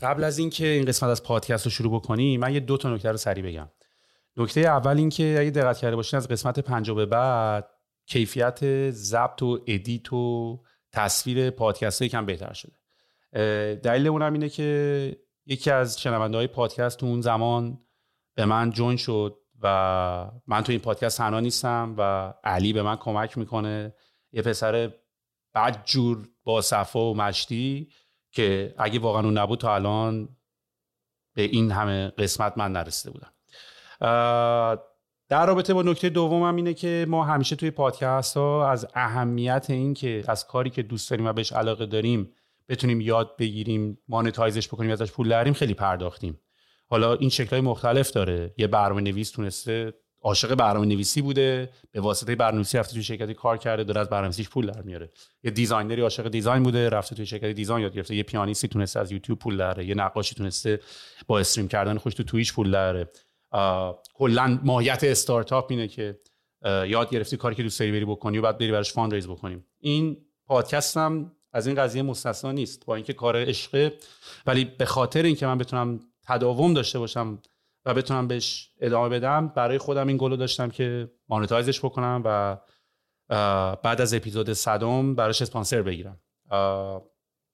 [0.00, 3.10] قبل از اینکه این قسمت از پادکست رو شروع بکنیم من یه دو تا نکته
[3.10, 3.70] رو سریع بگم.
[4.36, 7.70] نکته اول اینکه اگه دقت کرده باشین از قسمت پنجاه به بعد
[8.06, 12.76] کیفیت ضبط و ادیت و تصویر پادکست یکم بهتر شده.
[13.74, 17.78] دلیل اونم اینه که یکی از شنونده های پادکست تو اون زمان
[18.34, 22.96] به من جوین شد و من تو این پادکست تنها نیستم و علی به من
[22.96, 23.94] کمک می‌کنه.
[24.32, 24.92] یه پسر
[25.52, 27.88] بعد جور با صفا و مشتی
[28.30, 30.28] که اگه واقعا اون نبود تا الان
[31.34, 33.32] به این همه قسمت من نرسیده بودم.
[35.28, 39.94] در رابطه با نکته دومم اینه که ما همیشه توی پادکست ها از اهمیت این
[39.94, 42.32] که از کاری که دوست داریم و بهش علاقه داریم
[42.68, 46.40] بتونیم یاد بگیریم monetize ش بکنیم ازش پول دربیاریم خیلی پرداختیم.
[46.86, 48.54] حالا اینا های مختلف داره.
[48.56, 53.34] یه برنامه نویس تونسته عاشق برنامه نویسی بوده به واسطه برنامه نویسی رفته توی شرکتی
[53.34, 55.10] کار کرده داره از برنامه پول در میاره.
[55.42, 58.14] یه designer ی عاشق design بوده رفته توی شرکت design یاد گرفته.
[58.14, 60.80] یه پیانیستی تونسته از یوتیوب پول داره یه نقاشی تونسته
[61.26, 63.10] با stream کردن خودش تو تویچ پول داره
[64.14, 66.20] کلا ماهیت استارتاپ اینه که
[66.64, 69.66] یاد گرفتی کاری که دوست داری بری بکنی و بعد بری براش fundraise بکنیم.
[69.80, 72.86] این پادکست هم از این قضیه مستثنا نیست.
[72.86, 73.92] با اینکه کار عشقه
[74.46, 77.42] ولی به خاطر اینکه من بتونم تداوم داشته باشم
[77.88, 79.48] و بتونم بهش ادامه بدم.
[79.48, 82.56] برای خودم این گلو داشتم که monetize ش بکنم و
[83.82, 86.20] بعد از اپیزود صدم براش اسپانسر بگیرم.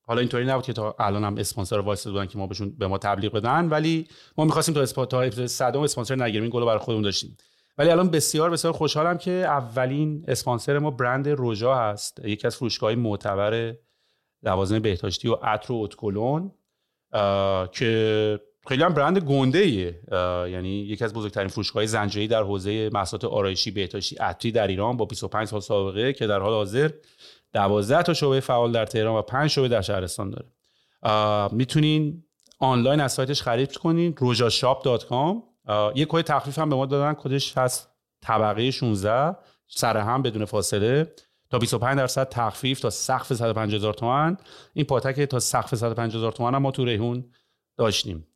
[0.01, 2.97] حالا اینطوری نبود که تا الان هم اسپانسر وایسا بودن که ما بهشون به ما
[2.97, 4.07] تبلیغ بدن ولی
[4.37, 6.41] ما می‌خواستیم تا اسپا تا اپیزود صدم اسپانسر نگیریم.
[6.41, 7.37] این گلو برای خودمون داشتیم.
[7.77, 12.25] ولی الان بسیار بسیار خوشحالم که اولین اسپانسر ما برند روژا هست.
[12.25, 13.75] یکی از فروشگاه معتبر
[14.43, 16.51] لوازم بهداشتی و عطر و اتکلون
[17.71, 19.99] که خیلی هم برند گنده ایه
[20.51, 25.05] یعنی یکی از بزرگترین فروشگاه زنجیری در حوزه محصولات آرایشی بهداشتی عطری در ایران با
[25.05, 26.91] 25 سال سابقه که در حال حاضر
[27.53, 30.47] 12 تا شعبه فعال در تهران و 5 شعبه در شهرستان داره.
[31.53, 32.23] می‌تونین
[32.59, 35.35] آنلاین از سایتش خرید کنین rojashop.com
[35.95, 37.89] یه کد تخفیف هم به ما دادن کدش هست
[38.21, 39.37] طبقه 16
[39.67, 41.13] سر هم بدون فاصله.
[41.49, 44.37] تا 25 درصد تخفیف تا سقف 150 هزار تومان
[44.73, 47.25] این پاتک تا سقف 150 هزار تومان ما تو ریحون
[47.77, 48.27] داشتیم.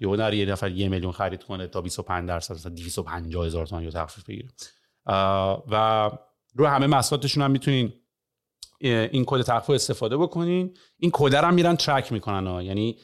[0.00, 3.84] یه نر یه نفر یه میلیون خرید کنه تا 25 درصد مثلا 250 هزار تومان
[3.84, 4.48] یا تخفیف بگیره.
[5.70, 6.10] و
[6.54, 7.92] رو همه محصولاتشون هم می‌تونین
[8.80, 10.76] این کد تخفیف استفاده بکنین.
[10.98, 12.62] این کد هم میرن track می‌کنن ها.
[12.62, 12.98] یعنی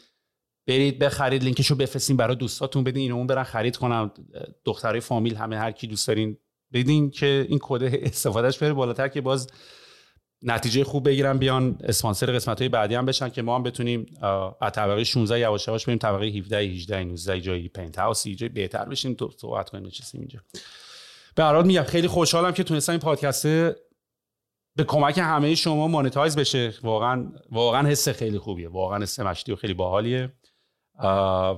[0.67, 4.11] برید بخرید لینکشو بفرستین برای دوستاتون بدین اینو اون برن خرید کنن.
[4.65, 6.39] دخترای فامیل همه هر کی دوست دارین
[6.73, 9.51] بدین که این کد استفادهش بره بالاتر که باز
[10.47, 14.07] نتیجه خوب بگیرن بیان اسپانسر قسمت های بعدی هم بشن که ما هم بتونیم
[14.61, 18.85] از طبقه 16 یواش یواش بریم طبقه 17 18 19 جایی پنت هاوس جای بهتر
[18.85, 19.15] بشیم.
[19.15, 20.41] تو صحبت کنیم نشستیم اینجا.
[21.35, 23.47] به هر میگم خیلی خوشحالم که تونستم این پادکست
[24.77, 26.75] به کمک همه شما مانتایز بشه.
[26.83, 28.69] واقعا واقعا حس خیلی خوبیه.
[28.69, 30.33] واقعا حس مشتی و خیلی باحالیه.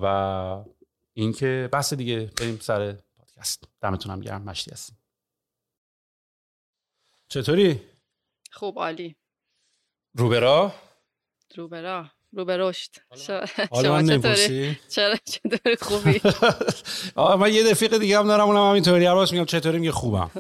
[0.02, 0.64] و
[1.12, 3.64] اینکه بس دیگه بریم سر پادکست.
[3.80, 4.98] دمتونم گرم مشتی هستیم.
[7.28, 7.80] چطوری؟
[8.56, 9.16] خوب عالی.
[10.18, 10.72] روبرا
[11.56, 13.00] روبرا روبرشت
[13.70, 16.20] حالا؟ من نمی‌پرسی؟ چرا چطوری خوبی؟
[17.14, 19.06] آه من یه دفیق دیگه هم دارم اونم همینطوری.
[19.06, 20.30] عباس میگم چطوری؟ میگه خوبم.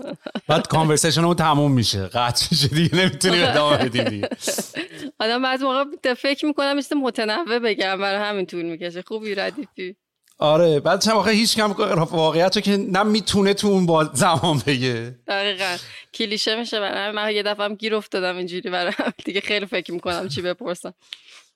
[0.48, 2.06] بعد کانورسیشن اون تموم میشه.
[2.06, 4.28] قطع میشه دیگه نمی‌تونیم ادامه بدیم دیگه.
[5.20, 9.02] آدم بعد موقع فکر می‌کنم مثل متنوع بگم برای همین طول می‌کشه.
[9.02, 9.96] خوبی ردیفی.
[10.38, 11.72] آره بعد چند واقع هیچ کم
[12.10, 15.18] واقعیت که نه می‌تونه تو اون با زمان بگه.
[15.26, 15.76] دقیقا.
[16.14, 18.92] کلیشه میشه برای من یه دفعه هم گیر افتادم اینجوری برای
[19.24, 20.94] دیگه خیلی فکر می‌کنم چی بپرسم.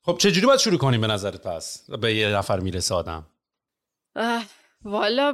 [0.02, 3.26] خب چجوری باید شروع کنیم به نظرت پس؟ به یه نفر می‌رسه آدم.
[4.84, 5.32] والا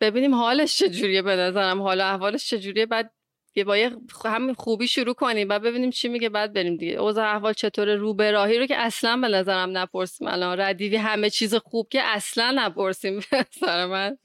[0.00, 1.82] ببینیم حالش چجوریه به نظرم.
[1.82, 3.12] حالا احوالش چجوریه؟ بعد
[3.54, 3.90] یه با یه
[4.24, 5.48] همین خوبی شروع کنیم.
[5.48, 6.92] بعد ببینیم چی میگه بعد بریم دیگه.
[6.92, 10.28] اوضاع احوال چطوره رو به راهی رو که اصلا به نظرم نپرسیم.
[10.28, 13.20] الان ردیوی همه چیز خوب که اصلا نپرسیم.
[13.60, 14.18] سر من.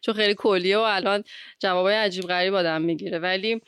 [0.00, 1.24] چون خیلی کلیه و الان
[1.58, 3.18] جوابای عجیب غریب آدم می‌گیره.
[3.18, 3.60] ولی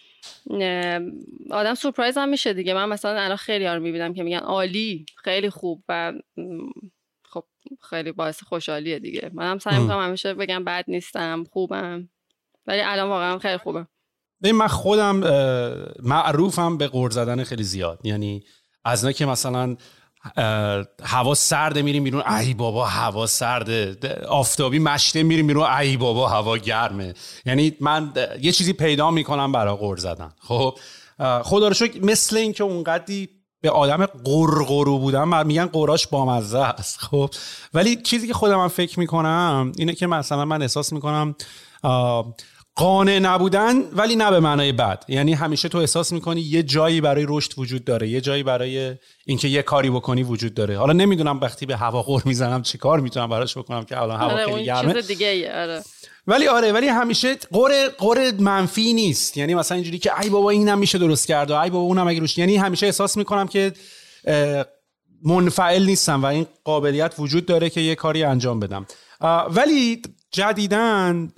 [1.50, 2.74] آدم سورپرایز هم میشه دیگه.
[2.74, 6.12] من مثلا الان خیلی ها رو می‌بینم که میگن عالی خیلی خوب و
[7.22, 7.44] خب
[7.90, 9.30] خیلی باعث خوشحالیه دیگه.
[9.34, 12.08] منم سعی می‌کنم همیشه بگم بد نیستم خوبم.
[12.66, 13.86] ولی الان واقعا خیلی خوبه.
[14.52, 15.16] من خودم
[16.02, 18.00] معروفم به قرض زدن خیلی زیاد.
[18.04, 18.42] یعنی
[18.84, 19.76] از نه که مثلا
[21.02, 23.96] هوا سرده میریم بیرون ای بابا هوا سرده.
[24.28, 27.14] آفتابی مشته میریم بیرون ای بابا هوا گرمه.
[27.46, 30.32] یعنی من یه چیزی پیدا می‌کنم برای قرض زدن.
[30.40, 30.78] خب
[31.42, 33.28] خدا رو شکر مثل اینکه اونقدی
[33.60, 37.00] به آدم قرقرو بودم میگن قراش بامزه است.
[37.00, 37.30] خب
[37.74, 41.34] ولی چیزی که خودم من فکر می‌کنم اینه که مثلا من احساس می‌کنم
[42.76, 45.04] قانع نبودن ولی نه به معنای بد.
[45.08, 48.94] یعنی همیشه تو احساس می‌کنی یه جایی برای رشد وجود داره یه جایی برای
[49.26, 50.78] اینکه یه کاری بکنی وجود داره.
[50.78, 54.32] حالا نمی‌دونم وقتی به هوا قور می‌زنم چی کار می‌تونم براش بکنم که الان هوا
[54.32, 55.02] آره، خیلی گرمه.
[55.02, 55.82] دیگه آره.
[56.26, 59.36] ولی آره ولی همیشه قور قور منفی نیست.
[59.36, 62.20] یعنی مثلا اینجوری که ای بابا اینم میشه درست کرد و ای بابا اونم اگه
[62.20, 63.72] روش یعنی همیشه احساس می‌کنم که
[65.24, 68.86] منفعل نیستم و این قابلیت وجود داره که یه کاری انجام بدم.
[69.50, 70.02] ولی
[70.34, 71.32] جدیدن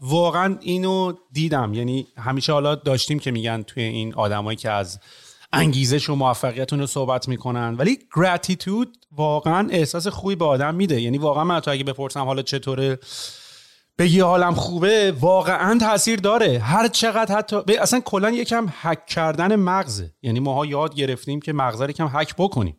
[0.00, 1.74] واقعا اینو دیدم.
[1.74, 5.00] یعنی همیشه حالا داشتیم که میگن توی این آدمایی که از
[5.52, 7.74] انگیزش و موفقیتون رو صحبت می‌کنن.
[7.74, 11.00] ولی گراتیتود واقعا احساس خوبی به آدم میده.
[11.00, 12.98] یعنی واقعا من تو اگه بپرسم حالا چطوره
[13.98, 16.58] بگی حالم خوبه واقعا تاثیر داره.
[16.58, 20.14] هر چقدر حتی اصلا کلا یکم حک کردن مغزه.
[20.22, 22.76] یعنی ماها یاد گرفتیم که مغز رو یکم حک بکنیم.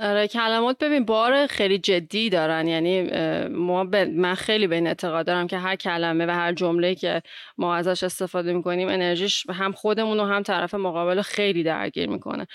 [0.00, 2.68] آره کلمات ببین بار خیلی جدی دارن.
[2.68, 3.02] یعنی
[3.48, 7.22] ما من خیلی به این اعتقاد دارم که هر کلمه و هر جمله که
[7.58, 12.46] ما ازش استفاده می‌کنیم انرژیش هم خودمون و هم طرف مقابل خیلی درگیر می‌کنه.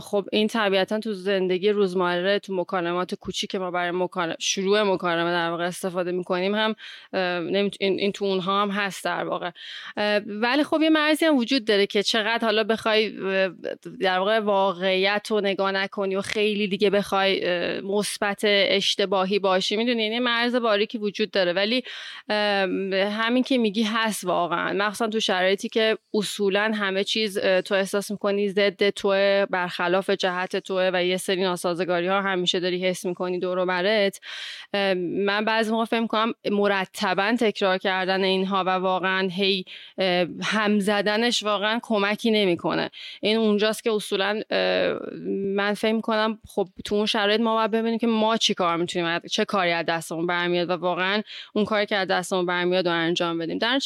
[0.00, 5.30] خب این طبیعتا تو زندگی روزمره تو مکالمات کوچیک که ما برای مکالمه شروع مکالمه
[5.30, 6.74] در واقع استفاده می‌کنیم هم
[7.12, 9.50] این, این تو اونها هم هست در واقع.
[10.26, 13.10] ولی خب یه مرزی هم وجود داره که چقدر حالا بخوای
[14.00, 17.40] در واقع واقعیت رو نگاه نکنی و خیلی خیلی دیگه بخوای
[17.80, 19.76] مثبت اشتباهی باشی.
[19.76, 21.52] می‌دونی؟ یعنی مرز باریکی وجود داره.
[21.52, 21.82] ولی
[23.10, 24.72] همین که میگی هست واقعا.
[24.72, 30.90] مخصوصا تو شرایطی که اصولا همه چیز تو احساس می‌کنی ضد توه برخلاف جهت توه
[30.92, 34.20] و یه سری ناسازگاری ها همیشه داری حس می‌کنی دور برت.
[35.02, 39.64] من بعضی موقع فکر می‌کنم مرتبا تکرار کردن اینها و واقعا هی
[40.42, 42.90] هم زدنش واقعا کمکی نمی‌کنه.
[43.20, 44.42] این اونجاست که اصولا
[45.56, 49.18] من فکر می‌کنم خب تو اون شرایط ما باید ببینیم که ما چی کار می‌تونیم
[49.18, 51.22] چه کاری از دستمون برمیاد و واقعا
[51.54, 53.58] اون کاری که از دستمون برمیاد و انجام بدیم.
[53.58, 53.78] در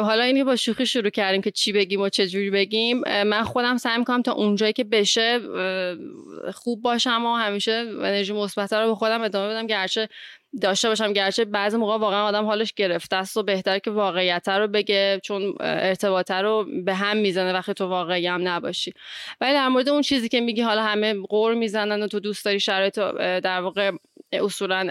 [0.00, 3.00] حالا اینی با شوخی شروع کردیم که چی بگیم و چه جوری بگیم.
[3.22, 5.40] من خودم سعی می‌کنم تا اونجایی که بشه
[6.54, 9.66] خوب باشم و همیشه انرژی مثبت رو به خودم ادامه بدم.
[9.66, 10.08] گرچه
[10.62, 11.12] داشته باشم.
[11.12, 15.54] گرچه بعضی موقع واقعا آدم حالش گرفته است و بهتر که واقعیت رو بگه چون
[15.60, 18.92] ارتباطه رو به هم می‌زنه وقتی تو واقعی هم نباشی.
[19.40, 22.60] ولی در مورد اون چیزی که میگی حالا همه قور می‌زنن و تو دوست داری
[22.60, 23.90] شرایط در واقع
[24.32, 24.90] اصولا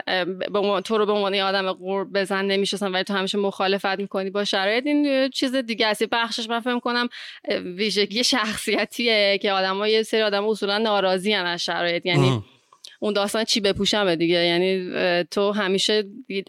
[0.85, 4.87] تو رو به عنوان آدم قور بزن نمی‌شناسن ولی تو همیشه مخالفت می‌کنی با شرایط
[4.87, 6.03] این چیز دیگه است.
[6.03, 7.09] بخشش من فهم کنم
[7.49, 12.05] ویژگی شخصیتیه که آدم یه سری آدم اصولا ناراضی از شرایط.
[12.05, 12.43] یعنی
[12.99, 14.45] اون داستان چی بپوشمه دیگه.
[14.45, 14.93] یعنی
[15.31, 16.03] تو همیشه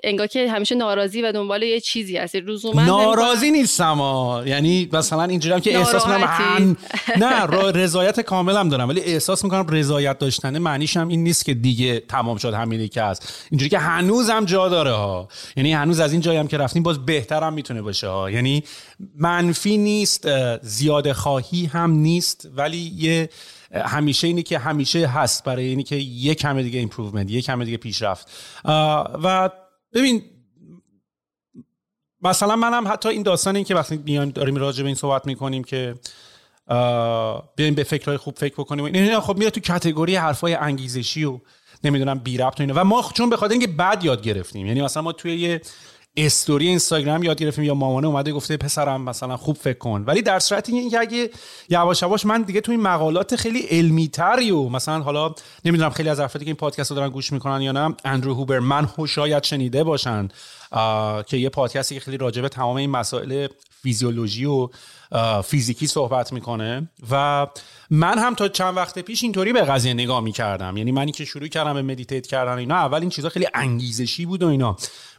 [0.05, 2.41] انگار که همیشه ناراضی و دنبال یه چیزی هستی.
[2.41, 3.99] روزومن ناراضی نیستم
[4.47, 6.77] یعنی مثلا اینجوری که احساس می‌کنم
[7.17, 8.89] نه رضایت کاملم دارم.
[8.89, 13.03] ولی احساس می‌کنم رضایت داشتن معنیش هم این نیست که دیگه تمام شد همینی که
[13.03, 13.47] هست.
[13.51, 15.29] اینجوری که هنوزم جا داره ها.
[15.57, 18.31] یعنی هنوز از این جایی هم که رفتیم باز بهترم می‌تونه باشه ها.
[18.31, 18.65] یعنی
[19.17, 20.29] منفی نیست
[20.63, 22.49] زیاده خواهی هم نیست.
[22.57, 23.29] ولی یه
[23.73, 27.77] همیشه اینه که همیشه هست برای اینی که یه کم دیگه improvement یه کم دیگه
[27.77, 28.31] پیشرفت.
[29.23, 29.51] و
[29.93, 30.23] ببین
[32.23, 35.65] مثلا منم حتی این داستان این که وقتی میایم داریم راجع به این صحبت می‌کنیم
[35.65, 35.95] که
[37.57, 41.41] بیایم به فکرهای خوب فکر بکنیم این خب میره تو category حرفای انگیزشی و
[41.85, 42.75] نمی‌دونم بی ربط و اینا.
[42.77, 45.61] و ما چون به خاطر اینکه بد یاد گرفتیم یعنی مثلا ما توی یه
[46.19, 50.05] استوری اینستاگرام یاد گرفتیم یا مامانه اومده گفته پسرم مثلا خوب فکر کن.
[50.07, 51.31] ولی در صورت اینکه اگه
[51.69, 55.35] یواش یواش من دیگه تو این مقالات خیلی علمی تری و مثلا حالا
[55.65, 58.89] نمی‌دونم خیلی از افرادی که این پادکست رو دارن گوش می‌کنن یا نه اندرو هوبرمن
[59.09, 60.29] شاید شنیده باشن
[61.27, 63.49] که یه پادکستی که خیلی راجبه تمام این مسائل
[63.83, 64.69] فیزیولوژی و
[65.43, 67.47] فیزیکی صحبت می‌کنه و
[67.91, 70.77] من هم تا چند وقت پیش اینطوری به قضیه نگاه می‌کردم.
[70.77, 74.43] یعنی منی که شروع کردم به meditate کردن اینا اول این چیزا خیلی انگیزشی بود
[74.43, 74.77] و اینا.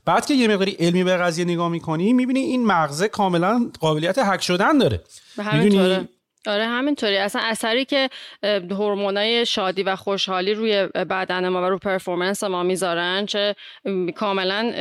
[0.09, 4.41] بعد که یه مقداری علمی به قضیه نگاه می‌کنی می‌بینی این مغزه کاملا قابلیت هک
[4.41, 5.03] شدن داره.
[5.53, 6.07] می‌دونی
[6.47, 7.17] آره همینطوری.
[7.17, 8.09] اصلا اثری که
[8.71, 13.55] هورمونای شادی و خوشحالی روی بدن ما و رو پرفورمنس ما می‌ذارن چه
[14.15, 14.71] کاملا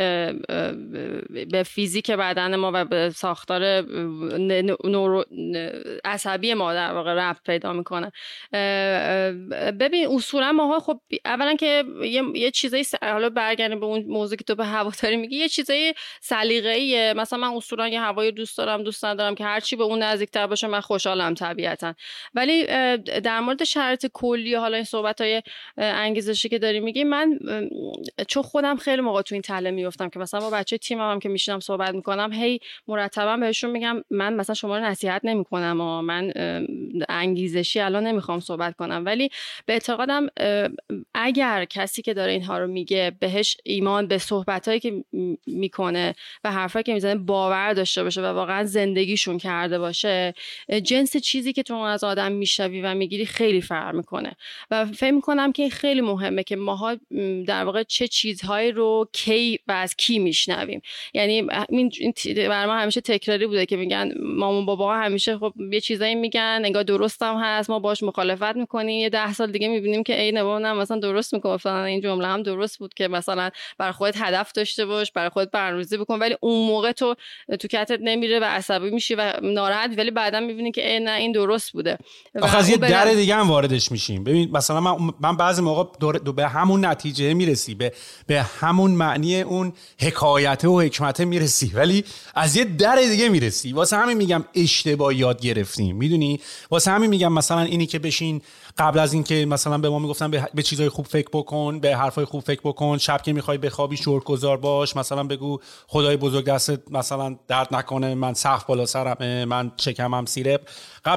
[1.51, 3.81] به فیزیک بدن ما و به ساختار
[4.85, 5.25] نورو
[6.05, 8.13] عصبی ما در واقع رفت پیدا می‌کنه.
[9.81, 14.45] ببین اصولا ماها خب اولا که یه, یه چیزایی حالا برگردیم به اون موضوعی که
[14.45, 17.15] تو به هواداری میگی یه چیزای سلیقه‌ایه.
[17.17, 20.67] مثلا من اصولا یه هوای دوست دارم دوست ندارم که هرچی به اون نزدیکتر باشه
[20.67, 21.95] من خوشحالم طبیعتا.
[22.35, 22.67] ولی
[23.21, 25.43] در مورد شرط کلی حالا این صحبت های
[25.77, 27.39] انگیزشی که داری میگی من
[28.29, 31.29] چون خودم خیلی موقع تو این تله میفتم که مثلا با بچه تیمم هم که
[31.29, 36.33] میشینم صحبت می‌کنم هی مرتبا بهشون میگم من مثلا شما رو نصیحت نمی‌کنم و من
[37.09, 39.03] انگیزشی الان نمی‌خوام صحبت کنم.
[39.07, 39.31] ولی
[39.67, 40.27] به اعتقادم
[41.15, 45.05] اگر کسی که داره اینها رو میگه بهش ایمان به صحبت هایی که
[45.47, 50.35] می‌کنه و حرفایی که می‌زنه باور داشته باشه و واقعا زندگیشون کرده باشه
[50.83, 54.37] جنس چیزی که تو از آدم می‌شوی و می‌گیری خیلی فرق می‌کنه.
[54.71, 56.97] و فکر می‌کنم که خیلی مهمه که ماها
[57.47, 60.83] در واقع چه چیزهایی رو کی و از کی میشنویم.
[61.15, 61.33] یعنی
[61.69, 62.13] این
[62.49, 66.83] برای ما همیشه تکراری بوده که میگن مامان بابا همیشه خب یه چیزایی میگن انگار
[66.83, 69.01] درست هم هست ما باش مخالفت می‌کنیم.
[69.01, 71.83] یه ده سال دیگه می‌بینیم که ای نه مثلا درست می‌کنه.
[71.83, 75.97] این جمله هم درست بود که مثلا برای خودت هدف داشته باش برای خودت برنامه‌ریزی
[75.97, 76.19] بکن.
[76.19, 77.15] ولی اون موقع تو
[77.61, 81.73] تو کتت نمیره و عصبی میشی و ناراحت ولی بعدا می‌بینی که ای نه درست
[81.73, 81.99] بوده.
[82.43, 84.25] آخه از یه در دیگه هم واردش میشیم.
[84.25, 87.93] ببین مثلا من, من بعضی موقع به همون نتیجه می‌رسی به,
[88.27, 91.73] به همون معنی اون حکایته و حکمته می‌رسی.
[91.75, 92.05] ولی
[92.35, 93.73] از یه در دیگه می‌رسی.
[93.73, 95.97] واسه همین میگم اشتباه یاد گرفتیم.
[95.97, 98.43] می‌دونی؟ واسه همین میگم مثلا اینی که بشین
[98.79, 102.25] قبل از اینکه مثلا به ما می‌گفتن به, به چیزای خوب فکر بکن به حرفای
[102.25, 107.37] خوب فکر بکن شب که می‌خوای بخوابی گذار باش مثلا بگو خدای بزرگ دست مثلا
[107.49, 110.61] درد نکنه من سقف بالا سرم من چکمم سیرپ.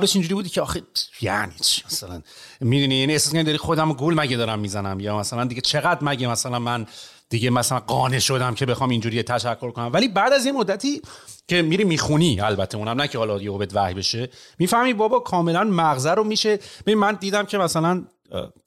[0.01, 0.81] قبلش اینجوری بودی که آخه
[1.21, 2.21] یعنی چی مثلا؟
[2.61, 6.59] می‌دونی یعنی احساس داری خودم گول مگه دارم می‌زنم؟ یا مثلا دیگه چقدر مگه مثلا
[6.59, 6.85] من
[7.29, 11.01] دیگه مثلا قانع شدم که بخوام اینجوری تشکر کنم؟ ولی بعد از این مدتی
[11.47, 14.29] که میری می‌خونی البته اونم نه که حالا یهو بهت وحی بشه
[14.59, 16.59] می‌فهمی بابا کاملا مغزه رو میشه.
[16.85, 18.03] ببین من دیدم که مثلا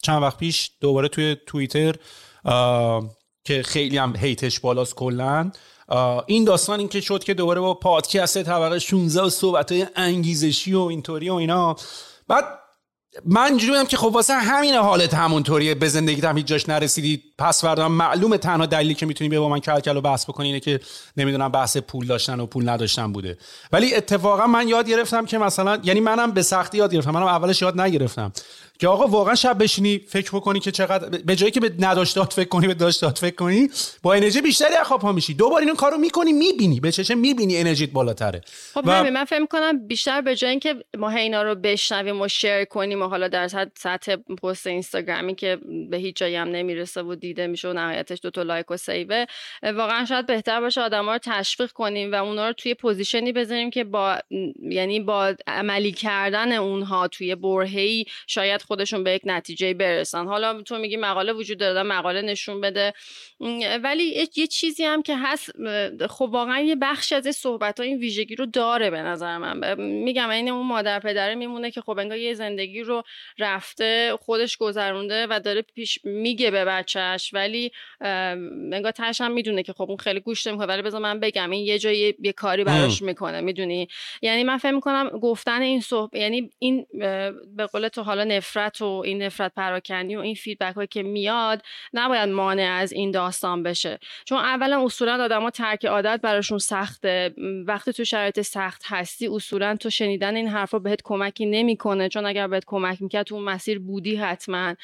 [0.03, 1.95] چند وقت پیش دوباره توی توییتر
[3.45, 5.51] که خیلی هم هیتش بالاست کلا
[6.27, 10.75] این داستان این که شد که دوباره با پادکست طبقه 16 و صحبت های انگیزشی
[10.75, 11.77] و اینطوری و اینا.
[12.29, 12.45] بعد
[13.25, 17.23] من اینجوری که خب واسه همین حالت همونطوریه به زندگی هم هیچ جاش نرسیدی.
[17.39, 20.47] پس فردام معلومه تنها دلیلی که می‌تونی به با من کل کل و بحث بکنی
[20.47, 20.81] اینه که
[21.17, 23.39] نمی‌دونم بحث پول داشتن و پول نداشتن بوده.
[23.73, 27.11] ولی اتفاقا من یاد گرفتم که مثلا یعنی منم به سختی یاد گرفتم.
[27.11, 28.33] منم اولش یاد نگرفتم
[28.79, 32.49] که آقا واقعا شب بشینی فکر بکنی که چقدر به جایی که به نداشتات فکر
[32.49, 33.69] کنی به داشتات فکر کنی
[34.03, 35.35] با انرژی بیشتری از خواب پا میشی.
[35.35, 36.81] دوبار این کارو می‌کنی می‌بینی.
[36.81, 38.41] به چشم می‌بینی انرژیت بالاتره.
[38.75, 39.05] خب و...
[39.11, 43.07] من فکر کنم بیشتر به جای اینکه ما اینا رو بشنویم و share کنیم و
[43.09, 43.49] حالا در
[43.79, 45.59] سطح پست اینستاگرامی که
[45.91, 49.27] به هیچ جایی هم نمی‌رسه و دیده میشه و نهایتش دو تا like و save
[49.63, 53.71] واقعا شاید بهتر باشه آدما رو تشویق کنیم و اونا رو توی position ی بذاریم
[53.71, 54.19] که با
[54.63, 60.27] یعنی با عملی کردن اونها توی برهه‌ای شاید خودشون به یک نتیجه برسن.
[60.27, 62.93] حالا تو میگی مقاله وجود داره مقاله نشون بده.
[63.83, 65.51] ولی یه چیزی هم که هست
[66.09, 69.81] خب واقعا یه بخشی از صحبت ها این ویژگی رو داره به نظر من.
[69.81, 73.03] میگم این اون مادر پدره میمونه که خب انگار یه زندگی رو
[73.39, 76.65] رفته خودش گذرونده و داره پیش میگه به
[77.15, 77.73] بچهش ولی
[78.73, 81.65] انگار تاش هم می‌دونه که خب اون خیلی گوش نمی‌کنه ولی بذار من بگم این
[81.65, 83.89] یه جایی یه کاری براش می‌کنه می‌دونی؟
[84.23, 86.87] یعنی من فکر می‌کنم گفتن این صحبت یعنی این
[87.57, 91.63] به قول تو حالا نفرت و این نفرت پراکنی و این فیدبک هایی که میاد
[91.93, 93.99] نباید مانع از این داستان بشه.
[94.25, 97.35] چون اولا اصولا آدما ترک عادت براشون سخته.
[97.67, 102.09] وقتی تو شرایط سخت هستی اصولا تو شنیدن این حرفا بهت کمکی نمی‌کنه.
[102.09, 104.75] چون اگر بهت کمک می‌کرد تو اون مسیر بودی حتما.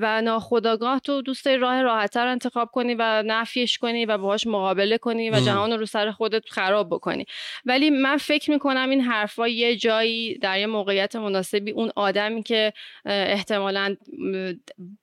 [0.00, 5.30] و ناخداگاه تو دوست راه راحتتر انتخاب کنی و نفیش کنی و باهاش مقابله کنی
[5.30, 7.26] و جهان رو سر خودت خراب بکنی.
[7.64, 12.72] ولی من فکر می‌کنم این حرفا یه جایی در یه موقعیت مناسبی اون آدمی که
[13.04, 13.96] احتمالا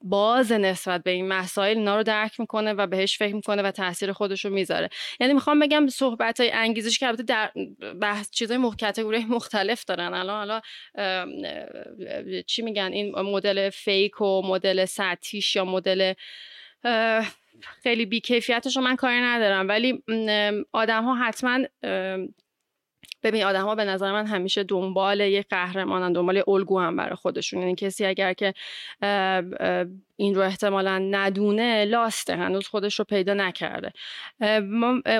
[0.02, 4.12] باز نسبت به این مسائل اینا رو درک می‌کنه و بهش فکر می‌کنه و تاثیر
[4.12, 4.88] خودش رو می‌ذاره.
[5.20, 7.50] یعنی می‌خوام بگم صحبت های انگیزش که البته در
[8.00, 10.14] بحث چیزای کاتگوری مختلف دارن.
[10.14, 10.62] الان الان
[12.46, 15.95] چی میگن؟ این مدل فیک و مدل سطحیش یا مدل
[17.82, 19.68] خیلی بیکیفیتش رو من کاری ندارم.
[19.68, 20.02] ولی
[20.72, 21.58] آدم ها حتما
[23.22, 27.60] ببین آدم ها به نظر من همیشه دنبال یه قهرمانن دنبال الگو هم برای خودشون.
[27.60, 28.54] یعنی کسی اگر که
[30.18, 33.92] این رو احتمالا ندونه لاسته هنوز خودش رو پیدا نکرده.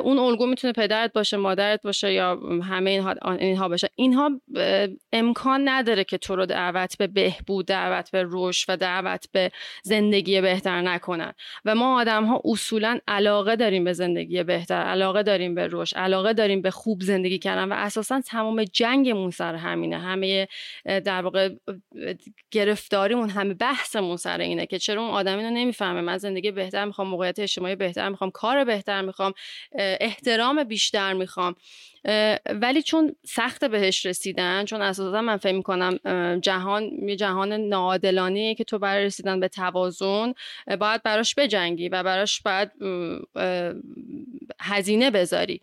[0.03, 3.89] اون الگو می‌تونه پدرت باشه مادرت باشه یا همه اینها باشه.
[3.95, 4.41] اینها
[5.13, 9.51] امکان نداره که تو رو دعوت به بهبود دعوت به رشد و دعوت به
[9.83, 11.33] زندگی بهتر نکنن.
[11.65, 16.33] و ما آدم ها اصولا علاقه داریم به زندگی بهتر علاقه داریم به رشد علاقه
[16.33, 19.99] داریم به خوب زندگی کردن و اساسا تمام جنگمون سر همینه.
[19.99, 20.49] همه
[20.85, 21.51] در واقع
[22.51, 26.01] گرفتاریمون همه بحثمون سر اینه که چرا اون آدمی رو نمی‌فهمه.
[26.01, 29.33] من زندگی بهتر می‌خوام موقعیت اجتماعی بهتر می‌خوام کار بهتر می‌خوام
[29.79, 31.55] احترام بیشتر می‌خوام.
[32.47, 35.99] ولی چون سخت بهش رسیدن چون اساسا من فکر می‌کنم
[36.43, 40.35] جهان یه جهان ناعادلانه که تو برای رسیدن به توازن
[40.81, 42.71] باید براش بجنگی و براش باید
[44.61, 45.61] هزینه بذاری.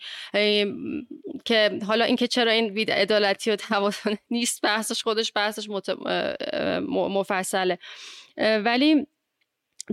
[1.46, 5.68] که حالا اینکه چرا این وید عدالتی و توازن نیست بحثش خودش بحثش
[6.90, 7.80] مفصله.
[8.38, 9.08] ولی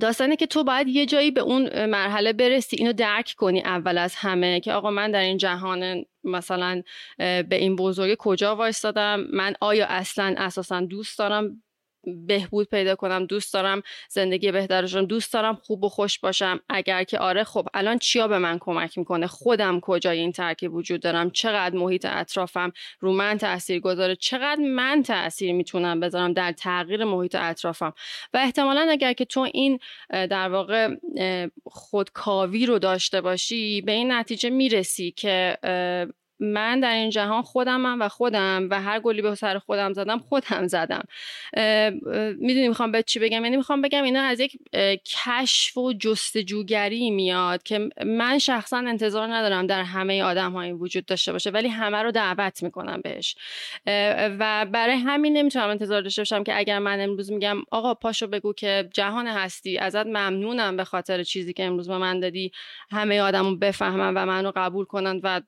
[0.00, 4.14] داستانه که تو باید یه جایی به اون مرحله برسی اینو درک کنی اول از
[4.16, 6.82] همه که آقا من در این جهان مثلا
[7.18, 11.62] به این بزرگی کجا وایستادم؟ من آیا اصلا اساسا دوست دارم
[12.26, 16.60] بهبود پیدا کنم دوست دارم زندگی بهترشم دوست دارم خوب و خوش باشم.
[16.68, 21.00] اگر که آره خب الان چیا به من کمک می‌کنه؟ خودم کجای این ترکیب وجود
[21.00, 27.04] دارم؟ چقدر محیط اطرافم رو من تاثیر گذاره؟ چقدر من تاثیر می‌تونم بذارم در تغییر
[27.04, 27.92] محیط اطرافم؟
[28.34, 29.78] و احتمالا اگر که تو این
[30.10, 30.96] در واقع
[31.64, 35.56] خودکاوی رو داشته باشی به این نتیجه می‌رسی که
[36.40, 40.66] من در این جهان خودمم و خودم و هر گلی به سر خودم زدم خودم
[40.66, 41.02] زدم.
[42.38, 44.58] می‌دونی می‌خوام به چی بگم؟ یعنی می‌خوام بگم اینا از یک
[45.04, 51.32] کشف و جستجوگری میاد که من شخصا انتظار ندارم در همه آدم هایی وجود داشته
[51.32, 53.36] باشه ولی همه رو دعوت می‌کنم بهش.
[54.38, 58.52] و برای همین نمی‌تونم انتظار داشته باشم که اگر من امروز میگم آقا پاشو بگو
[58.52, 62.52] که جهان هستی ازت ممنونم به خاطر چیزی که امروز به من دادی
[62.90, 65.40] همه آدمو بفهمن و منو قبول کنن و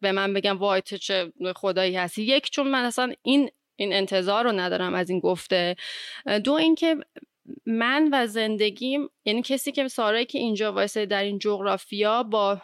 [0.00, 2.22] به من بگم وای تو چه خدایی هستی.
[2.22, 5.76] یک چون من اصلا این این انتظار رو ندارم از این گفته.
[6.44, 6.96] دو اینکه
[7.66, 12.62] من و زندگیم یعنی کسی که سارایی که اینجا وایسه در این جغرافیا با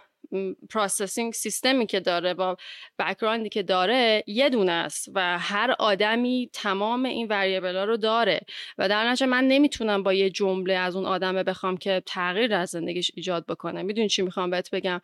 [0.70, 2.56] processing system ی که داره با
[2.98, 7.96] background ی که داره یه دونه است و هر آدمی تمام این variable ها رو
[7.96, 8.40] داره
[8.78, 12.68] و در نتیجه من نمی‌تونم با یه جمله از اون آدمه بخوام که تغییر از
[12.68, 13.82] زندگیش ایجاد بکنه.
[13.82, 15.00] می‌دونی چی می‌خوام بهت بگم؟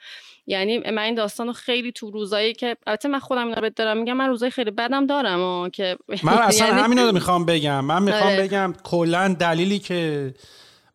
[0.46, 4.16] یعنی من این داستان رو خیلی تو روزایی که البته من خودم اینا دارم میگم
[4.16, 6.80] من روزای خیلی بدم دارم و که من اصلا یعنی...
[6.80, 7.84] همین رو می‌خوام بگم.
[7.84, 8.42] من می‌خوام آره.
[8.42, 10.34] بگم کلا دلیلی که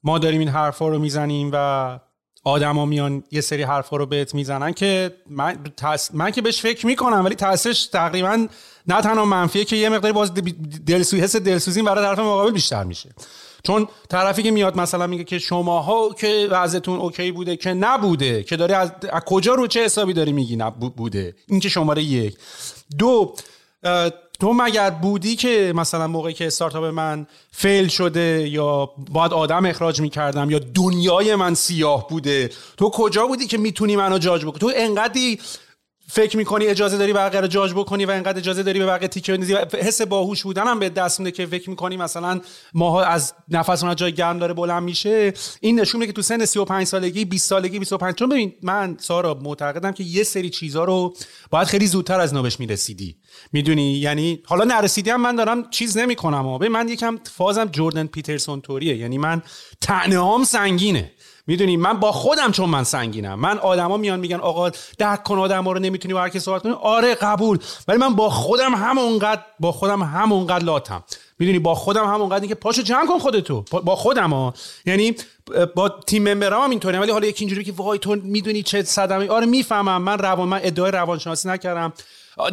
[0.03, 1.99] ما داریم این حرفا رو می‌زنیم و
[2.43, 5.57] آدما میان یه سری حرفا رو بهت می‌زنن که من,
[6.13, 8.47] من که بهش فکر می‌کنم ولی تاثیرش تقریبا
[8.87, 10.33] نه تنها منفیه که یه مقداری باز
[10.85, 13.09] دلسوزی حس دلسوزی برای طرف مقابل بیشتر میشه.
[13.63, 18.55] چون طرفی که میاد مثلا میگه که شماها که وضعتون اوکی بوده که نبوده که
[18.55, 20.63] داری از, از کجا رو چه حسابی داری میگی
[20.95, 22.37] بوده؟ این که شماره یک.
[22.97, 23.35] دو
[24.41, 30.01] تو مگر بودی که مثلا موقعی که استارتاپ من فیل شده یا باید آدم اخراج
[30.01, 34.71] می‌کردم یا دنیای من سیاه بوده؟ تو کجا بودی که می‌تونی منو جاج بکنی؟ تو
[34.75, 35.39] انقدری
[36.13, 39.31] فکر می‌کنی اجازه داری بقیه رو جاج بکنی و اینقدر اجازه داری به بقیه تیکه
[39.31, 42.41] بندازی؟ و حس باهوش بودن هم به دست میده که فکر می‌کنی مثلا
[42.73, 45.33] ماها از نفسمون جای گرم داره بلند میشه.
[45.61, 49.33] این نشون میده که تو سن 35 سالگی 20 سالگی 25 چون ببین من سارا
[49.33, 51.13] معتقدم که یه سری چیزا رو
[51.49, 53.15] باید خیلی زودتر از نوبش می‌رسیدی.
[53.51, 58.61] می‌دونی؟ یعنی حالا نرسیدی هم من دارم چیز نمی‌کنم ببین من یکم فازم جردن پیترسون
[58.61, 58.97] توریه.
[58.97, 59.41] یعنی من
[59.81, 61.11] طعنه سنگینه.
[61.47, 63.39] می‌دونی من با خودم چون من سنگینم.
[63.39, 66.75] من آدما میان میگن آقا درک کن آدما رو نمی‌تونی با هر صحبت کنی.
[66.81, 67.59] آره قبول.
[67.87, 71.03] ولی من با خودم همونقدر با خودم همونقدر لاتم.
[71.39, 73.65] می‌دونی با خودم همونقدر که پاشو جمع کن خودتو.
[73.83, 74.53] با خودم ها.
[74.85, 75.15] یعنی
[75.75, 76.97] با تیم ممبرام هم اینطوری.
[76.97, 79.29] ولی حالا یکی اینجوری که وای تو می‌دونی چه صدمه.
[79.29, 80.01] آره می‌فهمم.
[80.01, 81.93] من روان من ادعای روانشناسی نکردم.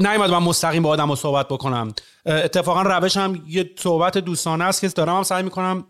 [0.00, 1.94] نیومد من مستقیم با آدم صحبت بکنم.
[2.26, 5.84] اتفاقا روش هم یه صحبت دوستانه است که دارم هم سعی می‌کنم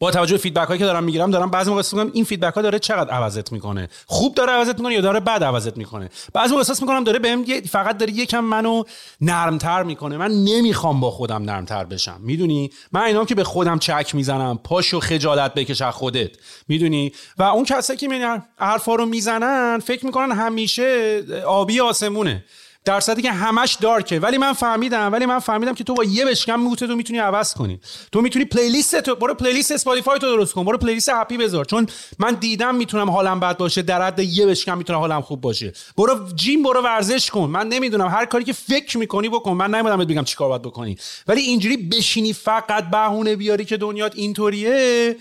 [0.00, 2.62] با توجه به feedback هایی که دارم می‌گیرم دارم بعضی موقع میگم این feedback ها
[2.62, 6.60] داره چقدر عوضت می‌کنه؟ خوب داره عوضت می‌کنه یا داره بد عوضت می‌کنه؟ بعضی موقع
[6.60, 8.82] احساس می‌کنم داره بهم فقط داره یکم منو
[9.20, 10.16] نرمتر می‌کنه.
[10.16, 12.20] من نمی‌خوام با خودم نرمتر بشم.
[12.20, 14.58] می‌دونی؟ من اینام که به خودم چک می‌زنم.
[14.64, 16.30] پاشو خجالت بکش از خودت.
[16.68, 22.44] می‌دونی؟ و اون کسایی که من حرفا رو می‌زنن فکر می‌کنن همیشه آبی آسمونه.
[22.88, 24.20] درصدی که همش dark ه.
[24.20, 27.54] ولی من فهمیدم ولی من فهمیدم که تو با یه بشکن mood تو می‌تونی عوض
[27.54, 27.80] کنی.
[28.12, 30.64] تو می‌تونی playlist تو برو playlist Spotify تو درست کن.
[30.64, 31.64] برو playlist happy بذار.
[31.64, 31.86] چون
[32.18, 35.72] من دیدم می‌تونم حالم بد باشه در حد یه بشکن می‌تونه حالم خوب باشه.
[35.96, 37.50] برو gym برو ورزش کن.
[37.50, 39.52] من نمی‌دونم هر کاری که فکر می‌کنی بکن.
[39.52, 40.96] من نمی‌دونم بگم چیکار باید بکنی.
[41.26, 45.16] ولی اینجوری بشینی فقط بهونه بیاری که دنیات اینطوریه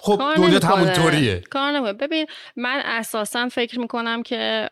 [0.00, 1.40] خب دنیا همونطوریه.
[1.50, 1.92] کار نمی‌کنه.
[1.92, 2.26] ببین
[2.56, 4.68] من اساسا فکر می‌کنم که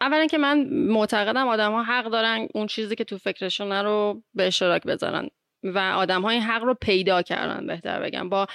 [0.00, 4.46] اولا که من معتقدم آدم ها حق دارن اون چیزی که تو فکرشون رو به
[4.46, 5.28] اشتراک بذارن.
[5.62, 8.28] و آدم های حق رو پیدا کردن بهتر بگم.
[8.28, 8.46] با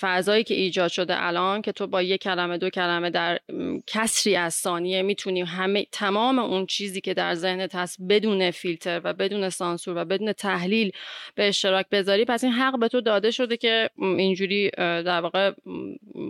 [0.00, 3.38] فضایی که ایجاد شده الان که تو با یک کلمه دو کلمه در
[3.86, 9.12] کسری از ثانیه می‌تونی همه تمام اون چیزی که در ذهنت هست بدون فیلتر و
[9.12, 10.92] بدون سانسور و بدون تحلیل
[11.34, 15.52] به اشتراک بذاری پس این حق به تو داده شده که اینجوری در واقع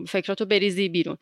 [0.09, 1.17] فکراتو بریزی بیرون.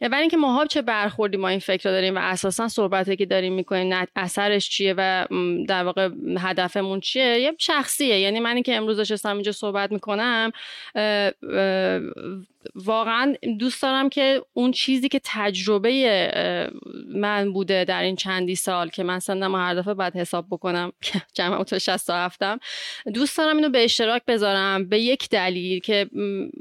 [0.00, 4.06] ولی اینکه ماها چه برخوردی ما این فکر داریم و اساسا صحبتی که داریم می‌کنیم
[4.16, 5.26] اثرش چیه و
[5.68, 8.20] در واقع هدفمون چیه یه شخصیه.
[8.20, 10.52] یعنی منی که امروز نشستم اینجا صحبت می‌کنم
[12.74, 16.30] واقعا دوست دارم که اون چیزی که تجربه
[17.14, 20.92] من بوده در این چندی سال که من سندم هر دفعه باید حساب بکنم
[21.36, 22.58] جمع تو 67 م
[23.14, 26.10] دوست دارم اینو به اشتراک بذارم به یک دلیل که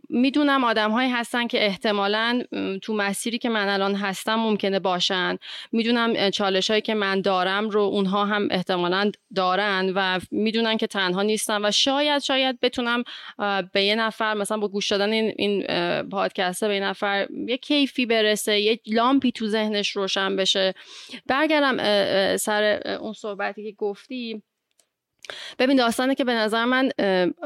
[0.09, 2.43] می‌دونم آدم هایی هستن که احتمالا
[2.81, 5.37] تو مسیری که من الان هستم ممکنه باشن.
[5.71, 11.21] می‌دونم چالش هایی که من دارم رو اونها هم احتمالا دارن و می‌دونن که تنها
[11.21, 13.03] نیستن و شاید شاید بتونم
[13.73, 15.65] به یه نفر مثلا با گوش دادن این, این
[16.01, 20.73] پادکسته به نفر یه کیفی برسه یه لامپی تو ذهنش روشن بشه.
[21.25, 21.77] برگردم
[22.37, 24.43] سر اون صحبتی که گفتی.
[25.59, 26.91] ببین داستانه که به نظر من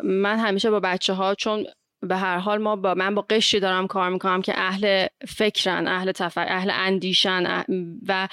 [0.03, 1.65] من همیشه با بچه ها چون
[2.01, 6.11] به هر حال ما با من با قشری دارم کار می‌کنم که اهل فکرن اهل
[6.11, 7.63] تفکر اهل اندیشن
[8.07, 8.27] و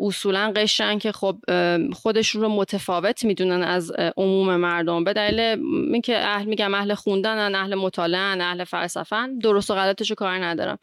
[0.00, 1.36] اصولا قشرن که خب
[1.92, 5.04] خودشون رو متفاوت می‌دونن از عموم مردم.
[5.04, 5.40] به دلیل
[5.92, 10.78] اینکه اهل میگم اهل خوندنن اهل مطالعه اهل فلسفن درست و غلطش کار ندارم.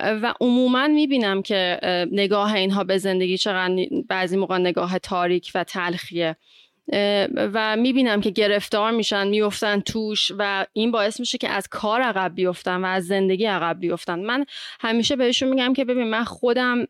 [0.00, 1.80] و عموما می‌بینم که
[2.12, 6.36] نگاه اینها به زندگی چقدر بعضی موقع نگاه تاریک و تلخیه.
[7.34, 12.34] و می‌بینم که گرفتار میشن میفتن توش و این باعث میشه که از کار عقب
[12.34, 14.44] بیفتن و از زندگی عقب بیفتن من
[14.80, 16.84] همیشه بهشون میگم که ببین من خودم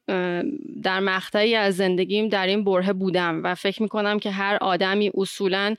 [0.83, 5.75] در مقطعی از زندگیم در این بره بودم و فکر می‌کنم که هر آدمی اصولا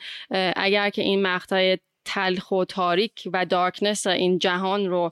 [0.55, 5.12] اگر که این مقطع تلخ و تاریک و دارکنس این جهان رو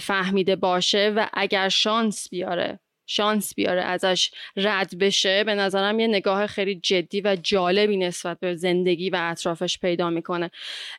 [0.00, 2.80] فهمیده باشه و اگر شانس بیاره
[3.10, 8.54] شانس بیاره ازش رد بشه به نظرم یه نگاه خیلی جدی و جالبی نسبت به
[8.54, 10.50] زندگی و اطرافش پیدا می‌کنه.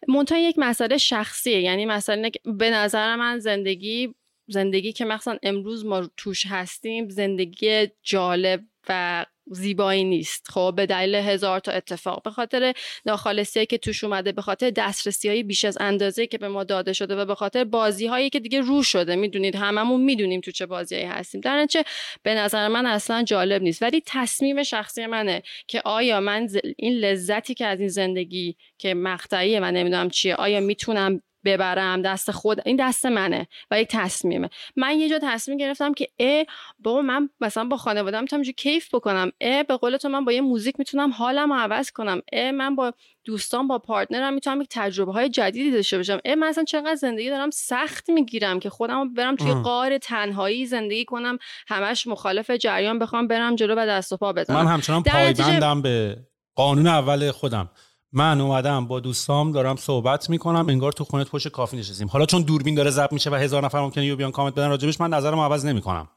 [0.08, 4.16] منتها یک مسئله شخصیه یعنی مسئله به نظر من زندگی
[4.48, 10.48] زندگی که مثلا امروز ما توش هستیم زندگی جالب و زیبایی نیست.
[10.50, 12.24] خب به دلیل هزار تا اتفاق.
[12.24, 12.74] به خاطر
[13.06, 16.94] ناخالصی که توش اومده به خاطر دسترسی های بیش از اندازه که به ما داده
[16.94, 19.16] شده و به خاطر بازی هایی که دیگه رو شده.
[19.16, 21.42] می‌دونید هممون می‌دونیم تو چه بازی هایی هستیم.
[21.42, 21.86] در نتیجه
[22.24, 23.82] به نظر من اصلا جالب نیست.
[23.82, 29.60] ولی تصمیم شخصی منه که آیا من این لذتی که از این زندگی که مقطعیه
[29.60, 34.50] من نمی‌دونم چیه آیا می‌تونم ببرم دست خود این دست منه و یک تصمیمه.
[34.76, 36.44] من یه جا تصمیم گرفتم که ا
[36.80, 39.32] بابا من مثلا با خانواده‌ام می‌تونم کیف بکنم.
[39.42, 42.22] ا به قول تو من با یه موزیک می‌تونم حالم رو عوض کنم.
[42.34, 46.20] ا من با دوستان با پارتنرم می‌تونم یک تجربه های جدیدی داشته باشم.
[46.26, 51.06] ا من مثلا چقدر زندگی دارم سخت می‌گیرم که خودم برم توی قار تنهایی زندگی
[51.06, 54.58] کنم همش مخالف جریان بخوام برم جلو و دست و پا بزنم.
[54.58, 56.18] من همچنان پایبندم به
[56.56, 57.70] قانون اول خودم.
[58.14, 62.08] من اومدم با دوستام دارم صحبت می‌کنم انگار تو خونت پشت کافی نشستیم.
[62.08, 65.02] حالا چون دوربین داره ضبط میشه و هزار نفر ممکنه یو بیان کامنت بدن راجبش
[65.02, 66.08] من نظرم عوض نمی‌کنم.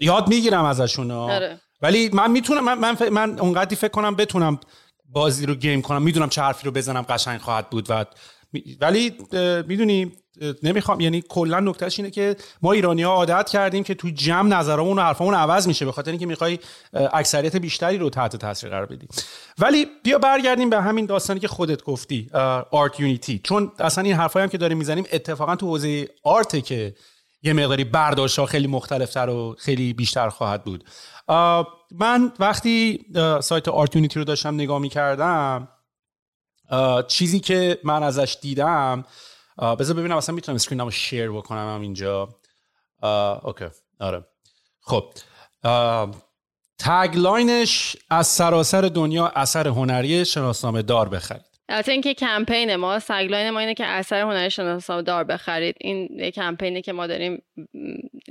[0.00, 1.60] یاد می‌گیرم ازشون آره.
[1.82, 3.02] ولی من می‌تونم من من, ف...
[3.02, 4.58] من اونقدری فکر کنم بتونم
[5.04, 6.02] بازی رو گیم کنم.
[6.02, 8.04] می‌دونم چه حرفی رو بزنم قشنگ خواهد بود و
[8.80, 9.12] ولی
[9.66, 10.12] می‌دونی
[10.62, 14.98] نمی‌خوام یعنی کلا نکتهش اینه که ما ایرانی ها عادت کردیم که تو جمع نظرمون
[14.98, 16.58] و حرفمون عوض میشه به خاطر اینکه می‌خوای
[16.92, 19.08] اکثریت بیشتری رو تحت تاثیر قرار بدی.
[19.58, 22.30] ولی بیا برگردیم به همین داستانی که خودت گفتی
[22.70, 26.94] آرت یونیتی چون اصلا این حرفایی هم که داریم می‌زنیم اتفاقا تو حوزه آرت که
[27.42, 30.84] یه مقداری برداشت ها خیلی مختلفتر و خیلی بیشتر خواهد بود.
[31.90, 33.06] من وقتی
[33.40, 35.68] سایت آرت یونیتی رو داشتم نگاه می‌کردم
[37.08, 39.04] چیزی که من ازش دیدم
[39.58, 42.28] بذار ببینم اصلا می‌تونم screen مو share بکنم هم اینجا
[43.42, 43.64] okay
[44.00, 44.24] آره
[44.80, 45.04] خب
[46.78, 53.50] tagline ش از سراسر دنیا اثر هنری شناسنامه دار بخرید البته اینکه کمپین ما tagline
[53.50, 57.42] ما اینه که اثر هنری شناسنامه دار بخرید این یه کمپینی که ما داریم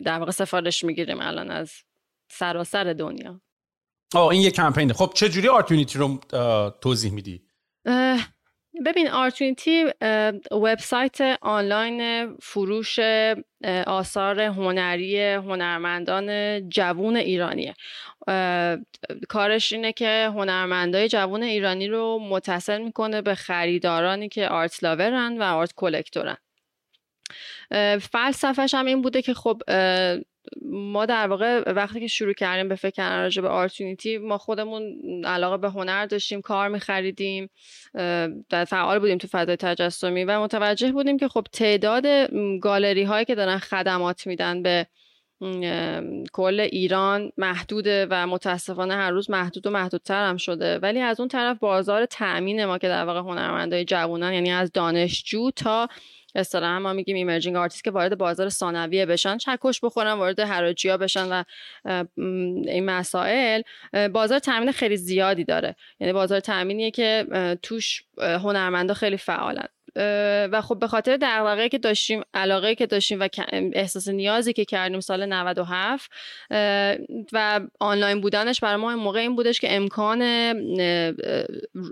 [0.04, 1.72] در واقع سفارش می‌گیریم الان از
[2.32, 3.42] سراسر دنیا
[4.16, 6.20] آه این یه کمپینه خب چه جوری آرتونیتی رو
[6.82, 7.42] توضیح میدی؟
[8.86, 9.86] ببین آرتونیتی
[10.52, 13.00] وبسایت آنلاین فروش
[13.88, 17.74] آثار هنری هنرمندان جوون ایرانیه.
[19.30, 25.44] کارش اینه که هنرمندای جوون ایرانی رو متصل می‌کنه به خریدارانی که آرت لاورن و
[25.44, 26.38] آرت کلکتورن.
[28.12, 29.62] فلسفهش هم این بوده که خب
[30.72, 34.84] ما در واقع وقتی که شروع کردیم به فکر کردن راجع به آرتونیتی ما خودمون
[35.26, 37.50] علاقه به هنر داشتیم کار میخریدیم
[38.50, 42.06] در فعال بودیم تو فضای تجسمی و متوجه بودیم که خب تعداد
[42.62, 44.88] گالری هایی که دارن خدمات میدن به
[46.34, 50.78] کل ایران محدوده و متاسفانه هر روز محدود و محدودتر هم شده.
[50.78, 55.52] ولی از اون طرف بازار تأمین ما که در واقع هنرمندای جوانان یعنی از دانشجو
[55.52, 55.88] تا
[56.38, 61.28] اصطلاحا ما میگیم emerging artist که وارد بازار ثانویه بشن چکش بخورن وارد حراجیا بشن
[61.32, 61.44] و
[62.18, 63.62] این مسائل
[64.14, 65.76] بازار تامین خیلی زیادی داره.
[66.00, 67.26] یعنی بازار تامینیه که
[67.62, 69.68] توش هنرمندا خیلی فعالن.
[70.52, 75.00] و خب به خاطر دغدغه‌ای که داشتیم علاقه که داشتیم و احساس نیازی که کردیم
[75.00, 76.12] سال 97
[77.34, 80.22] و آنلاین بودنش برای ما این موقع این بودش که امکان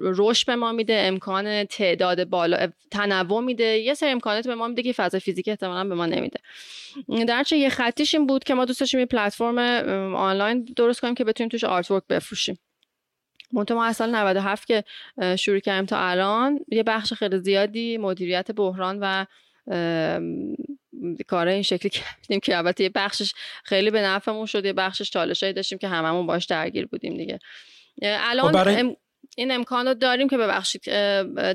[0.02, 4.84] رشد به ما میده امکان تعداد بالا تنوع میده یه سری امکانات به ما میده
[4.84, 6.40] که فضا فیزیکی احتمالا به ما نمیده.
[7.28, 9.58] درچه یه خطیش این بود که ما دوست داشتیم یه پلتفرم
[10.16, 12.58] آنلاین درست کنیم که بتونیم توش آرت ورک بفروشیم.
[13.54, 14.84] منتها ما از سال 97 که
[15.36, 19.26] شروع کردیم تا الان یه بخش خیلی زیادی مدیریت بحران و
[21.28, 25.54] کار این شکلی کردیم که البته یه بخشش خیلی به نفعمون شد یه بخشش چالشایی
[25.54, 27.40] داشتیم که هممون باش درگیر بودیم دیگه.
[28.02, 28.96] الان خب برای...
[29.36, 30.86] این امکان رو داریم که ببخشید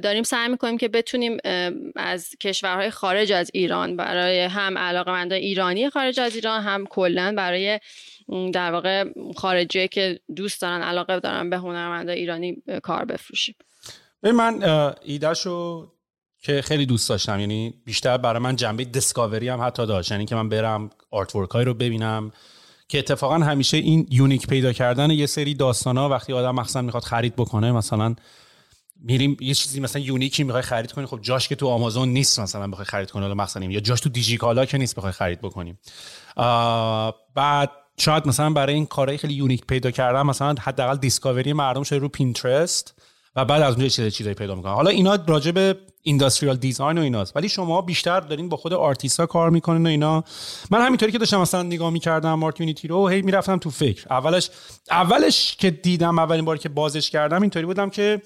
[0.03, 1.37] داریم سعی می‌کنیم که بتونیم
[1.97, 7.81] از کشورهای خارج از ایران برای هم علاقه ایرانی خارج از ایران هم کلا برای
[8.53, 9.05] در واقع
[9.37, 13.55] خارجی که دوست دارن علاقه دارن به هنرمنده ایرانی کار بفروشیم.
[14.23, 14.63] من
[15.03, 15.89] ایدهشو
[16.43, 20.35] که خیلی دوست داشتم یعنی بیشتر برای من جنبه دیسکاوری هم حتی داشت یعنی که
[20.35, 22.33] من برم آرت ورک رو ببینم
[22.91, 27.03] که اتفاقا همیشه این unique پیدا کردن یه سری داستان ها وقتی آدم مخصوصا می‌خواد
[27.03, 28.15] خرید بکنه مثلا
[29.03, 32.41] میریم یه چیزی مثلا unique ی می‌خوای خرید کنی خب جاش که تو آمازون نیست
[32.41, 35.79] مثلا بخوای خرید کنی مثلا یا جاش تو دیجیکالا که نیست بخوای خرید بکنیم
[37.35, 41.99] بعد شاید مثلا برای این کارهای خیلی unique پیدا کردن مثلا حداقل discovery مردم شده
[41.99, 43.03] رو Pinterest.
[43.45, 47.37] بعد از اونجا چیز چیزایی پیدا می‌کنن حالا اینا راجع به industrial design و ایناست.
[47.37, 50.25] ولی شما بیشتر دارین با خود آرتیستا کار می‌کنین و اینا.
[50.71, 54.07] من همینطوری که داشتم مثلا نگاه می‌کردم Art Unity رو هی می‌رفتم تو فکر.
[54.11, 54.51] اولش
[54.91, 58.23] اولش که دیدم اولین باری که بازش کردم اینطوری بودم که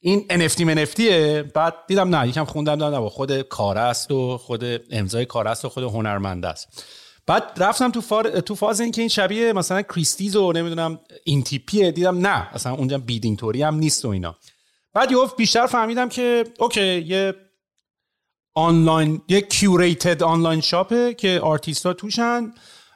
[0.00, 4.64] این NFT NFT یه بعد دیدم نه یکم خوندم نه خود کار است و خود
[4.90, 6.84] امضای کار است و خود هنرمند است.
[7.26, 8.40] بعد رفتم تو, فار...
[8.40, 11.90] تو فاز این که این شبیه مثلا Christie's و نمی‌دونم این تیپیه.
[11.90, 14.36] دیدم نه اصلا اونجا bidding طوری هم نیست و اینا.
[14.94, 17.34] بعد یه بیشتر فهمیدم که okay یه
[18.54, 22.52] آنلاین یه curated online shop ه که آرتیستا توشن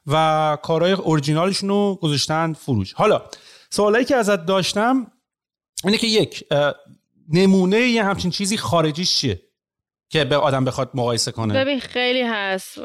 [0.06, 2.92] و کارهای اورجینالشون رو گذاشتن فروش.
[2.92, 3.22] حالا
[3.70, 5.12] سوالایی که ازت داشتم
[5.84, 6.44] اینه که یک
[7.28, 9.42] نمونه یه همچین چیزی خارجیش چیه؟
[10.08, 11.54] که به آدم بخواد مقایسه کنه.
[11.54, 12.78] ببین خیلی هست.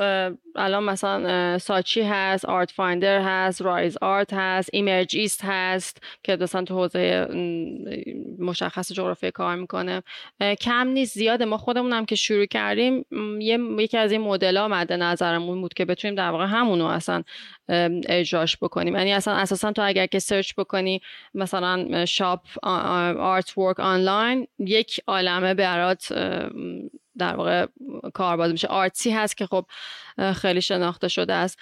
[0.55, 7.27] الان مثلا ساچی هست Artfinder هست Rise Art هست ایمرجیست هست که دوستان تو حوزه
[8.39, 10.03] مشخص جغرافی کار می‌کنه.
[10.61, 11.45] کم نیست زیاده.
[11.45, 13.05] ما خودمون هم که شروع کردیم
[13.39, 17.23] یه یکی از این مدل ها مد نظرمون بود که بتونیم در واقع همونو اصلا
[18.09, 18.95] اجراش بکنیم.
[18.95, 21.01] یعنی اصلا اساسا تو اگر که search بکنی
[21.33, 26.13] مثلا shop artwork online یک عالمه برات
[27.17, 27.65] در واقع
[28.13, 28.67] کار باز میشه.
[28.67, 29.65] Artsy هست که خب
[30.35, 31.59] خیلی شناخته شده است.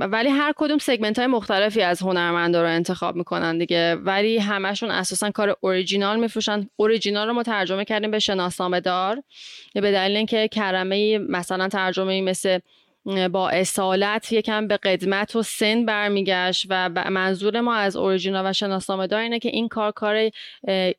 [0.00, 3.94] ولی هر کدوم segment های مختلفی از هنرمندا رو انتخاب می‌کنن دیگه.
[3.94, 6.68] ولی همشون اساسا کار اوریجینال میفروشن.
[6.76, 9.22] اوریجینال رو ما ترجمه کردیم به شناسنامه دار
[9.74, 12.58] به دلیل اینکه کرمه مثلا ترجمه مثل
[13.04, 19.06] با اصالت یکم به قدمت و سن برمیگشت و منظور ما از اوریجینال و شناسنامه
[19.06, 20.30] دار اینه که این کار کار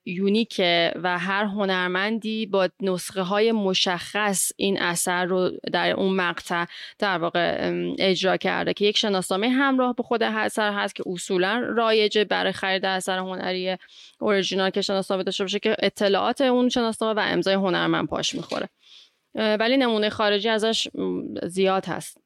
[0.06, 6.66] یونیکه و هر هنرمندی با نسخه های مشخص این اثر رو در اون مقطع
[7.00, 12.24] در واقع اجرا کرده که یک شناسنامه همراه به خود اثر هست که اصولا رایجه
[12.24, 13.78] برای خرید اثر هنری
[14.20, 18.70] اوریجینال که شناسنامه داشته باشه که اطلاعات اون شناسنامه و امضای هنرمند پاش می‌خوره.
[19.36, 20.88] ولی نمونه خارجی ازش
[21.44, 22.18] زیاد هست.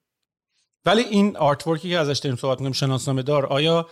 [0.85, 3.89] ولی این artwork ی که ازش داریم صحبت می‌کنیم شناسنامه دار آیا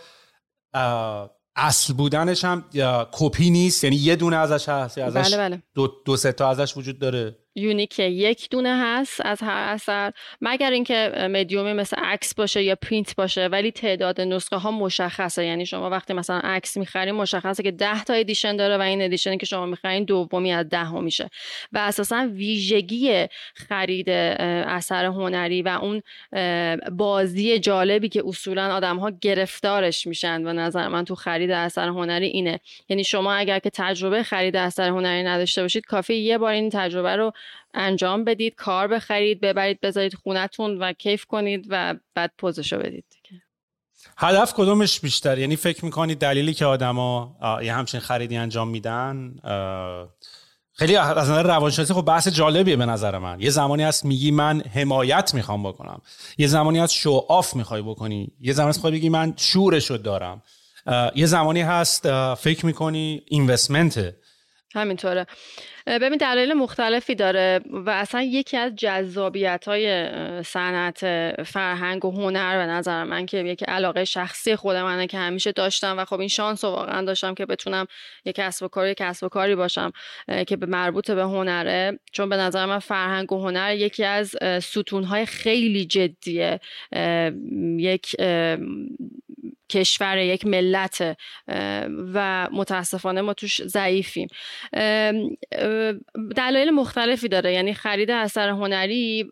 [1.56, 2.64] اصل بودنش هم
[3.12, 5.62] کپی نیست؟ یعنی یه دونه ازش هست ازش بله بله.
[5.74, 10.70] دو, دو سه تا ازش وجود داره؟ unique یک دونه هست از هر اثر مگر
[10.70, 15.44] اینکه مدیومی مثل عکس باشه یا پرینت باشه ولی تعداد نسخه ها مشخصه.
[15.44, 19.34] یعنی شما وقتی مثلا عکس می‌خرین مشخصه که 10 تا edition داره و این edition
[19.34, 21.30] ی که شما می‌خرین دومی از ده ها میشه.
[21.72, 26.02] و اساسا ویژگی خرید اثر هنری و اون
[26.92, 32.26] بازی جالبی که اصولا آدم ها گرفتارش میشن و نظر من تو خرید اثر هنری
[32.26, 32.60] اینه.
[32.88, 37.16] یعنی شما اگر که تجربه خرید اثر هنری نداشته باشید کافی یه بار این تجربه
[37.16, 37.32] رو
[37.74, 43.04] انجام بدید کار بخرید ببرید بذارید خونتون و کیف کنید و بعد پوزشو بدید
[44.18, 49.34] هدف کدومش بیشتر؟ یعنی فکر می‌کنید دلیلی که آدما یه همچین خریدی انجام میدن
[50.72, 53.40] خیلی از نظر روانشناسی خب بحث جالبیه به نظر من.
[53.40, 56.02] یه زمانی هست میگی من حمایت می‌خوام بکنم.
[56.38, 58.32] یه زمانی هست شو آف می‌خوای بکنی.
[58.40, 60.42] یه زمانی هست بگی من شورشو دارم.
[61.14, 64.16] یه زمانی هست فکر می‌کنی اینوستمنته
[64.76, 65.26] همینطوره.
[65.86, 70.08] ببین دلایل مختلفی داره و اصلا یکی از جذابیت های
[70.42, 70.98] صنعت
[71.42, 75.98] فرهنگ و هنر به نظر من که یکی علاقه شخصی خود منه که همیشه داشتم
[75.98, 77.86] و خب این شانس رو واقعا داشتم که بتونم
[78.24, 79.92] یک کسب و کاری کسب و کاری باشم
[80.46, 81.98] که به مربوط به هنره.
[82.12, 86.60] چون به نظر من فرهنگ و هنر یکی از ستونهای خیلی جدیه.
[87.78, 88.16] یک
[89.68, 91.16] کشور یک ملت
[92.14, 94.28] و متاسفانه ما توش ضعیفیم.
[96.36, 97.52] دلایل مختلفی داره.
[97.52, 99.30] یعنی خرید اثر هنری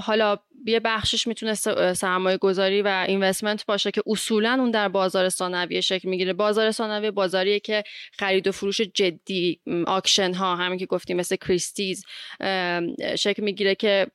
[0.00, 1.54] حالا یه بخشش می‌تونه
[1.94, 6.32] سرمایه گذاری و اینوستمنت باشه که اصولا اون در بازار ثانویه شکل می‌گیره.
[6.32, 12.04] بازار ثانویه بازاریه که خرید و فروش جدی آکشن ها همین که گفتیم مثل کریستیز
[13.18, 14.06] شکل می‌گیره که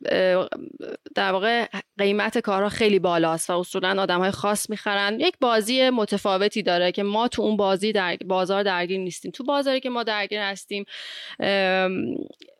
[1.15, 1.65] در واقع
[1.97, 5.19] قیمت کارها خیلی بالاست و اصولا آدم های خاص می‌خرن.
[5.19, 9.31] یک بازی متفاوتی داره که ما تو اون بازی در بازار درگیر نیستیم.
[9.31, 10.85] تو بازاری که ما درگیر هستیم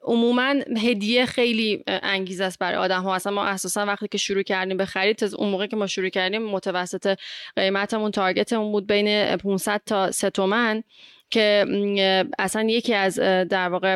[0.06, 4.78] عموما هدیه خیلی انگیزه است برای آدم ها اصلا ما اساسا وقتی که شروع کردیم
[4.78, 7.18] به خرید از اون موقع که ما شروع کردیم متوسط
[7.56, 10.84] قیمتمون تارگتمون بود بین 500 تا 3 تومن
[11.30, 11.66] که
[12.40, 13.96] اصلا یکی از در واقع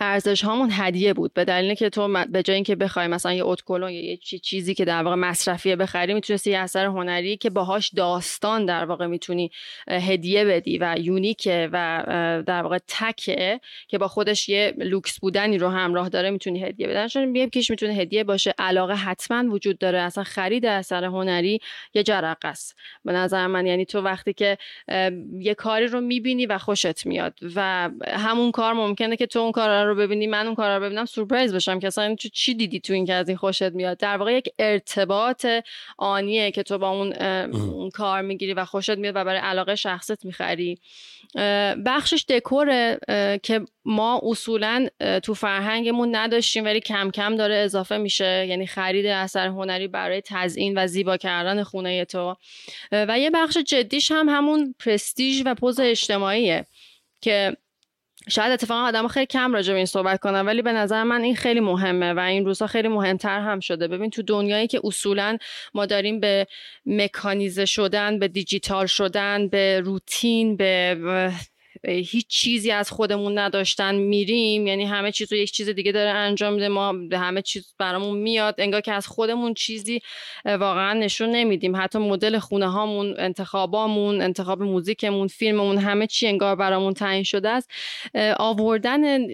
[0.00, 1.34] ارزش هامون هدیه بود.
[1.34, 4.84] به دلیل که تو به جای اینکه بخوای مثلا یه اتکلون یا یه چیزی که
[4.84, 9.50] در واقع مصرفیه بخری می‌تونستی یه اثر هنری که باهاش داستان در واقع می‌تونی
[9.88, 12.02] هدیه بدی و یونیکه و
[12.46, 17.08] در واقع تکه که با خودش یه لوکس بودنی رو همراه داره می‌تونی هدیه بدن
[17.08, 18.54] چون یه کیش می‌تونه هدیه باشه.
[18.58, 19.98] علاقه حتما وجود داره.
[19.98, 21.60] اصلا خرید اثر هنری
[21.94, 22.76] یه جرقه است.
[23.04, 24.58] به نظر من یعنی تو وقتی که
[25.40, 27.34] یه کاری رو می‌بینی و خوشت میاد.
[27.54, 31.04] و همون کار ممکنه که تو اون کار رو ببینی من اون کار رو ببینم
[31.04, 31.78] سورپرایز بشم.
[31.78, 35.46] که اصلا چی دیدی تو این که از این خوشت میاد؟ در واقع یک ارتباط
[35.98, 37.12] آنیه که تو با اون,
[37.52, 40.78] اون کار می‌گیری و خوشت میاد و برای علاقه شخصت می‌خری.
[41.86, 42.98] بخشش دکوره
[43.42, 44.86] که ما اصولا
[45.22, 48.46] تو فرهنگمون نداشتیم ولی کم کم داره اضافه میشه.
[48.48, 52.36] یعنی خرید اثر هنری برای تزیین و زیبا کردن خونه تو.
[52.92, 56.66] و یه بخش جدیش هم همون پرستیژ و پوز اجتماعیه
[57.20, 57.56] که
[58.28, 61.36] شاید اتفاقا آدم خیلی کم راجع به این صحبت کنم ولی به نظر من این
[61.36, 63.88] خیلی مهمه و این روزها خیلی مهمتر هم شده.
[63.88, 65.38] ببین تو دنیایی که اصولا
[65.74, 66.46] ما داریم به
[66.86, 70.96] مکانیزه شدن به دیجیتال شدن به روتین به
[71.86, 74.66] هیچ چیزی از خودمون نداشتن میریم.
[74.66, 76.68] یعنی همه چیز رو یک چیز دیگه داره انجام میده.
[76.68, 78.54] ما همه چیز برامون میاد.
[78.58, 80.00] انگار که از خودمون چیزی
[80.44, 81.76] واقعا نشون نمیدیم.
[81.76, 87.70] حتی مدل خونه هامون انتخابامون انتخاب موزیکمون فیلممون همه چی انگار برامون تعیین شده است.
[88.36, 89.30] آوردن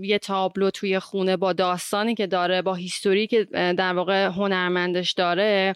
[0.00, 5.74] یه تابلو توی خونه با داستانی که داره با هیستوری که در واقع هنرمندش داره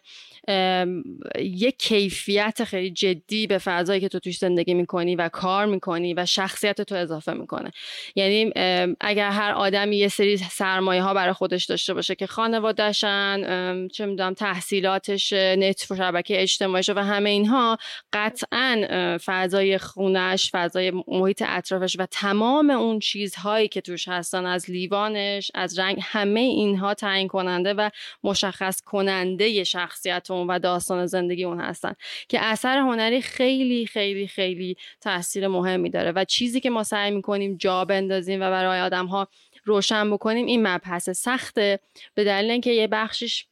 [1.38, 6.26] یک کیفیت خیلی جدی به فضایی که تو توش زندگی می‌کنی و کار می‌کنی و
[6.26, 7.70] شخصیت تو اضافه می‌کنه.
[8.14, 8.52] یعنی
[9.00, 14.34] اگر هر آدمی یه سری سرمایه ها برای خودش داشته باشه که خانوادهشن چه می‌دونم
[14.34, 17.78] تحصیلاتش نت و شبکه اجتماعیش و همه اینها
[18.12, 25.50] قطعا فضای خونش فضای محیط اطرافش و تمام اون چیزهایی که توش هستن از لیوانش
[25.54, 27.90] از رنگ همه اینها تعیین کننده و
[28.24, 31.94] مشخص کننده شخصیت داستان زندگی اون هستن
[32.28, 37.56] که اثر هنری خیلی خیلی خیلی تاثیر مهمی داره و چیزی که ما سعی می‌کنیم
[37.56, 39.28] جا بندازیم و برای آدم ها
[39.64, 41.80] روشن بکنیم این مبحث سخته.
[42.14, 43.46] به دلیل اینکه یه بخشش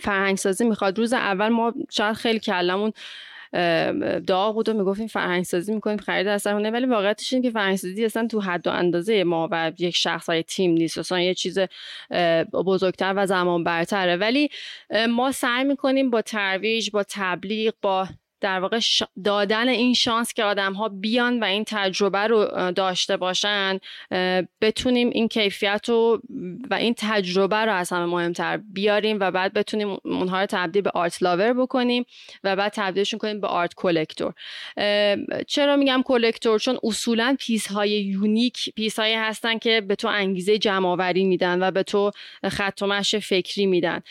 [0.00, 0.98] فرهنگ سازی می‌خواد.
[0.98, 2.92] روز اول ما شاید خیلی کلمون
[4.26, 7.76] داغ بود و می‌گفتیم فرهنگ سازی می‌کنیم خرید اثر هنری ولی واقعیتش اینه که فرهنگ
[7.76, 10.98] سازی اصلا تو حد و اندازه ما و یک شخص های تیم نیست.
[10.98, 11.58] اصلا یه چیز
[12.52, 14.48] بزرگتر و زمان برتره ولی
[15.08, 18.08] ما سعی می‌کنیم با ترویج با تبلیغ با
[18.40, 18.80] در واقع
[19.24, 23.78] دادن این شانس که آدم ها بیان و این تجربه رو داشته باشن
[24.60, 26.22] بتونیم این کیفیت رو
[26.70, 30.90] و این تجربه رو از همه مهمتر بیاریم و بعد بتونیم اونها رو تبدیل به
[30.90, 32.04] art lover بکنیم
[32.44, 34.32] و بعد تبدیلشون کنیم به art collector.
[35.46, 40.58] چرا میگم collector؟ چون اصولا piece های unique piece هایی هستن که به تو انگیزه
[40.58, 42.10] جمعآوری میدن و به تو
[42.48, 44.02] خط فکری میدن.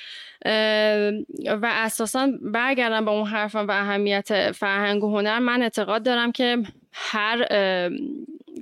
[1.46, 6.58] و اساسا برگردم به اون حرفم و اهمیت فرهنگ و هنر من اعتقاد دارم که
[6.94, 7.46] هر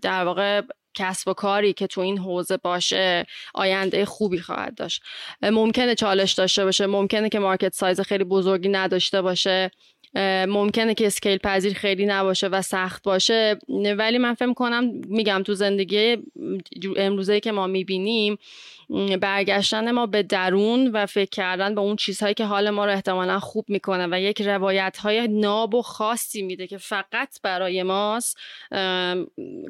[0.01, 0.61] در واقع
[0.93, 5.03] کسب و کاری که تو این حوزه باشه آینده خوبی خواهد داشت.
[5.41, 9.71] ممکنه چالش داشته باشه ممکنه که مارکت سایز خیلی بزرگی نداشته باشه
[10.47, 13.59] ممکنه که اسکیل پذیر خیلی نباشه و سخت باشه
[13.97, 16.17] ولی من فکر کنم میگم تو زندگی
[16.97, 18.37] امروزه که ما می‌بینیم
[19.21, 23.39] برگشتن ما به درون و فکر کردن به اون چیزهایی که حال ما رو احتمالا
[23.39, 28.37] خوب می‌کنه و یک روایت های ناب و خاصی میده که فقط برای ماست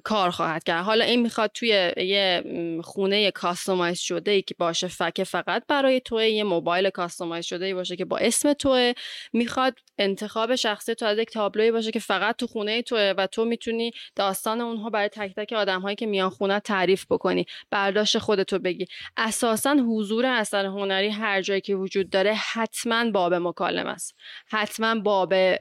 [0.03, 0.85] کار خواهد کرد.
[0.85, 2.43] حالا این می‌خواد توی یه
[2.83, 7.73] خونه کاستومایز شده ای که باشه فکر فقط برای توه یه موبایل کاستومایز شده ای
[7.73, 8.93] باشه که با اسم توه.
[9.33, 13.45] می‌خواد انتخاب شخصی تو از یک تابلوی باشه که فقط تو خونه توه و تو
[13.45, 17.45] می‌تونی داستان اونها برای تک تک آدم هایی که میان خونه تعریف بکنی.
[17.71, 18.85] برداشت خودتو بگی.
[19.17, 24.15] اساسا حضور اثر هنری هر جایی که وجود داره حتما باب مکالمه است.
[24.47, 25.55] حتما باب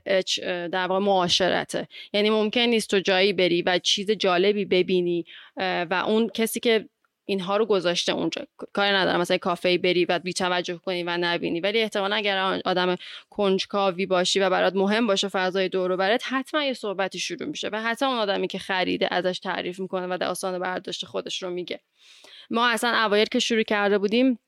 [0.45, 1.89] در واقع معاشرته.
[2.13, 5.25] یعنی ممکن نیست تو جایی بری و چیز جالبی ببینی
[5.57, 6.89] و اون کسی که
[7.25, 8.47] اینها رو گذاشته اونجا.
[8.73, 9.21] کاری ندارم.
[9.21, 11.61] مثلا کافه بری و بی توجه کنی و نبینی.
[11.61, 12.97] ولی احتمالا اگر آدم
[13.31, 17.69] کنجکاوی باشی و برات مهم باشه فضای دور و برات حتما یه صحبتی شروع میشه.
[17.73, 21.81] و حتی اون آدمی که خریده ازش تعریف می‌کنه و داستان برداشت خودش رو میگه.
[22.51, 24.39] ما اصلا اوایل که شروع کرده بودیم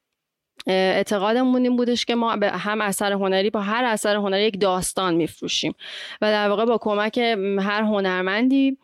[0.67, 5.15] اعتقادمون این بودش که ما به هم اثر هنری با هر اثر هنری یک داستان
[5.15, 5.75] میفروشیم
[6.21, 7.19] و در واقع با کمک
[7.59, 8.79] هر هنرمندی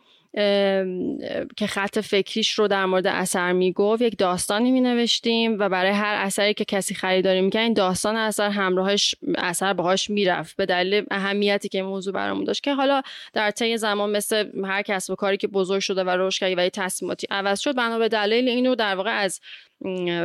[1.57, 6.15] که خط فکریش رو در مورد اثر می‌گفت یک داستانی می نوشتیم و برای هر
[6.15, 11.69] اثری که کسی خریداری می‌کرد این داستان اثر همراهش اثر باهاش می‌رفت به دلیل اهمیتی
[11.69, 12.63] که موضوع برامون داشت.
[12.63, 13.03] که حالا
[13.33, 16.69] در طی زمان مثل هر کسب و کاری که بزرگ شده و رشد کرد و
[16.69, 19.41] تصمیماتی عوض شد بنا به دلیل اینو در واقع از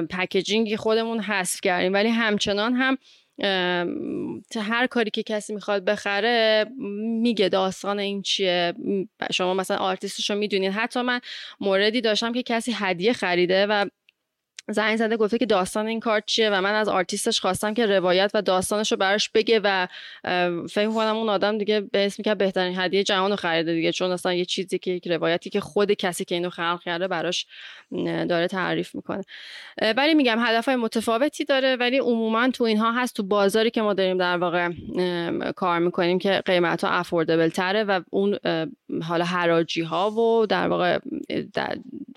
[0.09, 1.93] پکیجینگ خودمون حذف کردیم.
[1.93, 2.97] ولی همچنان هم
[4.61, 6.65] هر کاری که کسی می‌خواد بخره
[7.21, 8.73] میگه داستان این چیه.
[9.31, 11.19] شما مثلا آرتیستش رو می‌دونید حتی من
[11.59, 13.85] موردی داشتم که کسی هدیه خریده و
[14.69, 18.31] زنگ زده گفته که داستان این کار چیه و من از آرتیستش خواستم که روایت
[18.33, 19.87] و داستانش رو براش بگه و
[20.69, 24.11] فکر کنم اون آدم دیگه به اسم که بهترین هدیه جهان رو خریده دیگه چون
[24.11, 27.45] اصلا یه چیزی که یک روایتی که خود کسی که اینو خلق کرده براش
[28.29, 29.23] داره تعریف می‌کنه.
[29.97, 33.93] ولی میگم هدف های متفاوتی داره ولی عموما تو اینها هست تو بازاری که ما
[33.93, 34.69] داریم در واقع
[35.55, 38.39] کار می‌کنیم که قیمت ها affordable تره و اون
[39.03, 40.99] حالا حراجی ها و در واقع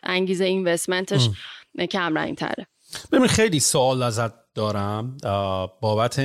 [0.02, 1.28] انگیزه investment ش
[1.86, 2.66] کم رنگ تره
[3.12, 5.16] ببین خیلی سوال ازت دارم
[5.80, 6.18] بابت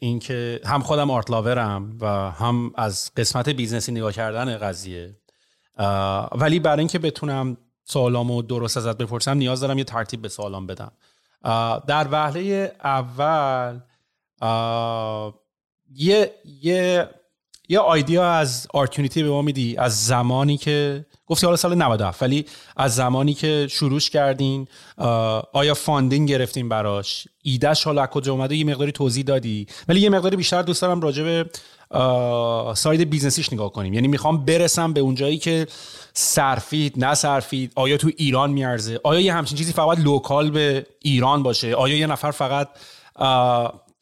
[0.00, 5.16] اینکه هم خودم art lover م و هم از قسمت business ی نگاه کردن قضیه
[6.34, 10.92] ولی برای اینکه بتونم سوالامو درست ازت بپرسم نیاز دارم یه ترتیب به سوالام بدم.
[11.86, 13.80] در وهله اول
[15.90, 17.08] یه یه
[17.68, 22.22] یه idea از Art Unity به ما میدی از زمانی که گفتی حالا سال 97
[22.22, 24.68] ولی از زمانی که شروعش کردین
[25.52, 29.66] آیا funding گرفتین براش؟ ایدهش حالا کجا اومده؟ یه مقداری توضیح دادی.
[29.88, 31.50] ولی یه مقداری بیشتر دوست دارم راجع به
[32.74, 33.94] side business یش نگاه کنیم.
[33.94, 35.66] یعنی می‌خوام برسم به اونجایی که
[36.14, 41.42] صرفه، نه صرفه آیا تو ایران می‌ارزه؟ آیا یه همچین چیزی فقط local به ایران
[41.42, 42.68] باشه؟ آیا یه نفر فقط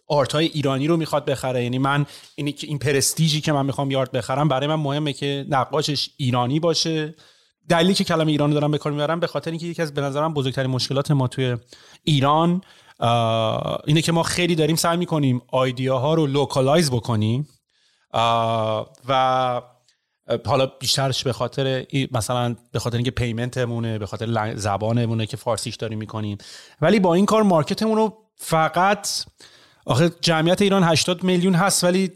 [0.08, 1.62] art ایرانی رو می‌خواد بخره.
[1.62, 5.46] یعنی من اینی که این پرستیجی که من می‌خوام art بخرم برای من مهمه که
[5.48, 7.14] نقاشش ایرانی باشه.
[7.68, 10.34] دلیلی که کلمه ایرانی دارم به کار می‌برم به خاطر اینکه یکی از به نظرم
[10.34, 11.56] بزرگترین مشکلات ما توی
[12.04, 12.60] ایران
[13.86, 15.42] اینه که ما خیلی داریم سعی می‌کنیم
[15.88, 17.48] ها رو localize بکنیم.
[19.08, 19.62] و
[20.46, 25.74] حالا بیشترش به خاطر مثلا به خاطر اینکه payment مونه به خاطر زبانمونه که فارسیش
[25.74, 26.38] داریم می‌کنیم.
[26.80, 29.08] ولی با این کار market مون رو فقط
[29.88, 32.10] آخه جمعیت ایران 80 میلیون هست ولی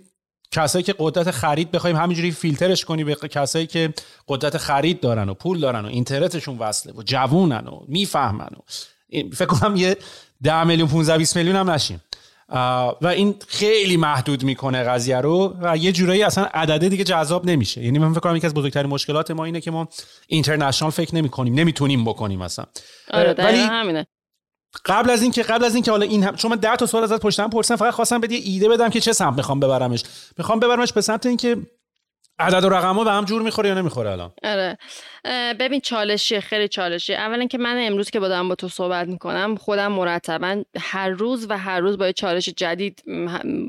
[0.50, 3.94] کسایی که قدرت خرید بخوایم همینجوری فیلترش کنی به کسایی که
[4.28, 8.60] قدرت خرید دارن و پول دارن و اینترنتشون وصله و جوونن و می‌فهمن و
[9.34, 9.96] فکر کنم یه
[10.42, 12.02] 10 میلیون 15 20 میلیون هم نشیم.
[13.02, 17.84] و این خیلی محدود می‌کنه قضیه رو و یه جورایی اصلا عدده دیگه جذاب نمیشه.
[17.84, 19.88] یعنی من فکر کنم یکی از بزرگترین مشکلات ما اینه که ما
[20.26, 22.64] اینترنشنال فکر نمی کنیم نمی‌تونیم بکنیم مثلا
[23.10, 24.06] آره ولی همینه.
[24.84, 26.36] قبل از اینکه قبل از اینکه حالا این هم...
[26.36, 29.12] چون من 10 تا سوال ازت پشتم پرسیدم فقط خواستم بده ایده بدم که چه
[29.12, 30.02] سمت می‌خوام ببرمش.
[30.38, 31.56] می‌خوام ببرمش به سمت اینکه
[32.38, 34.32] عدد و رقم ها به هم جور می‌خوره یا نمی‌خوره الان.
[34.44, 34.78] آره.
[35.60, 37.14] ببین چالشی خیلی چالشی.
[37.14, 41.58] اولا که من امروز که بودم با تو صحبت می‌کنم خودم مرتبا هر روز و
[41.58, 43.02] هر روز با یه چالش جدید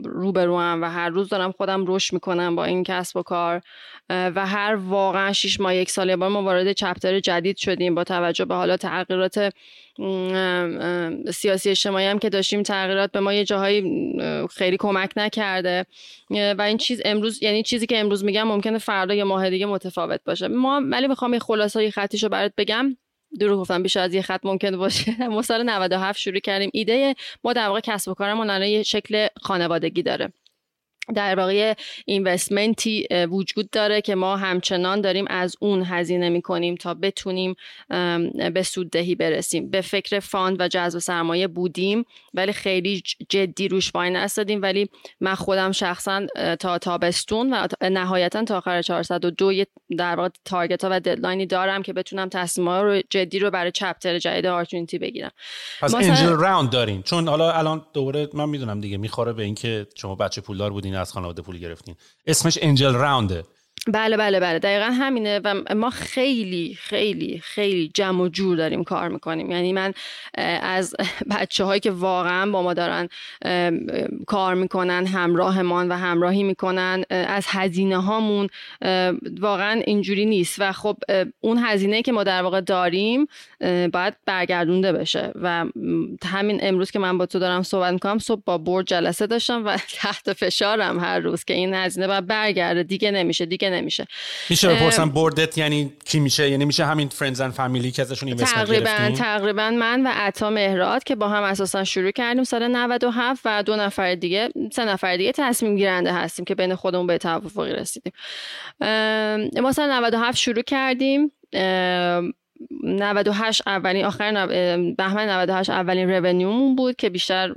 [0.05, 3.61] روبرو هم و هر روز دارم خودم رشد می‌کنم با این کسب و کار.
[4.09, 8.45] و هر واقعا شیش ماه یک سال بار ما وارد چپتر جدید شدیم با توجه
[8.45, 9.53] به حالا تغییرات
[11.33, 13.83] سیاسی اجتماعی هم که داشتیم تغییرات به ما یه جاهایی
[14.51, 15.85] خیلی کمک نکرده.
[16.29, 20.21] و این چیز امروز یعنی چیزی که امروز میگم ممکنه فردا یا ماه دیگه متفاوت
[20.25, 20.47] باشه.
[20.47, 22.97] ما ولی می‌خوام یه خلاصه خطیشو برات بگم.
[23.39, 25.27] دروغ گفتم بیشتر از یه خط ممکن باشه.
[25.27, 26.69] ما سال 97 شروع کردیم.
[26.73, 30.33] ایده ما در واقع کسب و کارمون الان یه شکل خانوادگی داره.
[31.15, 31.73] در واقع
[32.05, 37.55] اینوستمنتی وجود داره که ما همچنان داریم از اون هزینه می کنیم تا بتونیم
[38.53, 39.69] به سوددهی برسیم.
[39.69, 44.61] به فکر فاند و جذب سرمایه بودیم ولی خیلی جدی روش وای نستادیم.
[44.61, 44.89] ولی
[45.21, 46.25] من خودم شخصا
[46.59, 49.63] تا تابستون و نهایتا تا آخر 402
[49.97, 54.19] در واقع تارگت ها و ددلاینی دارم که بتونم تصمیم رو جدی رو برای چپتر
[54.19, 55.31] جدید آرتونیتی بگیرم.
[55.81, 57.03] پس انجل راوند دارین.
[57.03, 61.13] چون حالا الان دوباره من می‌دونم دیگه می‌خوره به اینکه شما بچه پولدار بودین از
[61.13, 61.95] خانواده پول گرفتین.
[62.27, 63.43] اسمش انجل راونده
[63.87, 64.59] بله بله بله.
[64.59, 69.51] دقیقا همینه و ما خیلی خیلی خیلی جمع و جور داریم کار می‌کنیم.
[69.51, 69.93] یعنی من
[70.61, 70.95] از
[71.29, 73.09] بچه هایی که واقعا با ما دارن
[74.27, 78.49] کار می‌کنن همراهمان و همراهی می‌کنن از هزینه هامون
[79.39, 80.55] واقعا اینجوری نیست.
[80.59, 80.97] و خب
[81.39, 83.27] اون هزینه که ما در واقع داریم
[83.93, 85.31] باید برگردونده بشه.
[85.35, 85.65] و
[86.25, 89.77] همین امروز که من با تو دارم صحبت می‌کنم صبح با برد جلسه داشتم و
[90.01, 92.83] تحت فشارم هر روز که این هزینه باید برگرده.
[92.83, 94.07] دیگه نمیشه دیگه نمیشه.
[94.49, 98.65] میشه بپرسم بردت یعنی کی میشه؟ یعنی میشه همین فرندز اند فامیلی که ازشون اینوستمنت
[98.65, 103.63] تقریبا تقریبا من و عطا مهراد که با هم اساسا شروع کردیم سال 97 و
[103.63, 108.13] دو نفر دیگه سه نفر دیگه تصمیم گیرنده هستیم که بین خودمون به توافقی رسیدیم.
[109.61, 111.31] ما سال 97 شروع کردیم.
[112.83, 114.47] 98 اولین آخر
[114.97, 117.53] بهمن 98 اولین رونیومون بود که بیشتر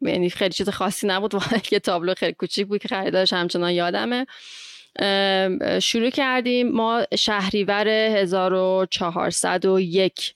[0.00, 4.26] یعنی خیلی چیز خاصی نبود واقعا یه تابلو خیلی کوچیک بود که خریدارش همچنان یادمه.
[5.82, 6.72] شروع کردیم.
[6.72, 10.34] ما شهریور 1401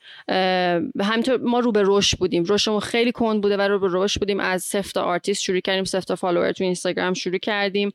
[1.01, 2.45] همینطور ما رو به رشد بودیم.
[2.49, 4.41] رشدمون خیلی کند بوده و رو به رشد بودیم.
[4.41, 7.93] از صفر آرتیست شروع کردیم تا follower تو اینستاگرام شروع کردیم.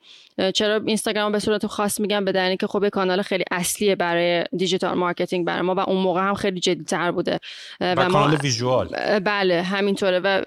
[0.54, 4.98] چرا اینستاگرام به صورت خاص میگم؟ به دلیلی که خب کانال خیلی اصلیه برای digital
[4.98, 7.40] marketing برای ما و اون موقع هم خیلی جدی تر بوده
[7.82, 9.20] و, و کانال visual.
[9.20, 10.42] بله همینطوره و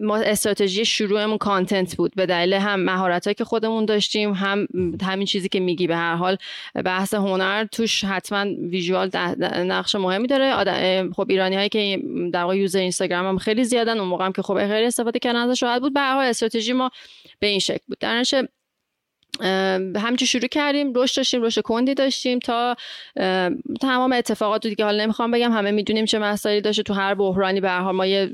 [0.00, 2.12] ما استراتژی شروعمون content بود.
[2.14, 4.66] به دلیل هم مهارت که خودمون داشتیم هم
[5.02, 6.36] همین چیزی که میگی به هر حال
[6.84, 9.10] بحث هنر توش حتما ویژوال
[9.64, 11.10] نقش مهمی داره.
[11.12, 14.42] خب ایرانی هایی که در واقع یوزر اینستاگرام هم خیلی زیادن اون موقع هم که
[14.42, 15.94] خب خیلی استفاده کردن ازش بود.
[15.94, 16.90] به هر حال استراتژی ما
[17.40, 17.98] به این شکل بود.
[18.00, 18.24] در
[19.96, 22.76] همچی شروع کردیم رشد داشتیم رشد کندی داشتیم تا
[23.80, 27.60] تمام اتفاقات دیگه حالا نمی‌خوام بگم همه می‌دونیم چه مسائلی داشته تو هر بحرانی.
[27.60, 28.30] به هر ما یه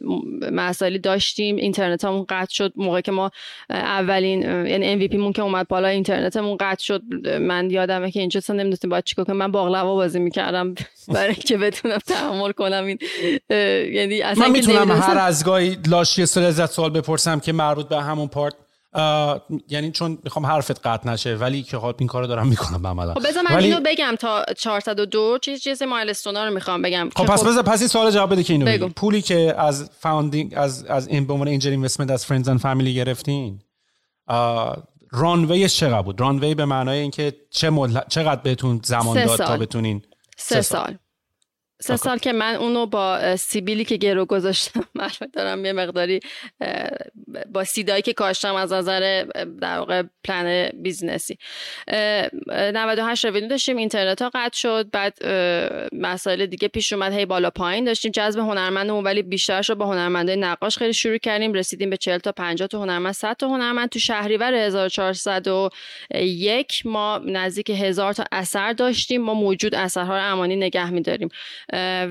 [0.53, 2.73] مسائلی داشتیم اینترنت همون قطع شد.
[2.77, 3.31] موقع که ما
[3.71, 7.03] اولین یعنی MVP مون که اومد بالا اینترنتمون قطع شد.
[7.41, 9.37] من یادمه که اینجا اصلا نمی‌دونستیم باید چیکار کنم.
[9.37, 10.75] من باقلوا بازی می‌کردم
[11.15, 12.99] برای اینکه بتونم تحمل کنم این
[13.95, 18.55] یعنی اصلا من می‌تونم هر از گاهی لاشی سوال بپرسم که مربوط به همون part
[19.69, 23.29] یعنی چون می‌خوام حرفت قطع نشه ولی که خب این کارو دارم می‌کنم عملا خب
[23.29, 23.67] بذار من ولی...
[23.67, 27.63] اینو بگم تا 402 چیز چیز milestone ا رو می‌خوام بگم خب پس خب بذار
[27.63, 28.89] پس این سوال جواب بده که اینو بگو.
[28.89, 32.95] پولی که از funding از از این به عنوان angel investment از friends and family
[32.95, 33.61] گرفتین
[35.11, 37.71] runway چقدر بود runway به معنای اینکه چه
[38.09, 40.03] چقدر بهتون زمان داد تا بتونین
[40.37, 40.83] سه, سال.
[40.85, 40.99] سال.
[41.81, 46.21] سه سال که من اونو با سیبیلی که گرو گذاشتم من دارم یه مقداری
[47.53, 49.25] با seed ایی که کاشتم از نظر
[49.61, 51.39] در واقع plan business ی
[51.89, 55.19] 98 runway نو داشتیم اینترنت ها قطع شد بعد
[55.93, 58.11] مسائل دیگه پیش اومد هی بالا پایین داشتیم.
[58.11, 61.53] جذب هنرمندمون ولی بیشتر شد با هنرمنده نقاش خیلی شروع کردیم.
[61.53, 63.89] رسیدیم به 40 تا 50 تا هنرمند 100 تا هنرمند.
[63.89, 69.23] تو شهریور 1401 ما نزدیک هزار تا اثر داشتیم.
[69.23, 71.29] ما موجود اثرها رو امانی نگه میداریم.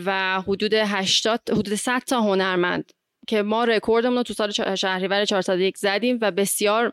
[0.06, 2.92] و حدود 80 حدود 100 تا هنرمند
[3.28, 6.92] که ما رکوردمون رو تو سال شهریور 401 زدیم و بسیار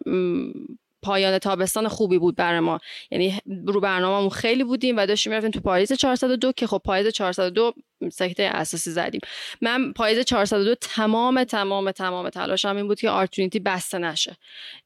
[1.02, 2.80] پایان تابستان خوبی بود برای ما.
[3.10, 7.72] یعنی رو برنامه‌مون خیلی بودیم و داشتیم می‌رفتیم تو پاییز 402 که خب پاییز 402
[8.12, 9.20] سکته اساسی زدیم.
[9.60, 14.36] من پاییز 402 تمام تمام تمام تلاشم این بود که آرتونیتی بسته نشه.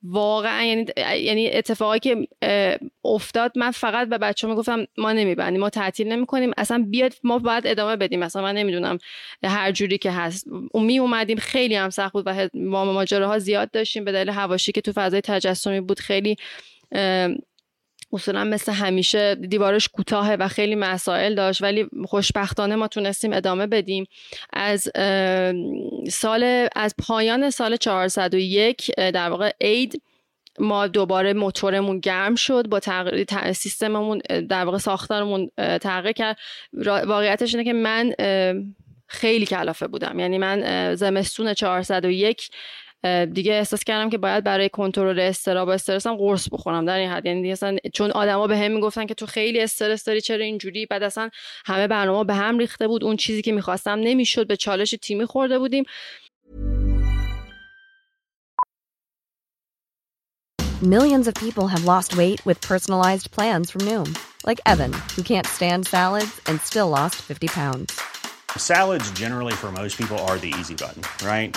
[0.02, 0.84] واقعا یعنی
[1.16, 2.28] یعنی اتفاقی که
[3.04, 6.52] افتاد من فقط به بچه‌ها می‌گفتم ما نمیبندیم ما تعطیل نمی‌کنیم.
[6.56, 8.20] اصلا بیاد ما باید ادامه بدیم.
[8.20, 8.98] مثلا من نمی‌دونم
[9.44, 10.46] هر جوری که هست.
[10.74, 14.04] می اومدیم خیلی هم سخت بود و ما ها زیاد داشتیم.
[14.04, 16.36] به دلیل هواشی که تو فضای تجسمی بود خیلی
[18.14, 24.06] اصولا مثل همیشه دیوارش کوتاهه و خیلی مسائل داشت ولی خوشبختانه ما تونستیم ادامه بدیم.
[24.52, 24.90] از
[26.10, 30.02] سال از پایان سال 401 در واقع عید
[30.58, 36.38] ما دوباره موتورمون گرم شد با تغییر سیستممون در واقع ساختارمون تغییر کرد.
[37.06, 38.14] واقعیتش اینه که من
[39.06, 40.18] خیلی کلافه بودم.
[40.18, 42.50] یعنی من زمستون 401
[43.32, 47.26] دیگه احساس کردم که باید برای کنترل استراب و استرسم قرص بخورم در این حد.
[47.26, 51.02] یعنی اصلا چون آدما به هم می‌گفتن که تو خیلی استرس داری چرا اینجوری؟ بعد
[51.02, 51.30] اصلا
[51.66, 53.04] همه برنامه به هم ریخته بود.
[53.04, 54.46] اون چیزی که می‌خواستم نمی‌شد.
[54.46, 55.84] به چالش تیمی خورده بودیم.
[60.82, 64.08] Millions of people have lost weight with personalized plans from Noom,
[64.48, 67.88] like Evan, who can't stand salads and still lost 50 pounds.
[68.58, 71.02] Salads generally for most people are the easy button,
[71.32, 71.56] right?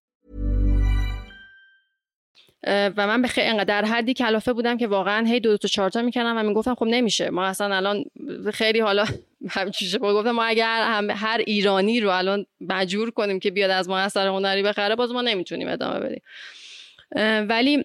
[2.67, 6.33] و من به خیلی در حدی کلافه بودم که واقعا هی دو, تا چهارتا می‌کنم
[6.37, 7.29] و می‌گفتم خب نمیشه.
[7.29, 8.03] ما اصلا الان
[8.53, 9.05] خیلی حالا
[9.49, 13.99] همچیشه گفتم ما اگر هم هر ایرانی رو الان مجبور کنیم که بیاد از ما
[13.99, 16.21] اثر هنری بخره باز ما نمی‌تونیم ادامه بدیم.
[17.49, 17.83] ولی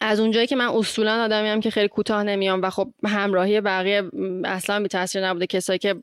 [0.00, 4.02] از اونجایی که من اصولا آدمی هم که خیلی کوتاه نمیام و خب همراهی بقیه
[4.44, 5.46] اصلا بی تاثیر نبوده.
[5.46, 5.94] کسایی که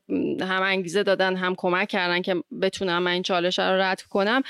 [0.41, 4.41] هم انگیزه دادن هم کمک کردن که بتونم من این چالش رو رد کنم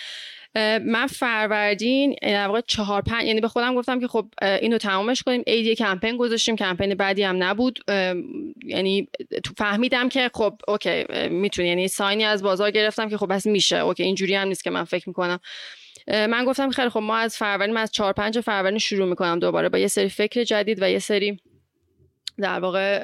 [0.55, 5.43] من فروردین در واقع چهار پنج یعنی به خودم گفتم که خب اینو تمامش کنیم.
[5.47, 6.55] ایدی کمپین گذاشتیم.
[6.55, 7.79] کمپین بعدی هم نبود.
[8.65, 9.07] یعنی
[9.57, 11.67] فهمیدم که خب okay می‌تونی.
[11.67, 13.77] یعنی sign ی از بازار گرفتم که خب بس میشه.
[13.77, 15.39] okay اینجوری هم نیست که من فکر می‌کنم.
[16.07, 19.77] من گفتم خیلی خب ما از فروردین از چهار پنج فروردین شروع می‌کنم دوباره با
[19.77, 21.39] یه سری فکر جدید و یه سری
[22.37, 22.99] در واقع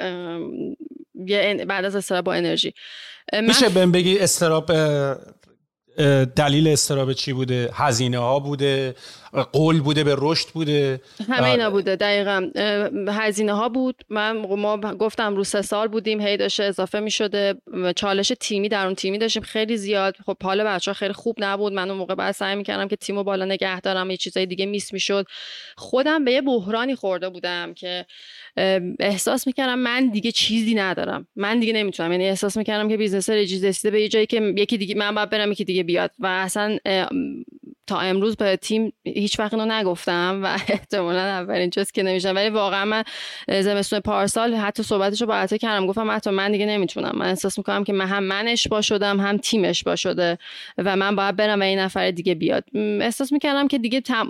[1.67, 2.73] بعد از استراحت با انرژی.
[3.33, 4.71] میشه بهم بگی استراب
[6.35, 8.95] دلیل استراب چی بوده؟ هزینه ها بوده؟
[9.43, 11.01] قول بوده به رشد بوده.
[11.29, 11.95] همه اینا بوده.
[11.95, 12.49] دقیقا.
[13.07, 13.95] هزینه ها بود.
[14.09, 17.55] من ما گفتم رو سه سال بودیم هی داشته اضافه می شده
[17.95, 19.43] چالش تیمی در اون تیمی داشتیم.
[19.43, 20.15] خیلی زیاد.
[20.25, 21.73] خب حال بچه ها خیلی خوب نبود.
[21.73, 24.11] من اون موقع بعد سعی می‌کردم که تیمو بالا نگه دارم.
[24.11, 25.25] یه چیزای دیگه میس می‌شد.
[25.75, 28.05] خودم به یه بحرانی خورده بودم که
[28.99, 31.27] احساس می‌کردم من دیگه چیزی ندارم.
[31.35, 32.11] من دیگه نمی‌تونم.
[32.11, 35.29] یعنی احساس می‌کردم که بیزنس رجیز رسیده به یه جایی که یکی دیگه من باید
[35.29, 36.11] برم یکی دیگه بیاد.
[36.19, 36.77] و اصلا
[37.87, 38.93] تا امروز به تیم
[39.25, 43.03] هیچ وقت اینو نگفتم و احتمالا اولین چیز که نمیشم ولی واقعا من
[43.61, 45.87] زمستون پارسال حتی صحبتش رو با عطا کردم.
[45.87, 47.11] گفتم حتی من دیگه نمی‌تونم.
[47.15, 50.37] من احساس می‌کنم که من هم من اشبا شدم هم تیم اشبا شده
[50.77, 52.63] و من باید برم و این نفر دیگه بیاد.
[52.75, 54.27] احساس می‌کردم که دیگه تم...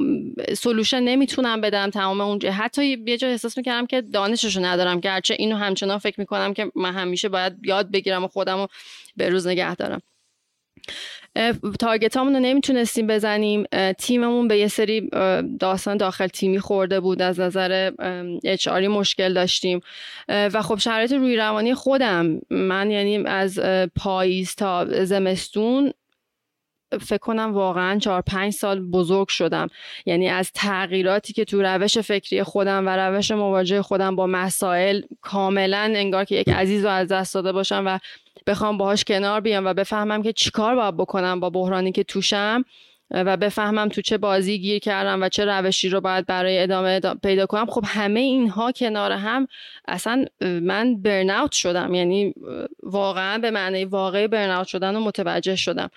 [0.58, 5.56] سلوشن نمی‌تونم بدم تمام اونجا حتی یه جا احساس می‌کردم که دانششو ندارم گرچه اینو
[5.56, 8.68] همچنان فکر می‌کنم که من همیشه باید یاد بگیرم و خودم رو
[9.18, 10.02] به روز نگه دارم.
[11.80, 13.64] تارگت رو نمی‌تونستیم بزنیم.
[13.98, 15.10] تیممون به یه سری
[15.60, 17.22] داستان داخل تیمی خورده بود.
[17.22, 17.92] از نظر
[18.44, 19.82] اچ مشکل داشتیم.
[20.28, 22.42] و خب شرایط روی روانی خودم.
[22.50, 23.60] من یعنی از
[23.96, 25.94] پاییز تا زمستون
[27.02, 29.68] فکر کنم واقعا چهار پنج سال بزرگ شدم.
[30.06, 35.92] یعنی از تغییراتی که تو روش فکری خودم و روش مواجه خودم با مسائل کاملا
[35.96, 38.00] انگار که یک عزیز رو از دست داده باشم و
[38.48, 42.66] بخوام باهاش کنار بیام و بفهمم که چیکار باید بکنم با بحرانی که توشم
[43.12, 47.46] و بفهمم تو چه بازی گیر کردم و چه روشی رو باید برای ادامه پیدا
[47.46, 47.66] کنم.
[47.66, 49.48] خب همه اینها کنار هم
[49.88, 51.94] اصلا من برناوت شدم.
[51.94, 52.34] یعنی
[52.84, 55.90] واقعا به معنی واقعی burnout شدن رو متوجه شدم.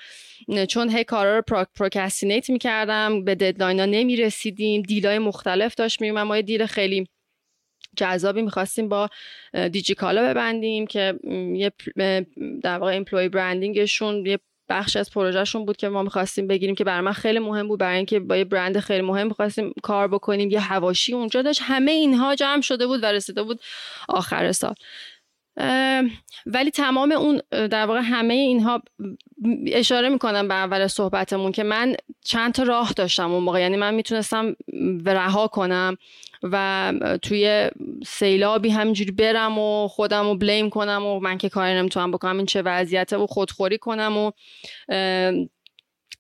[0.68, 6.22] چون هی کارا رو procrastinate می‌کردم به deadline ها نمی‌رسیدیم deal ای مختلف داشت میومم
[6.22, 7.09] ما یه deal خیلی
[7.97, 9.09] جذابی می‌خواستیم با
[9.72, 11.18] دیجیکالا ببندیم که
[11.55, 11.72] یه
[12.62, 14.39] در واقع employer branding شون یه
[14.70, 17.97] بخش از پروژهشون بود که ما می‌خواستیم بگیریم که برای من خیلی مهم بود برای
[17.97, 21.61] اینکه با یه برند خیلی مهم می‌خواستیم کار بکنیم یه هواشی اونجا داشت.
[21.64, 23.61] همه اینها جمع شده بود و رسیده بود
[24.09, 24.74] آخر سال.
[26.47, 28.82] ولی تمام اون در واقع همه اینها
[29.66, 33.61] اشاره می‌کنم به اول صحبتمون که من چند تا راه داشتم اون موقع.
[33.61, 34.57] یعنی من می‌تونستم
[35.07, 35.97] رها کنم.
[36.43, 37.70] و توی
[38.07, 42.47] سیلابی همینجوری برم و خودم رو بلیم کنم و من که کاری نمی‌تونم بکنم این
[42.47, 44.30] چه وضعیته و خودخوری کنم و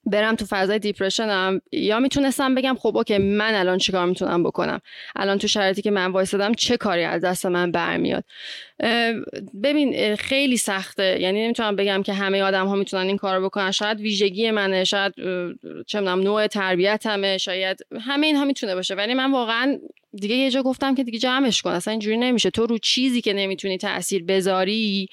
[0.04, 4.80] برم تو فضای دیپرشنم یا می‌تونستم بگم خب اوکی من الان چیکار می‌تونم بکنم؟
[5.16, 8.24] الان تو شرایطی که من وایسادم چه کاری از دست من برمیاد؟
[9.62, 11.20] ببین خیلی سخته.
[11.20, 13.70] یعنی نمی‌تونم بگم که همه آدم ها می‌تونن این کار بکنن.
[13.70, 15.14] شاید ویژگی منه شاید
[15.86, 18.94] چه نوع تربیتمه شاید همه اینها می‌تونه باشه.
[18.94, 19.78] ولی من واقعا
[20.12, 22.50] دیگه یه جا گفتم که دیگه جمعش کن اصلا اینجوری نمیشه.
[22.50, 25.08] تو رو چیزی که نمی‌تونی تاثیر بذاری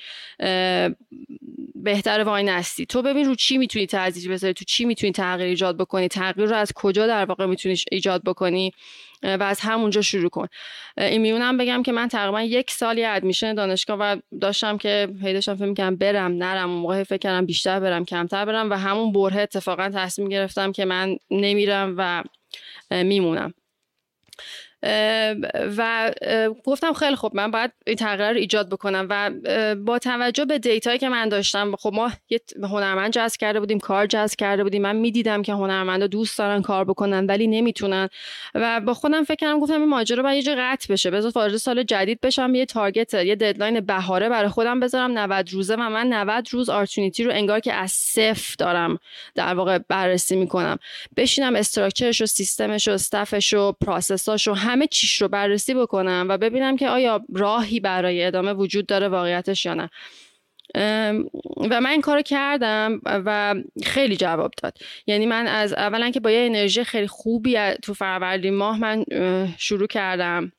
[1.76, 2.86] بهتر وای نستی.
[2.86, 6.56] تو ببین رو چی می‌تونی تاثیر بذاری تو چی می‌تونی تغییر ایجاد بکنی تغییر رو
[6.56, 8.72] از کجا در واقع می‌تونی ایجاد بکنی
[9.24, 10.48] و از همونجا شروع کن.
[10.98, 15.56] این میونم بگم که من تقریبا یک سالی ادمیشن دانشگاه و داشتم که هی داشتم
[15.56, 16.70] فکر می‌کردم برم نرم.
[16.70, 20.86] اون موقع فکر کردم بیشتر برم کمتر برم و همون بره اتفاقا تصمیم گرفتم که
[20.86, 22.24] من نمیرم و
[22.92, 23.54] میمونم.
[25.78, 26.12] و
[26.64, 29.32] گفتم خیلی خوب من باید این تغییر رو ایجاد بکنم و
[29.76, 34.06] با توجه به دیتایی که من داشتم خب ما یه هنرمند جذب کرده بودیم کار
[34.06, 38.10] جذب کرده بودیم من می‌دیدم که هنرمندا دوست دارن کار بکنن ولی نمی‌تونن
[38.56, 41.58] و با خودم فکر کردم گفتم این ماجرا باید یه جا قطع بشه بذار وارد
[41.58, 46.14] سال جدید بشم یه target یه deadline بهاره برای خودم بذارم 90 روزه و من
[46.14, 49.00] 90 روز Art Unity رو انگار که از صفر دارم
[49.36, 50.78] در واقع بررسی می‌کنم.
[51.18, 55.28] بشینم structure ش و سیستمش و staff ش و process اش و همه چیش رو
[55.28, 59.90] بررسی بکنم و ببینم که آیا راهی برای ادامه وجود داره واقعیتش یا نه.
[61.70, 64.78] و من این کارو کردم و خیلی جواب داد.
[65.08, 69.06] یعنی من از اولا که با یه انرژی خیلی خوبی تو فروردین ماه من
[69.58, 70.52] شروع کردم.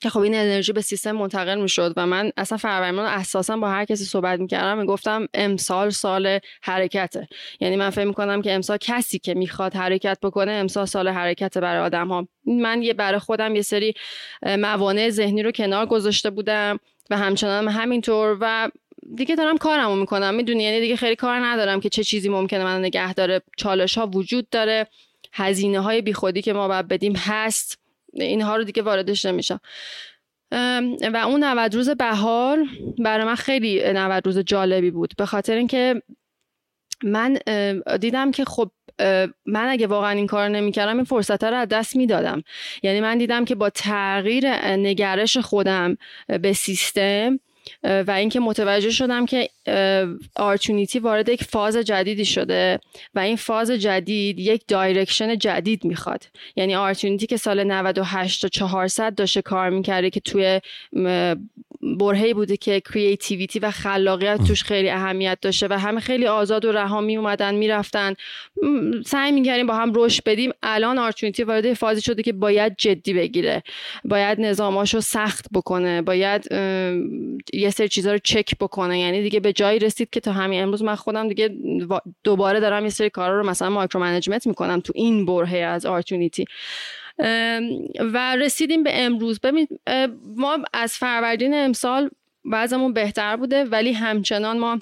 [0.00, 3.84] که خب این انرژی به سیستم منتقل می‌شد و من اصلا فروردین اساسا با هر
[3.84, 7.28] کسی صحبت می‌کردم می‌گفتم امسال سال حرکته.
[7.60, 11.82] یعنی من فکر می‌کنم که امسال کسی که می‌خواد حرکت بکنه امسال سال حرکت برای
[11.82, 13.94] آدم ها من یه برای خودم یه سری
[14.42, 16.78] موانع ذهنی رو کنار گذاشته بودم
[17.10, 18.70] و همچنان همینطور و
[19.16, 20.34] دیگه دارم کارمو می‌کنم.
[20.34, 24.06] می‌دونی؟ یعنی دیگه خیلی کار ندارم که چه چیزی ممکنه من نگه داره چالش ها
[24.06, 24.86] وجود داره.
[25.32, 27.83] هزینه های بیخودی که ما باید بدیم هست.
[28.14, 29.60] اینها رو دیگه واردش نمیشم.
[31.12, 32.58] و اون 90 روز بهار
[32.98, 35.14] برای من خیلی 90 روز جالبی بود.
[35.18, 36.02] به خاطر اینکه
[37.02, 37.38] من
[38.00, 38.70] دیدم که خب
[39.46, 42.42] من اگه واقعا این کار نمی‌کردم این فرصت رو از دست می‌دادم.
[42.82, 45.96] یعنی من دیدم که با تغییر نگرش خودم
[46.40, 47.40] به سیستم
[47.82, 49.48] و اینکه متوجه شدم که
[50.36, 52.80] Art Unity وارد یک فاز جدیدی شده
[53.14, 56.26] و این فاز جدید یک direction جدید می‌خواد.
[56.56, 60.60] یعنی Art Unity که سال 98 تا 400 داشته کار می‌کرده که توی
[61.98, 66.72] برهه‌ای بوده که creativity و خلاقیت توش خیلی اهمیت داشته و همه خیلی آزاد و
[66.72, 68.14] رها می اومدن می‌رفتن
[69.06, 70.50] سعی می‌کردیم با هم رشد بدیم.
[70.62, 73.62] الان Art Unity وارد فازی شده که باید جدی بگیره.
[74.04, 76.02] باید نظاماشو سخت بکنه.
[76.02, 76.52] باید
[77.52, 79.00] یه سری چیزها رو چک بکنه.
[79.00, 81.50] یعنی دیگه به جایی رسید که تا همین امروز من خودم دیگه
[82.24, 86.08] دوباره دارم یه سری کارا رو مثلا micro management می‌کنم تو این برهه از Art
[86.08, 86.44] Unity
[87.98, 89.40] و رسیدیم به امروز.
[89.40, 89.68] ببین
[90.36, 92.10] ما از فروردین امسال
[92.44, 94.78] وضعمون بهتر بوده ولی همچنان ما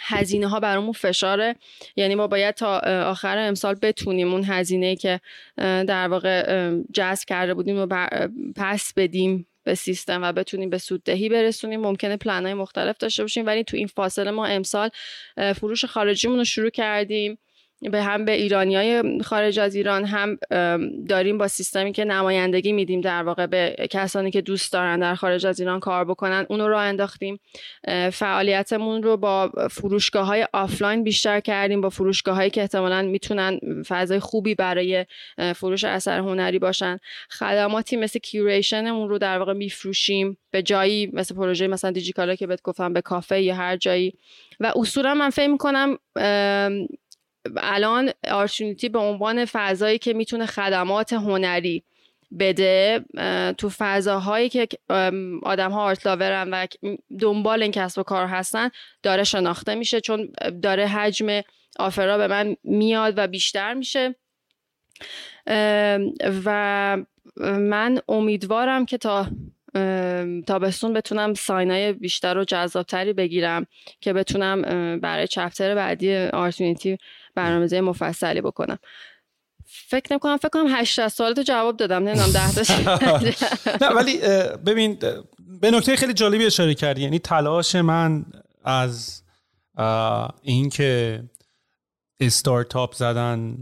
[0.00, 1.56] هزینه ها برامون فشاره.
[1.96, 2.78] یعنی ما باید تا
[3.10, 5.20] آخر امسال بتونیم اون هزینه که
[5.56, 7.86] در واقع جذب کرده بودیم و
[8.56, 11.80] پس بدیم به سیستم و بتونیم به سوددهی برسونیم.
[11.80, 14.90] ممکنه پلنهای مختلف داشته باشیم ولی تو این فاصله ما امسال
[15.56, 17.38] فروش خارجیمون رو شروع کردیم.
[17.82, 20.38] به هم به ایرانی های خارج از ایران هم
[21.08, 25.46] داریم با سیستمی که نمایندگی میدیم در واقع به کسانی که دوست دارن در خارج
[25.46, 27.40] از ایران کار بکنن اونو رو انداختیم.
[28.12, 34.18] فعالیتمون رو با فروشگاه های آفلاین بیشتر کردیم با فروشگاه هایی که احتمالا می‌تونن فضای
[34.18, 35.06] خوبی برای
[35.54, 36.98] فروش اثر هنری باشن.
[37.30, 42.62] خدماتی مثل کیوریشنمون رو در واقع میفروشیم به جایی مثل پروژه مثلا دیجیکالا که بهت
[42.62, 44.14] گفتم به کافه یا هر جایی.
[44.60, 45.98] و اصولا من فکر می‌کنم
[47.56, 51.82] الان آرشونیتی به عنوان فضایی که می‌تونه خدمات هنری
[52.38, 53.04] بده
[53.58, 54.68] تو فضاهایی که
[55.42, 56.66] آدم ها آرتلاورن و
[57.20, 58.70] دنبال این کسب و کار هستن
[59.02, 60.32] داره شناخته میشه چون
[60.62, 61.40] داره حجم
[61.78, 64.14] آفرا به من میاد و بیشتر میشه.
[66.44, 66.98] و
[67.40, 69.26] من امیدوارم که تا
[70.46, 73.66] تابستون بتونم ساینای بیشتر و جذابتری بگیرم
[74.00, 74.62] که بتونم
[75.00, 76.98] برای چپتر بعدی آرتونیتی
[77.34, 78.78] برنامه‌ریزی مفصلی بکنم.
[79.68, 83.20] فکر نکنم فکر کنم 80 سال تو جواب دادم نمی‌دونم 10 تا
[83.86, 84.18] نه ولی
[84.66, 84.98] ببین
[85.60, 87.02] به نکته خیلی جالبی اشاره کردی.
[87.02, 88.24] یعنی تلاش من
[88.64, 89.22] از
[90.42, 91.22] اینکه
[92.20, 93.56] استارتاپ زدن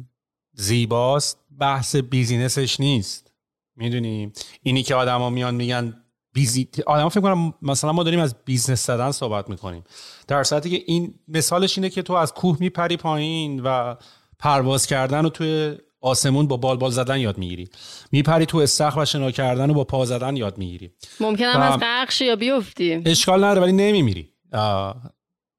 [0.52, 3.32] زیباست بحث business ش نیست.
[3.76, 6.03] می‌دونی؟ اینی که آدما میان میگن
[6.34, 9.84] business آدم فکر کنم مثلا ما داریم از business زدن صحبت می‌کنیم.
[10.28, 13.94] در صورتی که این مثالش اینه که تو از کوه میپری پایین و
[14.38, 17.68] پرواز کردن و توی آسمون با بال بال زدن یاد می‌گیری.
[18.12, 20.90] میپری تو استخر و شنا کردن و با پا زدن یاد می‌گیری.
[21.20, 23.02] ممکنه از قرقش یا بیفتی.
[23.06, 24.28] اشکال نداره ولی نمیمیری.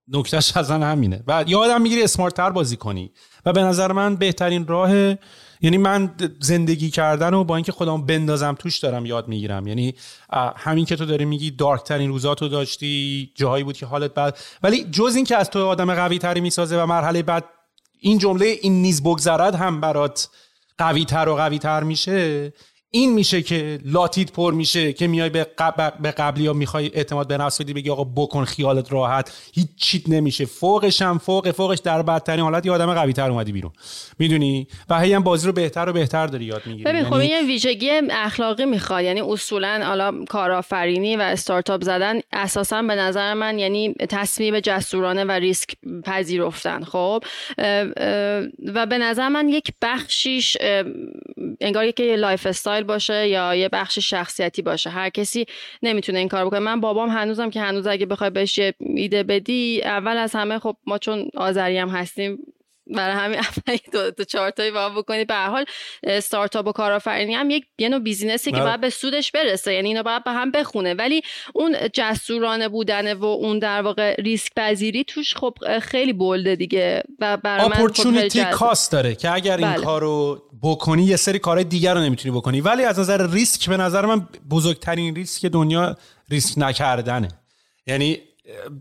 [0.08, 1.24] نکتهش از همینه.
[1.28, 3.12] و یادم می‌گیری اسمارتتر بازی کنی.
[3.46, 5.16] و به نظر من بهترین راه
[5.66, 9.68] یعنی من زندگی کردن و با اینکه خودم بندازم توش دارم یاد می‌گیرم.
[9.68, 9.93] یعنی
[10.57, 14.38] همین که تو داری میگی دارک ترین روزاتو داشتی جاهایی بود که حالت بد.
[14.63, 17.45] ولی جز این که از تو آدم قوی تری می‌سازه و مرحله بعد
[17.99, 20.30] این جمله این نیز بگذرد هم برات
[20.78, 22.53] قوی تر و قوی تر میشه
[22.96, 25.48] این میشه که لاتیت پر میشه که میای به,
[26.02, 29.52] به قبلی ها می‌خوای اعتماد به نفس بدی بگی آقا بکن خیالت راحت.
[29.54, 30.46] هیچ چیت نمیشه.
[30.46, 33.72] فوقش هم فوق فوقش در بدترین حالت یه آدم قوی تر اومدی بیرون.
[34.20, 36.91] می‌دونی؟ و هی هم بازی رو بهتر و بهتر داری یاد می‌گیری.
[36.91, 37.26] ببین خب یعنی...
[37.26, 39.04] یه ویژگی اخلاقی می‌خواد.
[39.04, 45.32] یعنی اصولا حالا کارآفرینی و استارتاپ زدن اساسا به نظر من یعنی تصمیم جسورانه و
[45.32, 45.70] ریسک
[46.04, 46.84] پذیرفتن.
[46.84, 47.24] خب؟
[48.74, 50.58] و به نظر من یک بخشیش
[51.62, 54.90] انگار که lifestyle باشه یا یه بخش شخصیتی باشه.
[54.90, 55.46] هر کسی
[55.84, 56.60] نمی‌تونه این کار بکنه.
[56.60, 60.78] من بابام هنوزم که هنوز اگه بخوای بهش یه ایده بدی اول از همه خب
[60.88, 62.38] ما چون آذری هم هستیم
[62.88, 65.66] برای همین اولی دو, دو چهار تایی با بکنید به هر حال
[66.04, 69.74] استارتاپ و کارآفرینی هم یک یه نوع business ی که باید به سودش برسه.
[69.74, 70.94] یعنی اینا باید به هم بخونه.
[70.94, 71.22] ولی
[71.54, 77.38] اون جسورانه بودنه و اون در واقع ریسک پذیری توش خب خیلی بولده دیگه و
[77.38, 79.84] برای من خب کاست داره که اگر این بله.
[79.84, 82.62] کارو بکنی یه سری کارهای دیگر رو نمی‌تونی بکنی.
[82.62, 85.98] ولی از نظر ریسک به نظر من بزرگترین ریسک دنیا
[86.30, 87.28] ریسک نکردنه.
[87.88, 88.20] یعنی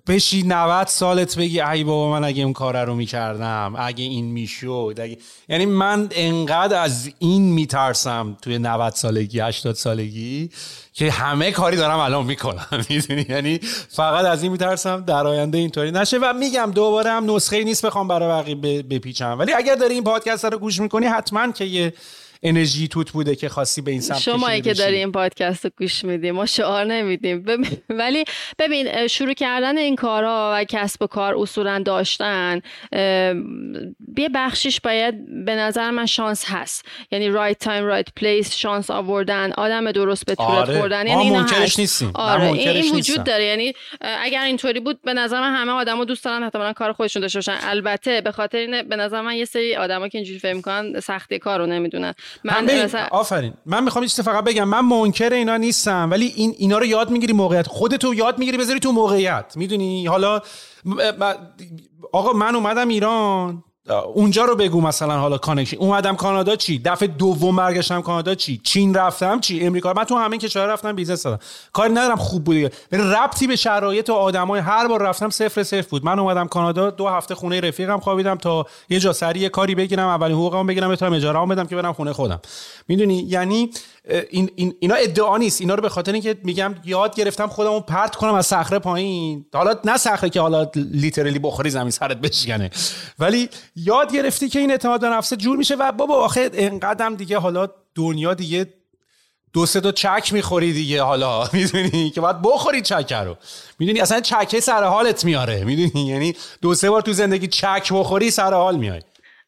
[0.07, 4.99] بشی 90 سالت بگی ای بابا من اگه اون کار رو می‌کردم اگه این می‌شد
[5.01, 5.19] اگه...
[5.49, 10.51] یعنی من انقدر از این میترسم توی 90 سالگی 80 سالگی
[10.93, 12.67] که همه کاری دارم الان می‌کنم.
[12.91, 17.65] می‌دونی؟ یعنی فقط از این میترسم در آینده اینطوری نشه و میگم دوباره هم نسخه
[17.65, 19.39] نیست بخوام برای بقیه بپیچم.
[19.39, 21.95] ولی اگر داری این پادکست رو گوش می‌کنی حتما که یه
[22.45, 26.05] انرژی توت بوده که خاصی به این سمت شما که داری این پادکست رو گوش
[26.05, 27.45] میدیم ما شعار نمیدیم.
[27.89, 28.25] ولی
[28.59, 32.61] ببین شروع کردن این کارها و کسب و کار اصولا داشتن
[34.19, 36.85] یه بخشش باید به نظر من شانس هست.
[37.11, 40.79] یعنی right time right place شانس آوردن آدم درست به طورت آره.
[40.79, 41.07] خوردن.
[41.07, 41.79] یعنی اینا هست.
[41.79, 42.11] نیستیم.
[42.15, 43.45] آره این وجود داره.
[43.45, 47.39] یعنی اگر اینطوری بود به نظر من همه آدما دوست دارن حتما کار خودشون داشته
[47.39, 47.57] باشن.
[47.63, 51.39] البته به خاطر اینه به نظر من یه سری آدما که اینجوری فکر می‌کنن سختی
[51.39, 52.15] کارو نمی‌دونن.
[52.45, 53.07] من مثلا...
[53.11, 53.55] آفرین.
[53.67, 54.65] من می‌خوام چیز فقط بگم.
[54.65, 57.67] من منکر اینا نیستم ولی این اینا رو یاد می‌گیری موقعیت.
[57.67, 59.53] خودتو یاد می‌گیری بذاری تو موقعیت.
[59.57, 60.41] می‌دونی؟ حالا
[62.13, 63.65] آقا من اومدم ایران.
[63.91, 65.77] اونجا رو بگو مثلا حالا connection.
[65.77, 69.93] اومدم کانادا چی؟ دفعه دوم برگشتم کانادا چی؟ چین رفتم چی؟ امریکا.
[69.93, 71.39] من تو همین کشور رفتم business دادم.
[71.73, 72.57] کاری ندارم خوب بود
[72.93, 76.05] ولی ربطی به شرایط و آدمای هر بار رفتم صفر صفر بود.
[76.05, 80.37] من اومدم کانادا دو هفته خونه رفیقم خوابیدم تا یه جا سری کاری بگیرم اولین
[80.37, 82.41] حقوقمو بگیرم بتونم اجاره بدم که برم خونه خودم.
[82.89, 83.71] می‌دونی؟ یعنی
[84.31, 85.61] این, این اینا ادعا نیست.
[85.61, 89.47] اینا رو به خاطر اینکه میگم یاد گرفتم خودمو پرت کنم از صخره پایین.
[89.55, 92.71] حالا نه صخره که حالا literally بخوری زمین سرت بشکنه.
[93.19, 97.39] ولی یاد گرفتی که این اعتماد به نفس جور میشه و بابا آخه انقدرم دیگه
[97.39, 98.67] حالا دنیا دیگه
[99.53, 101.49] دو سه تا چک می‌خوری دیگه حالا.
[101.53, 103.37] می‌دونی که باید بخوری چک رو.
[103.79, 105.65] می‌دونی اصلا چکه سر حالت میاره.
[105.65, 109.01] می‌دونی؟ یعنی دو سه بار تو زندگی چک بخوری سر حال میای.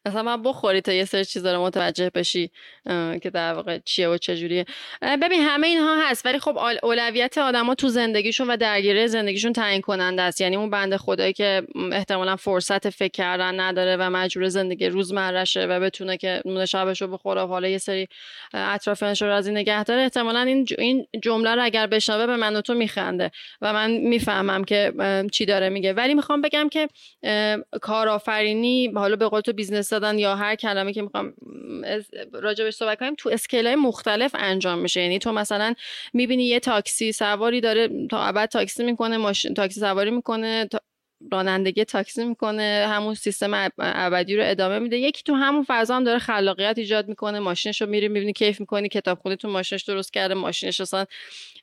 [0.07, 2.51] مثلا من بخوری تا یه سری چیزا رو متوجه بشی
[3.23, 4.65] که در واقع چیه و چجوریه
[5.03, 10.23] ببین همه اینها هست ولی خب اولویت آدما تو زندگیشون و درگیری زندگیشون تعیین کننده
[10.23, 10.41] است.
[10.41, 15.81] یعنی اون بنده خدایی که احتمالا فرصت فکر کردن نداره و مجبور زندگی روزمرشه و
[15.81, 18.09] بتونه که نون شبش رو بخوره حالا یه سری
[18.55, 22.61] اطرافیانش رو راضی نگه داره احتمالا این این جمله رو اگر بشنوه به من و
[22.61, 23.31] تو میخنده
[23.61, 24.93] و من می‌فهمم که
[25.33, 25.93] چی داره میگه.
[25.93, 26.89] ولی می‌خوام بگم که
[27.83, 31.35] کارآفرینی حالا به قول تو business دادن یا هر کلمه که می‌خوام
[32.33, 35.01] راجبش صحبت کنیم تو scale های مختلف انجام میشه.
[35.01, 35.75] یعنی تو مثلا
[36.13, 40.69] می‌بینی یه تاکسی سواری داره تا ابد تاکسی می‌کنه ماشین تاکسی سواری می‌کنه
[41.33, 44.99] رانندگی تاکسی می‌کنه همون سیستم ابدی رو ادامه میده.
[44.99, 48.89] یکی تو همون فضا هم داره خلاقیت ایجاد می‌کنه ماشینش رو میری می‌بینی کیف می‌کنی
[48.89, 51.05] کتابخونه تو ماشینش درست کرده ماشینش اصلا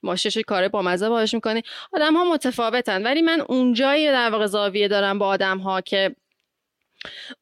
[0.04, 1.62] ماشینش کار با مزه باهاش می‌کنی
[1.94, 3.04] آدم ها متفاوتن.
[3.04, 6.16] ولی من اونجایی در واقع زاویه دارم با آدم ها که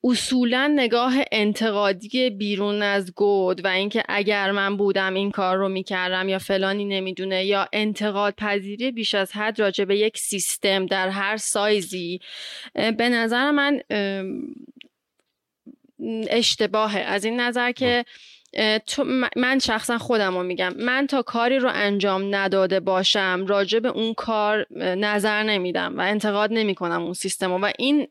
[0.03, 6.29] اصولا نگاه انتقادی بیرون از گود و اینکه اگر من بودم این کار رو می‌کردم
[6.29, 11.37] یا فلانی نمی‌دونه یا انتقاد پذیری بیش از حد راجع به یک سیستم در هر
[11.37, 12.19] سایزی
[12.73, 13.81] به نظر من
[16.29, 16.99] اشتباهه.
[16.99, 18.05] از این نظر که
[19.35, 20.73] من شخصا خودم رو میگم.
[20.77, 26.53] من تا کاری رو انجام نداده باشم راجع به اون کار نظر نمیدم و انتقاد
[26.53, 28.07] نمی کنم اون سیستم و این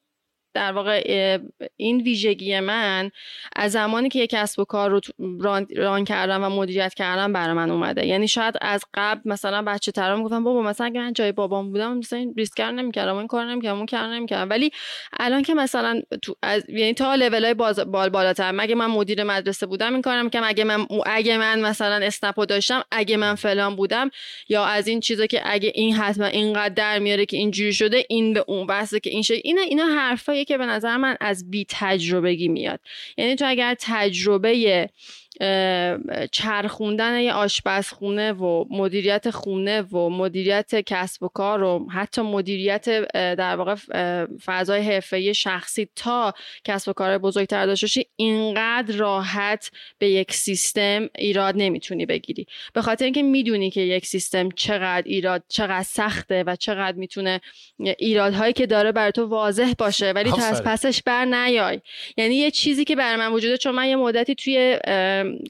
[0.54, 1.38] در واقع
[1.76, 3.10] این ویژگی من
[3.56, 5.00] از زمانی که یک کسب و کار رو
[5.40, 8.06] ران, ران کردم و مدیریت کردم برای من اومده.
[8.06, 11.96] یعنی شاید از قبل مثلا بچه ترا می‌گفتم بابا مثلا اگه من جای بابام بودم
[11.96, 14.50] مثلا این ریسک کار نمی‌کردم این کار نمی‌کردم اون کار نمی‌کردم.
[14.50, 14.70] ولی
[15.20, 19.24] الان که مثلا تو از یعنی تا لول های باز بال بالاتر مگه من مدیر
[19.24, 23.76] مدرسه بودم این کارم که اگه من اگه من مثلا اسنپو داشتم اگه من فلان
[23.76, 24.10] بودم
[24.48, 28.34] یا از این چیزا که اگه این حتما اینقدر در میاره که اینجوری شده این
[28.34, 29.40] به اون بسته که این شده.
[29.44, 32.80] اینا اینا حرفای که به نظر من از بی تجربگی میاد.
[33.16, 34.88] یعنی تو اگر تجربه
[36.32, 43.56] چرخوندن یه آشپزخونه و مدیریت خونه و مدیریت کسب و کار و حتی مدیریت در
[43.56, 43.74] واقع
[44.44, 51.08] فضای حرفه‌ای شخصی تا کسب و کار بزرگتر داشته باشی اینقدر راحت به یک سیستم
[51.18, 52.46] ایراد نمی‌تونی بگیری.
[52.74, 57.40] به خاطر اینکه می‌دونی که یک سیستم چقدر ایراد چقدر سخته و چقدر می‌تونه
[57.98, 61.80] ایرادهایی که داره برای تو واضح باشه ولی تو از پسش بر نیای.
[62.16, 64.78] یعنی یه چیزی که برای من وجوده چون من یه مدتی توی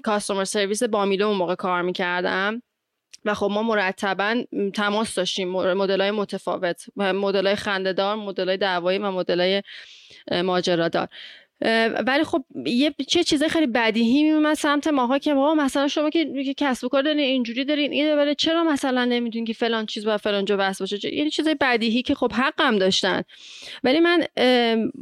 [0.04, 2.62] کاستومر سرویس بامیلو اون موقع کار می‌کردم.
[3.24, 5.48] و خب ما مرتبا تماس داشتیم.
[5.52, 6.86] مدل های متفاوت.
[6.96, 9.62] مدل های خندهدار مدل های دعوایی و مدل های
[10.42, 11.08] ماجرادار.
[12.06, 16.54] ولی خب یه چه چیزای خیلی بدیهی میومد سمت ماها که ما مثلا شما که
[16.56, 20.16] کسب و کار دارین اینجوری دارین اینو ولی چرا مثلا نمی‌دونین که فلان چیز با
[20.16, 23.22] فلان جا وصل باشه؟ یه چیزای بدیهی که خب حقم داشتن.
[23.84, 24.26] ولی من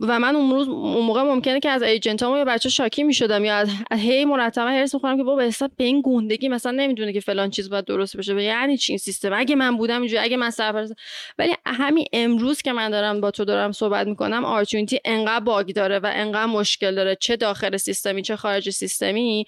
[0.00, 3.56] و من اون روز اون موقع ممکنه که از ایجنتامو یا بچه شاکی می‌شدم یا
[3.56, 7.50] از هی مرتبا هرس می‌خورم که بابا حساب به این گندگی مثلا نمی‌دونه که فلان
[7.50, 8.42] چیز باید درست بشه.
[8.42, 10.92] یعنی چی این سیستم؟ اگه من بودم اینجوری اگه من سرپرست
[11.38, 15.98] ولی همین امروز که من دارم با تو دارم صحبت می‌کنم آرچونتی انقدر باگ داره
[15.98, 19.46] و انقدر مشکل داره چه داخل سیستمی چه خارج سیستمی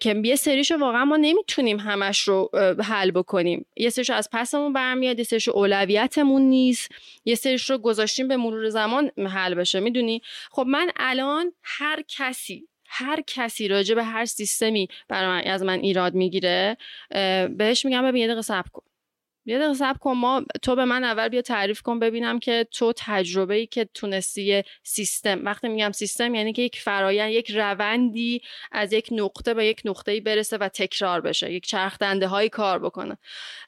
[0.00, 2.50] که یه سریشو واقعا ما نمی‌تونیم همش رو
[2.82, 3.66] حل بکنیم.
[3.76, 6.88] یه سریشو از پسمون برمیاد یه سریشو اولویتمون نیست.
[7.24, 9.80] یه سریش رو گذاشتیم به مرور زمان حل بشه.
[9.80, 15.62] می‌دونی؟ خب من الان هر کسی هر کسی راجع به هر سیستمی برای من از
[15.62, 16.76] من ایراد می‌گیره
[17.56, 18.82] بهش میگم ببین یه دقیقه صبر کن.
[19.48, 22.92] یه دقیقه سب کن ما تو به من اول بیا تعریف کن ببینم که تو
[22.96, 28.42] تجربه ای که تونستی سیستم وقتی میگم سیستم یعنی که یک فرایند یک روندی
[28.72, 32.78] از یک نقطه به یک نقطه ای برسه و تکرار بشه یک چرخدنده هایی کار
[32.78, 33.18] بکنه.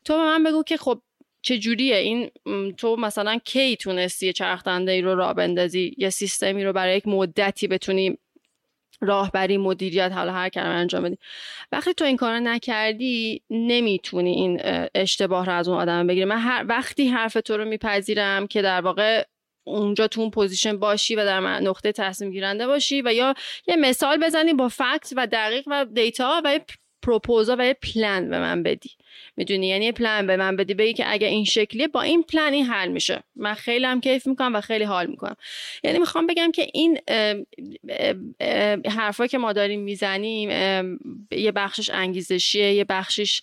[0.05, 1.03] تو به من بگو که خب
[1.43, 2.31] چه جوریه این
[2.77, 7.69] تو مثلا کی تونستی چرخدنده ای رو را بندازی؟ یه سیستمی رو برای یک مدتی
[7.69, 8.19] بتونی
[9.01, 11.19] راهبری مدیریت حالا هر کلمه انجام بدی.
[11.73, 14.61] وقتی تو این کار نکردی نمی‌تونی این
[14.95, 16.25] اشتباه رو از اون آدم بگیری.
[16.25, 19.25] من هر وقتی حرف تو رو میپذیرم که در واقع
[19.67, 23.35] اونجا تو اون position باشی و در نقطه تصمیم گیرنده باشی و یا
[23.67, 26.61] یه مثال بزنی با fact و دقیق و data و
[27.03, 28.91] پروپوزا و یه پلن به من بدی.
[29.37, 30.75] می‌دونی؟ یعنی یه پلن به من بدی.
[30.75, 33.23] بگی که اگه این شکلیه با این پلن این حل میشه.
[33.37, 35.37] من خیلی هم کیف می‌کنم و خیلی حال می‌کنم.
[35.85, 36.99] یعنی می‌خوام بگم که این
[38.91, 40.51] حرفایی که ما داریم می‌زنیم
[41.31, 43.43] یه بخشش انگیزشیه یه بخشش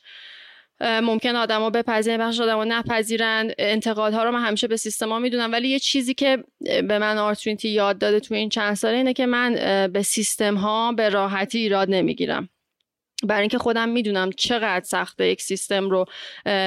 [0.81, 3.51] ممکن آدما بپذیرن بخش آدما نپذیرن.
[3.57, 5.51] انتقادها رو من همیشه به سیستما می‌دونم.
[5.51, 9.25] ولی یه چیزی که به من آرتوینتی یاد داده تو این چند ساله اینه که
[9.25, 9.53] من
[9.93, 12.49] به سیستم ها به راحتی ایراد نمی‌گیرم.
[13.23, 16.05] برای اینکه خودم می‌دونم چقدر سخته یک سیستم رو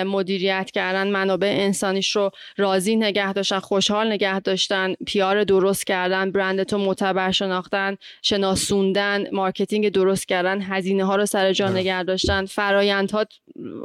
[0.05, 6.79] مدیریت کردن منابع انسانیش رو راضی نگه داشتن خوشحال نگه داشتن PR درست کردن برندتو
[6.79, 12.47] معتبر شناختن شناسوندن marketing درست کردن هزینه ها رو سر جا نگه داشتن.
[12.47, 13.25] فرایندها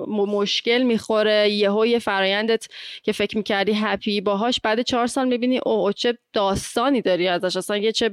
[0.07, 1.49] مشکل می‌خوره.
[1.49, 2.67] یهو یه فرایندت
[3.03, 7.77] که فکر می‌کردی happy باهاش بعد چهار سال می‌بینی او چه داستانی داری ازش؟ اصلا
[7.77, 8.11] یه چه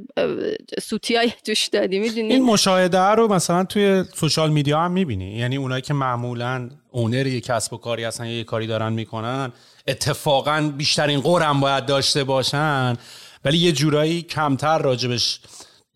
[0.82, 5.38] سوتیایی توش دادی می‌دونی؟ این مشاهده رو مثلا توی social media هم می‌بینی.
[5.38, 9.52] یعنی اونایی که معمولا owner یه کسب و کاری هستن یه کاری دارن می‌کنن
[9.86, 12.96] اتفاقا بیشترین قرم باید داشته باشن.
[13.44, 15.40] ولی یه جورایی کمتر راجبش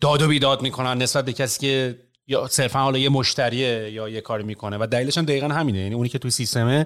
[0.01, 4.21] داد و بیداد می‌کنن نسبت به کسی که یا صرفا حالا یه مشتریه یا یه
[4.21, 4.77] کاری می‌کنه.
[4.79, 5.79] و دلیلش هم دقیقا همینه.
[5.79, 6.85] یعنی اونی که توی سیستمه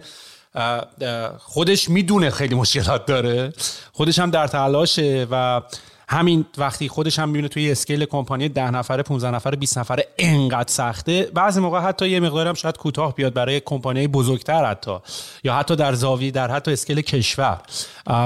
[1.38, 3.54] خودش می‌دونه خیلی مشکلات داره.
[3.92, 5.62] خودش هم در تلاشه و
[6.12, 10.72] همین وقتی خودش هم می‌بینه توی اسکیل کمپانی 10 نفره 15 نفره 20 نفره انقدر
[10.72, 11.32] سخته.
[11.34, 14.98] بعضی موقع حتی یه مقدار هم شاید کوتاه بیاد برای کمپانی بزرگتر حتی.
[15.44, 17.62] یا حتی در زاویه در حتی اسکیل کشور.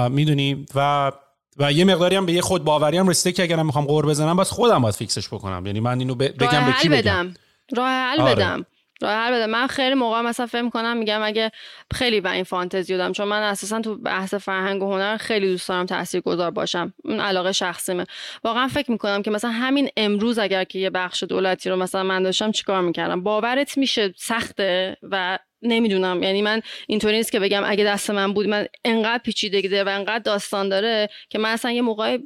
[0.10, 1.12] می‌دونی؟ و
[1.58, 4.36] و یه مقداری هم به یه خود باوری هم رسیده که اگرم می‌خوام قور بزنم
[4.36, 5.66] باز خودم باید فیکسش بکنم.
[5.66, 7.34] یعنی من اینو بگم به کی بدم.
[7.78, 8.36] راه حل آره.
[8.36, 8.66] بدم.
[9.02, 9.46] راه بده.
[9.46, 11.52] من خیلی موقع مثلا فهم کنم میگم اگه
[11.94, 15.70] خیلی با این فانتزی بودم چون من اساسا تو بحث فرهنگ و هنر خیلی دوست
[15.70, 16.94] دارم تاثیرگذار باشم.
[17.04, 18.06] اون علاقه شخصیمه.
[18.44, 22.24] واقعا فکر می‌کنم که مثلا همین امروز اگر که یه بخش دولتی رو مثلا من
[22.24, 26.24] داشتم چیکار می‌کردم؟ باورت میشه سخته و نمی‌دونم.
[26.24, 29.90] یعنی من اینطوری نیست که بگم اگه دست من بود من انقدر پیچیدگی داره و
[29.90, 32.18] انقدر داستان داره که من اصلا یه موقع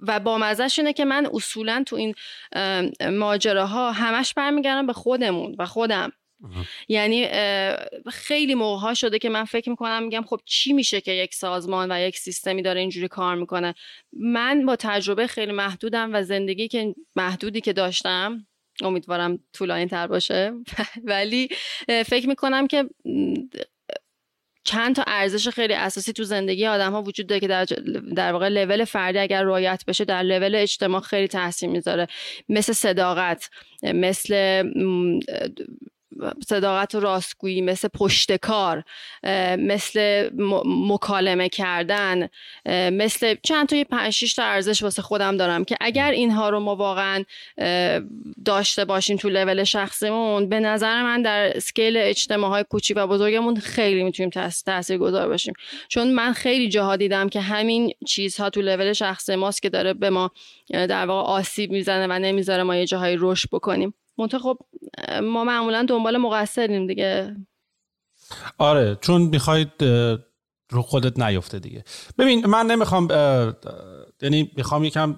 [0.00, 2.14] و با مزهش اینه که من اصولا تو این
[3.10, 6.12] ماجراها همش برمیگردم به خودمون و خودم.
[6.88, 7.28] یعنی
[8.12, 11.92] خیلی موقع ها شده که من فکر می‌کنم میگم خب چی میشه که یک سازمان
[11.92, 13.74] و یک سیستمی داره اینجوری کار می‌کنه؟
[14.12, 18.46] من با تجربه خیلی محدودم و زندگی که محدودی که داشتم
[18.82, 20.52] امیدوارم طولانی تر باشه.
[21.04, 21.48] ولی
[22.06, 22.84] فکر می‌کنم که
[24.64, 27.64] چند تا ارزش خیلی اساسی تو زندگی آدم ها وجود داره که در,
[28.16, 32.06] در واقع لول فردی اگر رعایت بشه در لول اجتماع خیلی تاثیر می‌ذاره.
[32.48, 33.50] مثل صداقت
[33.82, 34.62] مثل
[36.46, 38.84] صداقت و راستگویی مثل پشتکار
[39.58, 40.28] مثل
[40.64, 42.28] مکالمه کردن
[42.92, 47.24] مثل چند تا پنج تا ارزش واسه خودم دارم که اگر اینها رو ما واقعا
[48.44, 53.56] داشته باشیم تو لول شخصیمون به نظر من در سکیل اجتماع های کوچیک و بزرگمون
[53.56, 54.30] خیلی می‌تونیم
[54.66, 55.54] تاثیر گذار باشیم.
[55.88, 60.10] چون من خیلی جاها دیدم که همین چیزها تو لول شخصی ماست که داره به
[60.10, 60.30] ما
[60.70, 63.94] در واقع آسیب می‌زنه و نمی‌ذاره ما یه جاهایی رشد بکنیم.
[64.18, 64.58] منتها خب
[65.22, 67.36] ما معمولا دنبال مقصریم دیگه.
[68.58, 69.72] آره چون می‌خواید
[70.70, 71.84] رو خودت نیفته دیگه.
[72.18, 73.08] ببین من نمی‌خوام
[74.22, 75.16] یعنی می‌خوام یکم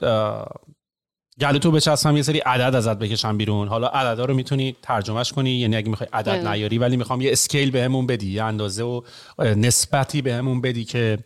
[1.41, 3.69] گلوتو بچسبم یه سری عدد ازت بکشم بیرون.
[3.69, 6.51] حالا عددا رو می‌تونی ترجمهش کنی یعنی اگه می‌خوای عدد بله.
[6.51, 9.03] نیاری ولی می‌خوام یه scale بهمون بدی یه اندازه و
[9.39, 11.19] نسبتی بهمون بدی که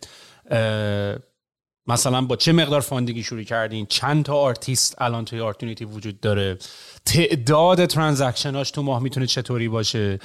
[1.87, 5.85] مثلا با چه مقدار funding ی شروع کردین؟ چند تا آرتیست الان توی Art Unity
[5.85, 6.57] وجود داره؟
[7.05, 10.19] تعداد transaction هاش تو ماه می‌تونه چطوری باشه؟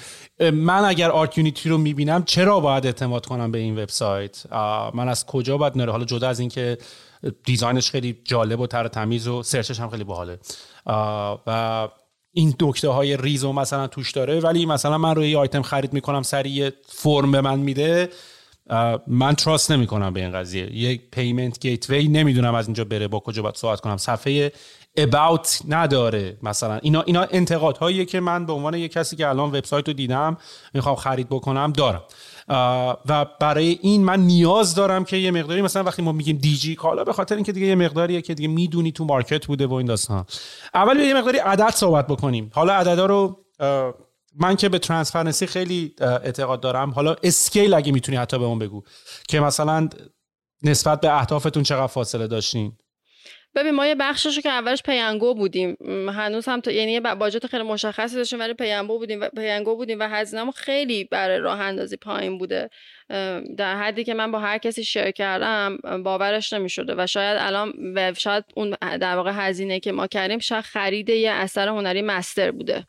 [0.53, 4.53] من اگر Art Unity رو می‌بینم چرا باید اعتماد کنم به این وبسایت؟
[4.95, 6.79] من از کجا باید نره؟ حالا جدا از اینکه
[7.45, 10.39] design ش خیلی جالب و تر تمیز و search ش هم خیلی باحاله.
[11.47, 11.89] و
[12.33, 16.71] این نکته های ریزو مثلا توش داره ولی مثلا من روی آیتم خرید می‌کنم سریع
[16.87, 18.09] فرم به من میده.
[19.07, 20.77] من trust نمی کنم به این قضیه.
[20.77, 23.97] یک payment gateway نمی‌دونم از اینجا بره با کجا باید صحبت کنم.
[23.97, 24.53] صفحه
[25.01, 26.79] about نداره مثلا.
[26.83, 30.37] اینا اینا انتقاد هاییه که من به عنوان یک کسی که الان وبسایت رو دیدم
[30.75, 32.03] می‌خوام خرید بکنم دارم.
[33.09, 37.05] و برای این من نیاز دارم که یه مقداری مثلا وقتی ما میگیم دیجی کالا
[37.05, 40.25] به خاطر اینکه دیگه یه مقداریه که دیگه می‌دونی تو market بوده و این داستان
[40.75, 42.51] اول یه مقداری عدد صحبت بکنیم.
[42.55, 43.45] حالا عددا رو
[44.37, 46.91] من که به transparency خیلی اعتقاد دارم.
[46.91, 48.83] حالا scale اگه می‌تونی حتی به اون بگو.
[49.29, 49.89] که مثلا
[50.63, 52.73] نسبت به اهدافتون چقدر فاصله داشتین؟
[53.55, 55.77] ببین ما یه بخشش که اولش پیانگو بودیم.
[56.11, 60.09] هنوز هم تا یعنی باجت خیلی مشخصی داشتیم ولی پیانگو بودیم و پیانگو بودیم و
[60.09, 62.71] هزینه‌مون خیلی برای راه اندازی پایین بوده.
[63.57, 66.95] در حدی که من با هر کسی شیر کردم باورش نمی‌شده.
[66.99, 71.31] و شاید الان و شاید اون در واقع هزینه که ما کردیم شاید خرید یه
[71.31, 72.87] اثر هنری مستر بوده.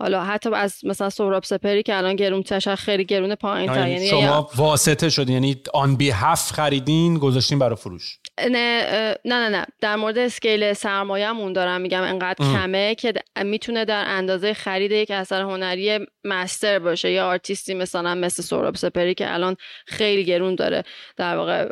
[0.00, 4.08] حالا حتی از مثلا سهراب سپری که الان گرون تشر خیلی گرون پایین یعنی, یعنی
[4.08, 8.18] شما واسطه شد یعنی آن بی هفت خریدین گذاشتین برای فروش.
[8.50, 9.66] نه نه نه نه.
[9.80, 13.12] در مورد scale سرمایه‌مون دارم میگم انقدر کمه که
[13.44, 19.14] می‌تونه در اندازه خرید یک اثر هنری master باشه یا آرتیستی مثلا مثل سهراب سپهری
[19.14, 20.82] که الان خیلی گرون داره
[21.16, 21.68] در واقع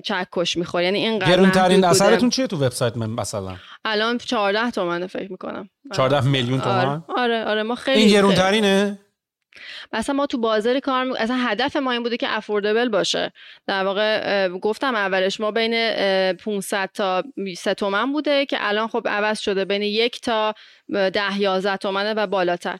[0.00, 0.84] چکش می‌خوره.
[0.84, 5.70] یعنی اینقدر گرون ترین اثرتون چیه تو وبسایت مثلا؟ الان 14 تومنه فکر می‌کنم.
[5.94, 8.98] 14 میلیون تومن؟ آره آره, آره ما خیلی این گرون ترینه
[9.92, 11.18] مثلا ما تو بازار کار می...
[11.18, 13.32] اصلا هدف ما این بوده که affordable باشه.
[13.66, 15.92] در واقع گفتم اولش ما بین
[16.32, 17.22] 500 تا
[17.56, 20.54] 3 تومن بوده که الان خب عوض شده بین یک تا
[20.88, 22.78] ده یازده تومنه و بالاتر.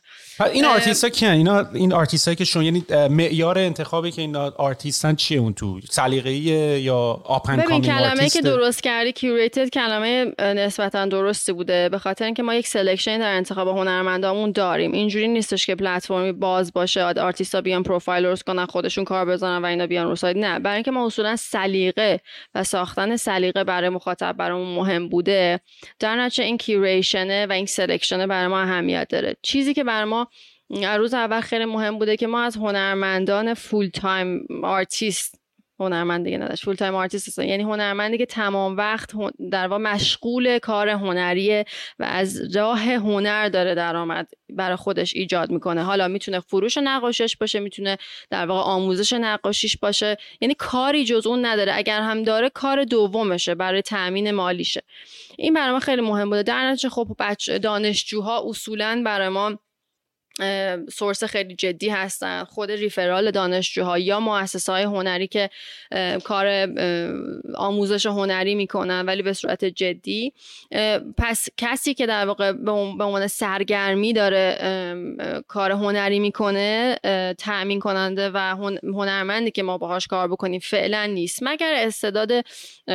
[0.53, 5.39] این آرتیست ها اینا این آرتیست که شون یعنی معیار انتخابی که این آرتیستن چیه
[5.39, 6.37] اون تو؟ سلیقه‌ای
[6.81, 11.89] یا open ببین کلمه که درست کردی curated کلمه نسبتا درستی بوده.
[11.89, 14.93] به خاطر اینکه ما یک selection در انتخاب هنرمندامون داریم.
[14.93, 17.02] اینجوری نیستش که پلتفرمی باز باشه.
[17.03, 20.37] آرتیستا بیان پروفایل درست کنن خودشون کار بزنن و اینا بیان رو سایت.
[20.37, 22.21] نه برای اینکه ما اصولا سلیقه
[22.55, 25.61] و ساختن سلیقه برای مخاطب برامون مهم بوده
[25.99, 29.37] در نتیجه این curation ه و این selection ه برای ما اهمیت داره.
[29.43, 30.29] چیزی که برای ما
[30.99, 35.42] روز اول خیلی مهم بوده که ما از هنرمندان full-time artist
[35.81, 36.65] هنرمند دیگه نداشت.
[36.65, 39.11] full-time artist یعنی هنرمندی که تمام وقت
[39.51, 41.65] در واقع مشغول کار هنریه
[41.99, 45.83] و از راه هنر داره درآمد برای خودش ایجاد می‌کنه.
[45.83, 47.99] حالا می‌تونه فروش نقاشیش باشه می‌تونه
[48.31, 50.17] در واقع آموزش نقاشیش باشه.
[50.41, 51.73] یعنی کاری جز اون نداره.
[51.75, 54.83] اگر هم داره کار دومشه برای تامین مالیشه.
[55.39, 56.43] این برای ما خیلی مهم بوده.
[56.43, 59.59] در نتیجه خب بچه دانشجوها اصولا برای ما
[60.93, 62.45] سورس خیلی جدی هستن.
[62.45, 65.51] خود ریفرال دانشجوها یا مؤسسه های هنری که
[66.25, 66.69] کار
[67.55, 70.33] آموزش هنری می‌کنن ولی به صورت جدی.
[71.19, 74.59] پس کسی که در واقع به عنوان سرگرمی داره
[75.49, 76.97] کار هنری می‌کنه
[77.39, 78.39] تأمین کننده و
[78.83, 81.39] هنرمندی که ما باهاش کار بکنیم فعلا نیست.
[81.43, 82.33] مگر استعداد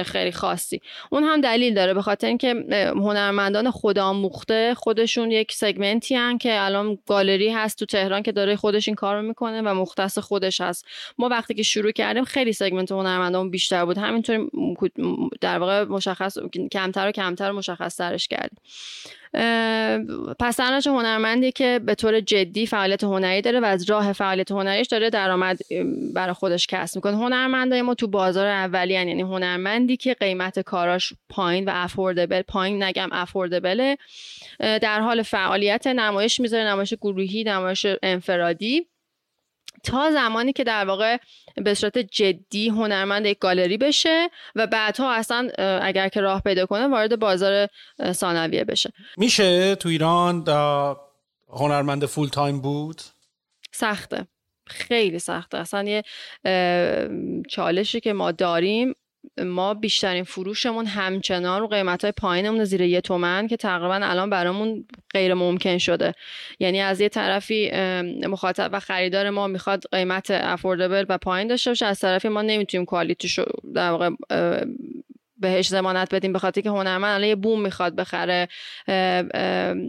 [0.05, 0.81] خیلی خاصی.
[1.11, 2.53] اون هم دلیل داره به خاطر اینکه
[2.95, 8.87] هنرمندان خودآموخته خودشون یک سگمنتی هن که الان گالری هست تو تهران که داره خودش
[8.87, 10.85] این کار رو می‌کنه و مختص خودش هست.
[11.17, 13.97] ما وقتی که شروع کردیم خیلی سگمنت هنرمندان بیشتر بود.
[13.97, 14.49] همینطور
[15.41, 16.37] در واقع مشخص
[16.71, 18.59] کمتر و کمتر مشخص ترش کردیم.
[20.39, 24.87] پس تنها هنرمندی که به طور جدی فعالیت هنری داره و از راه فعالیت هنریش
[24.87, 25.59] داره درآمد
[26.13, 27.17] برای خودش کسب می‌کنه.
[27.17, 33.09] هنرمندای ما تو بازار اولی یعنی هنرمندی که قیمت کاراش پایین و افوردبل پایین نگم
[33.11, 33.97] افوردبله
[34.59, 38.87] در حال فعالیت نمایش می‌ذاره نمایش گروهی نمایش انفرادی.
[39.87, 41.17] تا زمانی که در واقع
[41.55, 45.49] به صورت جدی هنرمند یک گالری بشه و بعدها اصلا
[45.81, 47.67] اگر که راه پیدا کنه وارد بازار
[48.11, 48.93] ثانویه بشه.
[49.17, 50.43] میشه تو ایران
[51.49, 53.01] هنرمند فول تایم بود؟
[53.71, 54.27] سخته.
[54.65, 55.57] خیلی سخته.
[55.57, 56.03] اصلا یه
[57.49, 58.95] چالشی که ما داریم
[59.45, 64.85] ما بیشترین فروشمون همچنان رو قیمت های پایینمون زیر یه تومن که تقریبا الان برامون
[65.13, 66.13] غیر ممکن شده.
[66.59, 67.71] یعنی از یه طرفی
[68.27, 72.85] مخاطب و خریدار ما می‌خواد قیمت افوردبل و پایین داشته باشه از طرفی ما نمی‌تونیم
[72.85, 73.45] کوالیتیشو
[73.75, 74.09] در واقع
[75.39, 78.47] بهش زمانت بدیم به خاطر که هنرمند الان یه بوم می‌خواد بخره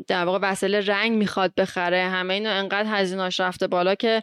[0.06, 2.08] در واقع وسیله رنگ می‌خواد بخره.
[2.08, 4.22] همه اینو انقدر هزینهاش رفته بالا که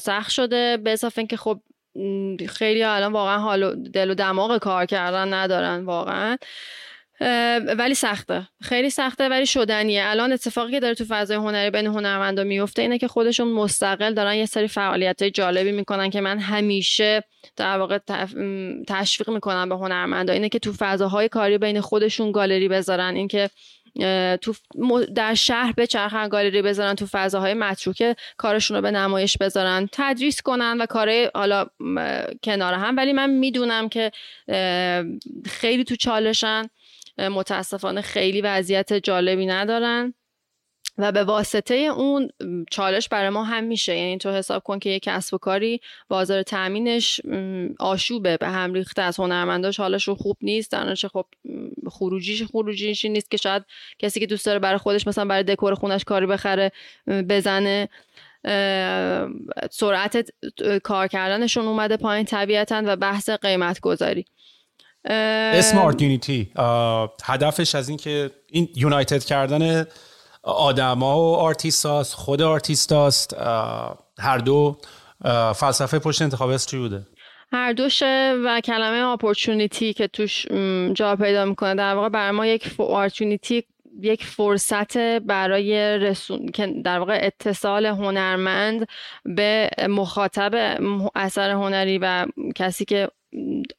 [0.00, 1.60] سخت شده به اضافه اینکه خب
[2.48, 6.36] خیلی الان واقعا حال و دل و دماغ کار کردن ندارن واقعا.
[7.78, 8.48] ولی سخته.
[8.62, 10.04] خیلی سخته ولی شدنیه.
[10.06, 14.34] الان اتفاقی که داره تو فضای هنری بین هنرمندا میفته اینه که خودشون مستقل دارن
[14.34, 17.22] یه سری فعالیت جالبی می‌کنن که من همیشه
[17.56, 17.98] در واقع
[18.88, 20.32] تشویق می‌کنم به هنرمندا.
[20.32, 23.16] اینه که تو فضاهای کاری بین خودشون گالری بذارن.
[23.16, 23.50] اینکه
[24.42, 24.54] تو
[25.14, 30.42] در شهر به چرخن گالری بذارن تو فضاهای متروکه کارشون رو به نمایش بذارن تدریس
[30.42, 31.66] کنن و کاره حالا
[32.42, 32.96] کنار هم.
[32.96, 34.12] ولی من می‌دونم که
[35.46, 36.62] خیلی تو چالشن.
[37.18, 40.14] متاسفانه خیلی وضعیت جالبی ندارن.
[40.98, 42.28] و به واسطه اون
[42.70, 43.96] چالش برای ما هم میشه.
[43.96, 47.20] یعنی تو حساب کن که یک کسب و کاری بازار تامینش
[47.78, 48.36] آشوبه.
[48.36, 49.02] به هم ریخته.
[49.02, 50.72] از هنرمنداش رو خوب نیست.
[50.72, 51.26] در خب
[51.90, 53.62] خروجیش خروجیش نیست که شاید
[53.98, 56.72] کسی که دوست داره برای خودش مثلا برای دکور خونش کاری بخره
[57.06, 57.88] بزنه
[59.70, 60.30] سرعت
[60.82, 64.24] کار کردنشون اومده پایین طبیعتا و بحث قیمت گذاری
[65.04, 66.50] اسمارت یونیتی
[67.24, 69.86] هدفش از این که این یونایتد کردن
[70.42, 73.34] آدما و آرتیست خود آرتیست هست
[74.18, 74.78] هر دو
[75.54, 77.06] فلسفه پشت انتخاب چی بوده.
[77.52, 80.46] هر دوشه و کلمه opportunity که توش
[80.92, 83.64] جا پیدا می‌کنه در واقع برای ما یک opportunity
[84.02, 88.86] یک فرصت برای رسوندن که در واقع اتصال هنرمند
[89.24, 90.78] به مخاطب
[91.14, 93.08] اثر هنری و کسی که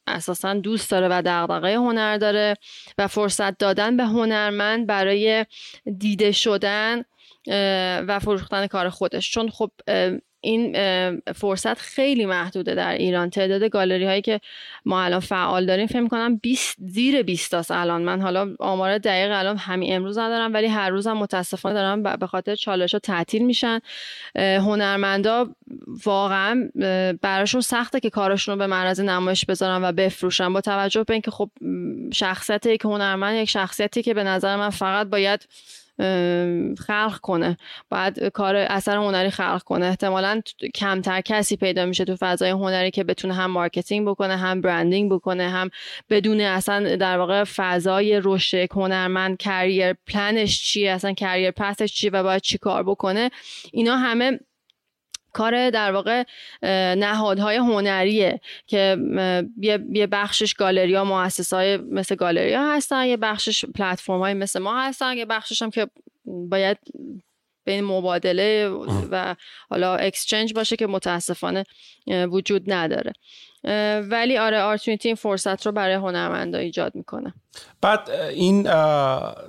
[0.08, 2.54] اساسا دوست داره و دغدغه هنر داره
[2.98, 5.46] و فرصت دادن به هنرمند برای
[5.98, 7.04] دیده شدن
[8.08, 9.32] و فروختن کار خودش.
[9.32, 9.72] چون خب
[10.42, 10.76] این
[11.36, 13.30] فرصت خیلی محدوده در ایران.
[13.30, 14.40] تعداد گالری هایی که
[14.86, 18.02] ما الان فعال داریم فکر کنم 20 زیر 20 تاست الان.
[18.02, 22.56] من حالا آمار دقیق الان همین امروز ندارم ولی هر روزم متاسفانه دارم به خاطر
[22.56, 23.80] چالش ها تعطیل میشن.
[24.36, 25.50] هنرمندا
[26.06, 26.70] واقعا
[27.22, 30.54] براشون سخته که کارشون رو به معرض نمایش بذارن و بفروشن.
[30.54, 31.50] با توجه به اینکه خب
[32.14, 35.48] شخصیت یک هنرمند یک شخصیتی که به نظر من فقط باید
[36.88, 37.58] خلق کنه.
[37.90, 39.86] باید کار اثر هنری خلق کنه.
[39.86, 40.42] احتمالا
[40.76, 45.50] کمتر کسی پیدا میشه تو فضای هنری که بتونه هم marketing بکنه هم branding بکنه
[45.50, 45.70] هم
[46.10, 51.94] بدون اصلا در واقع فضای رشد هنرمند career plan ش چیه اصلا career path ش
[51.94, 53.30] چیه و باید چی کار بکنه.
[53.74, 54.40] اینا همه
[55.38, 56.24] کار در واقع
[56.96, 58.98] نهادهای هنریه که
[59.92, 64.60] یه بخشش گالری ها مؤسسه های مثل گالری ها هستن یه بخشش پلتفرم های مثل
[64.60, 65.88] ما هستن یه بخشش هم که
[66.26, 66.78] باید
[67.66, 68.70] بین مبادله
[69.12, 69.36] و
[69.70, 71.64] حالا exchange باشه که متاسفانه
[72.08, 73.14] وجود نداره.
[74.10, 77.34] ولی آره Art Unity این فرصت رو برای هنرمندا ایجاد می‌کنه.
[77.82, 78.70] بعد این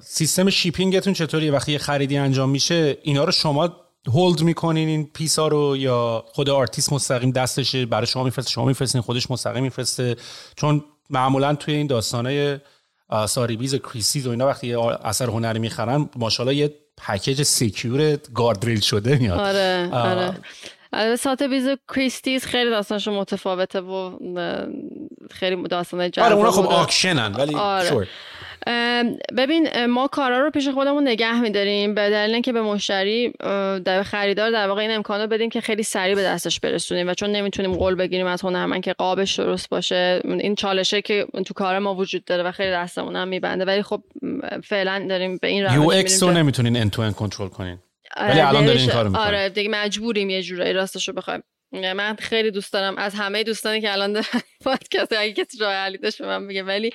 [0.00, 5.10] سیستم shipping تون چطوریه؟ وقتی یه خریدی انجام میشه اینا رو شما hold می‌کنین این
[5.14, 9.62] piece ا رو یا خود آرتیست مستقیم دستشه؟ برای شما میفرسته شما میفرستین خودش مستقیم
[9.62, 10.16] میفرسته.
[10.56, 12.58] چون معمولا توی این داستانای
[13.28, 16.74] Sotheby's و Christie's و اینا وقتی اثر هنری می‌خرن ماشاءالله یه
[17.06, 19.38] package secure guardrail شده میاد.
[19.38, 21.16] آره آره.
[21.16, 24.18] Sotheby's Christie's خیلی داستانشون متفاوته و
[25.30, 28.08] خیلی داستان جذاب آره اونا خب auction ن ولی آره.
[29.36, 31.94] ببین ما کارا رو پیش خودمون نگه میداریم.
[31.94, 33.32] به دلیل اینکه به مشتری
[33.84, 37.30] در خریدار در واقع این امکانو بدیم که خیلی سریع به دستش برسونیم و چون
[37.30, 40.20] نمی‌تونیم قول بگیریم از هنرمند که قابش درست باشه.
[40.24, 43.64] این چالشه که تو کار ما وجود داره و خیلی دستمون هم میبنده.
[43.64, 44.02] ولی خب
[44.64, 47.78] فعلا داریم به این روش UX رو نمی‌تونین ان تو کنترل کنین.
[48.20, 51.42] ولی الان دارین این کارو آره دیگه مجبوریم یه جورایی راستش رو بخوایم.
[51.72, 52.96] من خیلی دوست دارم.
[52.96, 54.24] از همه دوستانی که الان
[54.64, 56.62] پادکست اگه کسی راه حلی داشت به من بگه.
[56.62, 56.90] ولی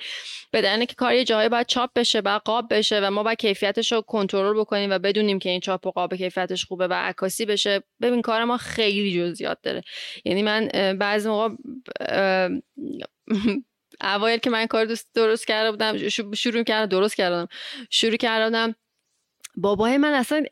[0.52, 4.00] بدن که کار یه باید چاپ بشه بعد قاب بشه و ما باید کیفیتش رو
[4.00, 8.22] کنترل بکنیم و بدونیم که این چاپ و قاب کیفیتش خوبه و عکاسی بشه ببین
[8.22, 9.82] کار ما خیلی جزئیات داره.
[10.24, 10.68] یعنی من
[10.98, 11.48] بعضی موقع
[14.00, 17.48] اوایل که من کار دوست درست کرده بودم شروع کردم درست کردم
[17.90, 18.74] شروع کردم
[19.56, 20.44] بابای من اصلا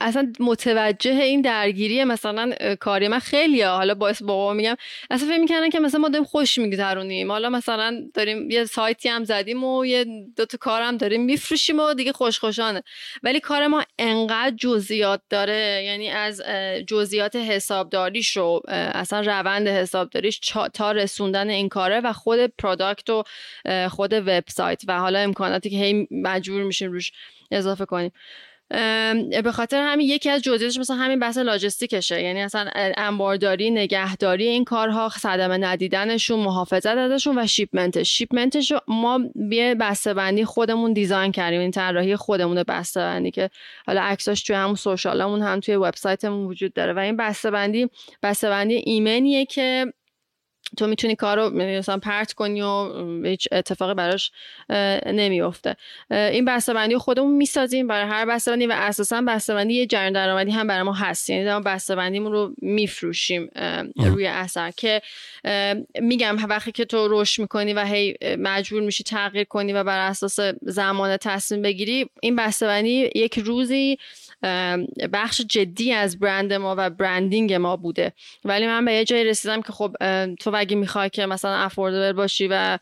[0.00, 4.76] اصلا متوجه این درگیری مثلا کاری من خیلی حالا باعث بابا میگم
[5.10, 7.32] اصلا فکر می‌کنن که مثلا ما داریم خوش میگذرونیم.
[7.32, 10.06] حالا مثلا داریم یه سایتی هم زدیم و یه
[10.36, 12.82] دو تا کارم داریم میفروشیم و دیگه خوش خوشانه
[13.22, 15.82] ولی کار ما انقدر جزئیات داره.
[15.84, 16.42] یعنی از
[16.86, 20.40] جزئیات حسابداریش رو اصلا روند حسابداریش
[20.74, 23.24] تا رسوندن این کاره و خود product و
[23.88, 27.12] خود وبسایت و حالا امکاناتی که هی مجبور میشیم روش
[27.50, 28.12] اضافه کنیم.
[29.42, 32.22] به خاطر همین یکی از جزئیاتش مثلا همین بحث لاجستیکشه.
[32.22, 38.18] یعنی اصلا انبارداری نگهداری این کارها صدمه ندیدنشون محافظت ازشون و shipment ش.
[38.18, 39.20] shipment ش ما
[39.50, 41.60] یه بسته‌بندی خودمون design کردیم.
[41.60, 43.50] این طراحی خودمون بسته‌بندی که
[43.86, 46.92] حالا عکساش توی همون social مون هم توی وبسایتمون وجود داره.
[46.92, 47.90] و این بسته‌بندی
[48.22, 49.92] بسته‌بندی ایمنیه که
[50.76, 52.92] تو می‌تونی کار رو مثلا پرت کنی و
[53.24, 54.30] هیچ اتفاقی براش
[55.06, 55.76] نمیفته
[56.10, 60.82] این بسته‌بندی خودمون می‌سازیم برای هر بسته‌بندی و اساسا بسته‌بندی یه جریان درآمدی هم برای
[60.82, 61.30] ما هست.
[61.30, 63.50] یعنی ما بسته‌بندیمون رو میفروشیم
[63.96, 65.02] روی اثر که
[66.00, 70.38] میگم وقتی که تو رشد می‌کنی و هی مجبور میشی تغییر کنی و بر اساس
[70.62, 73.98] زمان تصمیم بگیری این بسته‌بندی یک روزی
[75.12, 78.12] بخش جدی از برند ما و branding ما بوده.
[78.44, 79.96] ولی من به یه جایی رسیدم که خب
[80.34, 82.78] تو اگه می‌خوای که مثلا affordable باشی و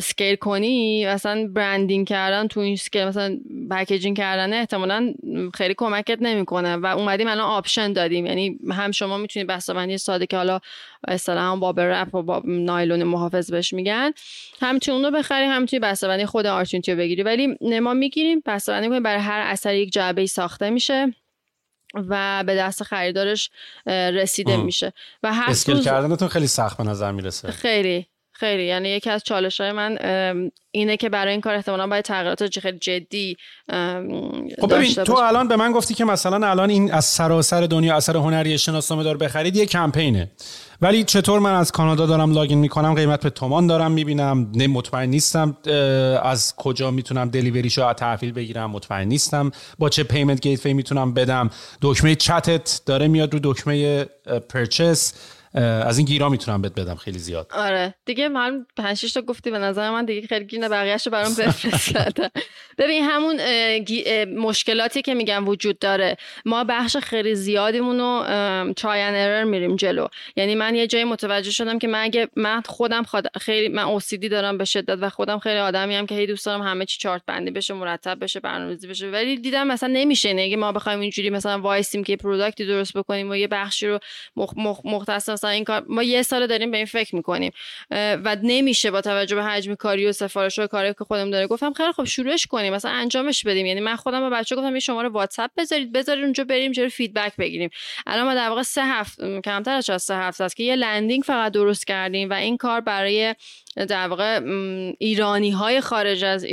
[0.00, 3.38] scale کنی مثلا branding کردن تو این scale مثلا
[3.70, 5.14] packaging کردن احتمالا
[5.54, 6.76] خیلی کمکت نمی‌کنه.
[6.76, 8.26] و اومدیم الان option دادیم.
[8.26, 10.60] یعنی هم شما می‌تونید بسته‌بندی ساده که حالا
[11.08, 14.12] اصطلاحا با wrap و با نایلون محافظ بهش میگن.
[14.60, 17.22] هم اون رو بخری هم توی بسته‌بندی خود Art Unity و بگیری.
[17.22, 20.89] ولی ما می‌گیریم بسته‌بندی برای هر اثر یک جعبه ساخته میشه.
[21.94, 23.50] و به دست خریدارش
[23.86, 24.92] رسیده میشه.
[25.22, 27.50] و هر اسکیل کردنتون خیلی سخت به نظر می‌رسه.
[27.50, 28.64] خیلی خیلی.
[28.64, 29.98] یعنی یکی از چالش های من
[30.70, 33.36] اینه که برای این کار احتمالا باید تغییرات خیلی جدی
[34.60, 38.16] خب ببین تو الان به من گفتی که مثلا الان این از سراسر دنیا اثر
[38.16, 40.30] هنری شناسنامه دار بخرید یه کمپینه.
[40.82, 44.52] ولی چطور من از کانادا دارم لاگین می‌کنم؟ قیمت به تومان دارم می‌بینم.
[44.54, 45.56] نه مطمئن نیستم.
[46.22, 49.50] از کجا می‌تونم دلیوریشو تحویل بگیرم؟ مطمئن نیستم.
[49.78, 51.50] با چه payment gate می‌تونم بدم؟
[51.82, 54.04] دکمه چتت داره میاد رو دکمه
[54.48, 55.12] purchase
[55.54, 57.50] از این گیرا می‌تونم بهت بدم خیلی زیاد.
[57.54, 57.94] آره.
[58.04, 61.94] دیگه من 5 تا گفتی به نظر من دیگه خیلی گیر بقیه‌اش رو برام بفرست.
[62.78, 63.40] ببین همون
[64.24, 68.24] مشکلاتی که میگم وجود داره ما بخش خیلی زیادیمون رو
[68.76, 70.06] try error میریم جلو.
[70.36, 73.02] یعنی من یه جایی متوجه شدم که من اگه من خودم
[73.40, 76.62] خیلی من OCD دارم به شدت و خودم خیلی آدمی هم که هی دوست دارم
[76.62, 79.10] همه چی چارت بندی بشه مرتب بشه برنامه‌ریزی بشه.
[79.10, 80.28] ولی دیدم مثلا نمیشه.
[80.28, 83.98] اگه ما بخوایم اینجوری مثلا وایسیم که product ی درست بکنیم و یه بخشی رو
[84.84, 87.52] مختص مثلا این کار ما یه سال داریم به این فکر می‌کنیم.
[87.90, 91.72] و نمیشه با توجه به حجم کاری و سفارش و کاری که خودم داره گفتم
[91.72, 93.66] خیلی خب شروعش کنیم مثلا انجامش بدیم.
[93.66, 97.36] یعنی من خودم به بچه‌ها گفتم یه شماره واتساپ بذارید بذارید اونجا بریم جلو feedback
[97.36, 97.70] بگیریم.
[98.06, 101.52] الان ما در واقع سه هفته کمتر از سه هفته است که یه landing فقط
[101.52, 103.34] درست کردیم و این کار برای
[103.76, 104.40] در واقع
[104.98, 106.44] ایرانی های خارج از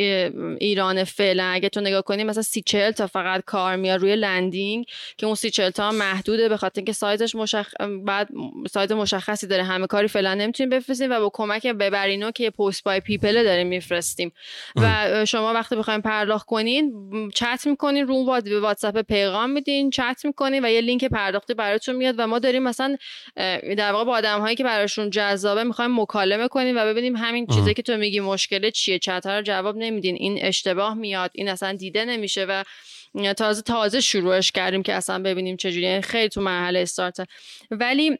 [0.60, 4.85] ایران فعلا اگه تو نگاه کنی مثلا سی چل تا فقط کار میاد روی landing
[5.18, 7.73] که اون سی چل تا محدوده به خاطر اینکه سایزش مشخ...
[8.06, 8.30] بعد
[8.72, 9.64] سایز مشخصی داره.
[9.64, 14.31] همه کاری فعلا نمی‌تونیم بفرستیم و با کمک ببرینو که پست بای پی‌پل داریم میفرستیم.
[14.76, 16.94] و شما وقتی بخوایم پرداخت کنین
[17.35, 22.15] چت می‌کنین رو به واتساپ پیغام میدین چت می‌کنین و یه لینک پرداختی براتون میاد
[22.18, 22.98] و ما داریم مثلا
[23.77, 27.73] در واقع با آدم هایی که براشون جذابه می‌خوایم مکالمه کنیم و ببینیم همین چیزی
[27.73, 30.15] که تو میگی مشکل چیه؟ رو جواب نمیدین.
[30.15, 31.31] این اشتباه میاد.
[31.34, 32.63] این اصلا دیده نمیشه و
[33.34, 37.27] تازه تازه شروعش کردیم که اصلا ببینیم چجوری یعنی خیلی تو مرحله استارت.
[37.71, 38.17] ولی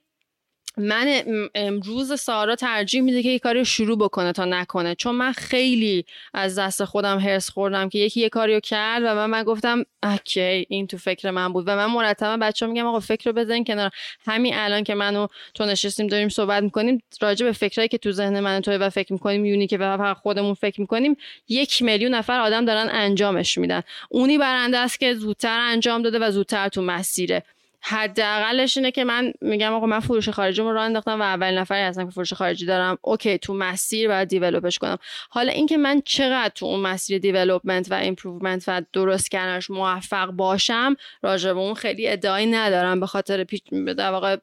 [0.78, 1.24] من
[1.56, 4.96] امروز سارا ترجیح میده که یه کاری شروع بکنه تا نکنه.
[4.96, 9.26] چون من خیلی از دست خودم هرس خوردم که یکی یه کاریو کرد و من
[9.26, 11.64] من گفتم اوکی این تو فکر من بود.
[11.68, 13.92] و من مرتبا بچه میگم آقا فکر رو بزنین کنار.
[14.26, 18.40] همین الان که منو تو نشستیم داریم صحبت می‌کنیم راجع به فکرایی که تو ذهن
[18.40, 21.18] من تو و فکر می‌کنیم یونی که و خودمون فکر می‌کنیم
[21.50, 23.82] یک میلیون نفر آدم دارن انجامش میدن.
[24.10, 27.44] اونی برنده است که زودتر انجام داده و زودتر تو مسیره.
[27.82, 31.82] حداقلش اینه که من میگم آقا من فروش خارجی رو راه انداختم و اول نفری
[31.82, 32.98] هستم که فروش خارجی دارم.
[33.02, 34.98] اوکی تو مسیر باید develop ش کنم.
[35.30, 40.96] حالا اینکه من چقدر تو اون مسیر development و improvement و درست کردنش موفق باشم
[41.22, 43.00] راجع به اون خیلی ادعایی ندارم.
[43.00, 43.64] به خاطر پیچ
[43.98, 44.38] در واقع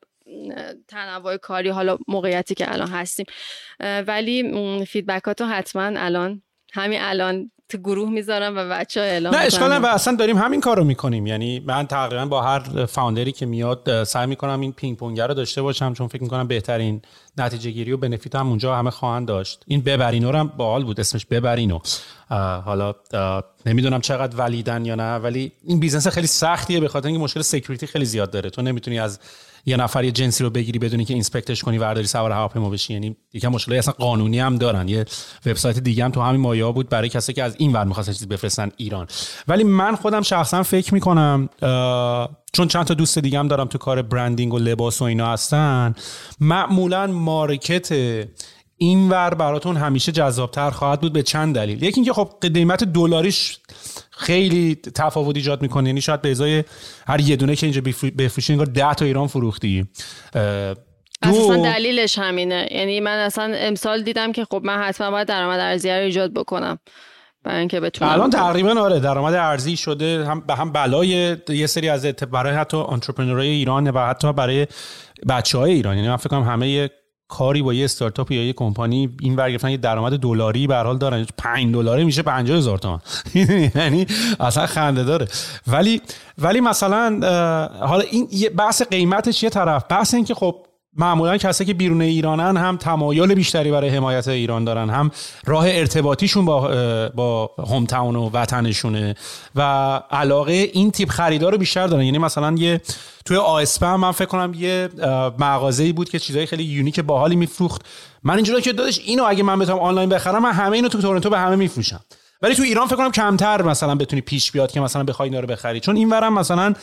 [0.89, 3.27] تنوع کاری حالا موقعیتی که الان هستیم.
[3.81, 6.43] ولی feedback اتو حتما الان
[6.73, 10.61] همین الان تو گروه می‌ذارم و بچه ها اعلام نه اشکال و اصلا داریم همین
[10.61, 11.27] کار رو می‌کنیم.
[11.27, 15.35] یعنی من تقریبا با هر founder ی که میاد سعی می‌کنم این پینگ پونگ رو
[15.35, 17.03] داشته باشم چون فکر می‌کنم بهترین
[17.39, 19.63] نتیجه گیری و benefit هم اونجا همه خواهند داشت.
[19.67, 21.79] این ببرینو رو هم باحال بود اسمش ببرینو.
[22.65, 22.95] حالا
[23.67, 27.43] نمی‌دونم چقدر valid ن یا نه ولی این business خیلی سختیه به خاطر اینکه مشکل
[27.43, 28.51] security خیلی زیاد داره.
[28.51, 29.21] تو نمی‌تونی از
[29.67, 32.93] یه نفر یه جنسی رو بگیری بدونی که اینسپکتش کنی ورداری سوار هواپیما بشی.
[32.93, 34.89] یعنی یکم مشکلی اصلا قانونی هم دارن.
[34.89, 35.05] یه
[35.47, 38.27] وبسایت دیگه هم تو همین مایا بود برای کسی که از این ور می‌خواستن چیزی
[38.27, 39.07] بفرستن ایران.
[39.49, 41.49] ولی من خودم شخصا فکر می‌کنم
[42.53, 45.95] چون چند تا دوست دیگه هم دارم تو کار برندینگ و لباس و اینا هستن
[46.41, 47.93] معمولا مارکت
[48.77, 51.83] این ور براتون همیشه جذابتر خواهد بود به چند دلیل.
[51.83, 53.59] یکی اینکه خب قیمت دلاریش
[54.17, 55.89] خیلی تفاوت ایجاد می‌کنه.
[55.89, 56.65] یعنی شاید به ازای
[57.07, 57.83] هر یه دونه که اینجا
[58.19, 59.87] بفروشی انگار 10 تا ایران فروختی.
[61.23, 62.69] اصلا دلیلش همینه.
[62.71, 66.79] یعنی من اصلا امسال دیدم که خب من حتما باید درآمد ارزی رو ایجاد بکنم.
[67.45, 71.89] برای اینکه بتونم الان تقریبا آره درآمد ارزی شده هم به هم بلای یه سری
[71.89, 74.67] از برای حتی انترپرنورای ایران و حتی برای
[75.29, 75.97] بچه های ایران.
[75.97, 76.91] یعنی من فکر کنم همه
[77.29, 80.99] کاری با یه استارتاپ یا یه کمپانی این ور گرفتن یه درآمد دلاری به حال
[80.99, 81.27] دارن.
[81.39, 83.01] 5 دلاری میشه 50 هزار تومان.
[83.75, 84.07] یعنی
[84.41, 85.29] اصلا خنده داره.
[85.67, 86.01] ولی
[86.39, 87.21] ولی مثلا
[87.87, 89.85] حالا این بحث قیمتش یه طرف.
[89.91, 94.65] بحث این که خب معمولا کسایی که بیرون ایرانن هم تمایل بیشتری برای حمایت ایران
[94.65, 95.11] دارن هم
[95.47, 96.61] راه ارتباطیشون با
[97.15, 99.15] با هوم تاون و وطنشونه
[99.55, 99.61] و
[100.11, 102.03] علاقه این تیپ خریدار رو بیشتر دارن.
[102.03, 102.81] یعنی مثلا یه
[103.25, 104.89] توی آسپم من فکر کنم یه
[105.39, 107.83] مغازه‌ای بود که چیزای خیلی یونیک باحالی میفروخت.
[108.23, 111.31] من اینجوری که دادش اینو اگه من بتونم آنلاین بخرم من همه اینو تو تورنتو
[111.31, 112.01] به همه میفروشم.
[112.43, 115.47] ولی تو ایران فکر کنم کمتر مثلا بتونی پیش بیاد که مثلا بخوای اینا رو
[115.47, 115.81] بخری.
[115.81, 116.75] چون این ورم مثلا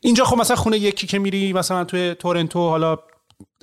[0.00, 2.98] اینجا خب مثلا خونه یکی که میری مثلا توی تورنتو حالا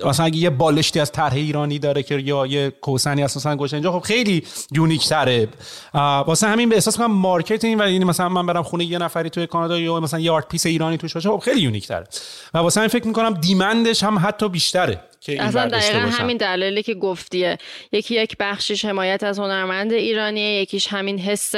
[0.06, 3.92] مثلا اگه یه بالشتی از طرح ایرانی داره که یا یه کوسنی از مثلا اینجا
[3.92, 5.48] خب خیلی unique تره.
[5.94, 9.48] واسه همین به احساس کنم market این ولی مثلا من برم خونه یه نفری توی
[9.48, 12.08] کانادا یا مثلا یه art piece ایرانی توش باشه خب خیلی unique تره.
[12.54, 16.84] و واسه همین فکر می‌کنم demand ش هم حتی بیشتره که اصلا دقیقا همین دلیلی
[16.84, 17.58] که گفتیه
[17.92, 21.52] یکی یک بخشش حمایت از هنرمند ایرانیه یکیش همین حس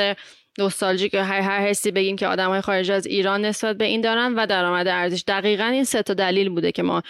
[0.58, 4.36] نوستالژیک هر هر حسی بگیم که آدم های خارج از ایران نسبت به این دارن
[4.36, 5.24] و درآمد ارزش.
[5.28, 7.02] دقیقا این سه تا دلیل بوده که ما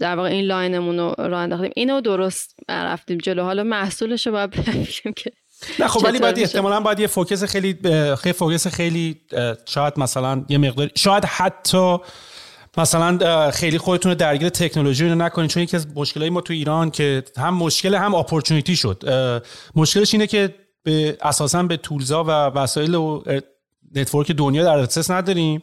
[0.00, 1.70] در واقع این line مون رو راه انداختیم.
[1.76, 3.42] اینو درست رفتیم جلو.
[3.42, 5.32] حالا محصولش رو باید ببینیم که
[5.78, 7.78] نه خب ولی باید احتمالا باید یه focus خیلی
[8.18, 9.20] خیلی focus خیلی
[9.66, 11.96] شاید مثلا یه مقدار شاید حتی
[12.78, 16.90] مثلا خیلی خودتون رو درگیر تکنولوژی رو نکنید چون یکی از مشکلات ما تو ایران
[16.90, 19.02] که هم مشکل هم opportunity شد.
[19.74, 23.22] مشکلش اینه که به اساسا به tools ا و وسایل و
[23.94, 25.62] network دنیا در دسترس نداریم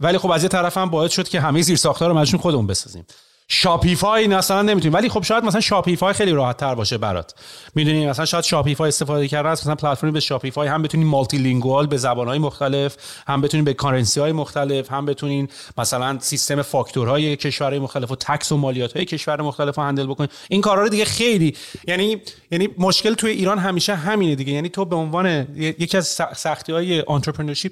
[0.00, 2.66] ولی خب از یه طرف هم باید شد که همه زیر ساختار رو مجبور خودمون
[2.66, 3.06] بسازیم.
[3.48, 7.34] Shopify مثلا نمی‌تونیم ولی خب شاید مثلا Shopify خیلی راحت تر باشه برات.
[7.74, 11.96] می‌دونی؟ مثلا شاید Shopify استفاده کردن از مثلا پلتفرمی به Shopify هم بتونین multilingual به
[11.96, 12.96] زبانهای مختلف
[13.26, 15.48] هم بتونین به currency های مختلف هم بتونین
[15.78, 20.28] مثلا سیستم فاکتورهای کشورهای مختلف و tax و مالیات های کشور مختلف رو handle بکنین
[20.48, 21.56] این کارا رو دیگه خیلی
[21.88, 24.52] یعنی یعنی مشکل توی ایران همیشه همینه دیگه.
[24.52, 26.06] یعنی تو به عنوان یکی از
[26.36, 27.02] سختی های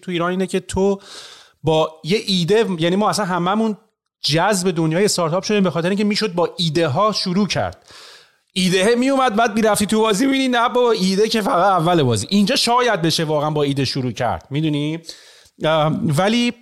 [0.02, 1.00] تو ایران اینه که تو
[1.62, 3.76] با یه ایده یعنی ما اصلا هممون
[4.24, 7.86] جذب دنیای استارتاپ شدیم به خاطر اینکه می‌شد با ایده ها شروع کرد.
[8.52, 12.26] ایده می اومد بعد می‌رفتی تو بازی می‌بینی نه با ایده که فقط اول بازی.
[12.30, 14.46] اینجا شاید بشه واقعا با ایده شروع کرد.
[14.50, 14.98] می‌دونی؟
[16.02, 16.52] ولی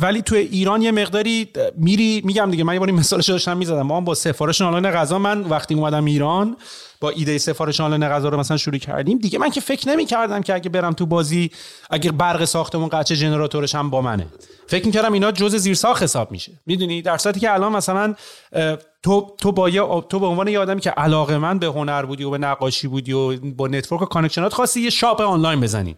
[0.00, 3.82] ولی تو ایران یه مقداری میری میگم دیگه من یه باری مثالش داشتم می‌زدم.
[3.82, 6.56] ما با سفارش آنلاین غذا من وقتی اومدم ایران
[7.00, 9.18] با ایده سفارش آنلاین غذا رو مثلا شروع کردیم.
[9.18, 11.50] دیگه من که فکر نمی کردم که اگه برم تو بازی
[11.90, 14.26] اگه برق ساختمون قطع شه جنراتورش هم با منه.
[14.66, 16.52] فکر می‌کردم اینا جزء زیرساخت حساب میشه.
[16.66, 18.14] می‌دونی؟ در صورتی که الان مثلا
[19.02, 22.30] تو تو با تو به عنوان یه آدمی که علاقه من به هنر بودی و
[22.30, 25.96] به نقاشی بودی و با network و connection ات خواستی یه shop آنلاین بزنی.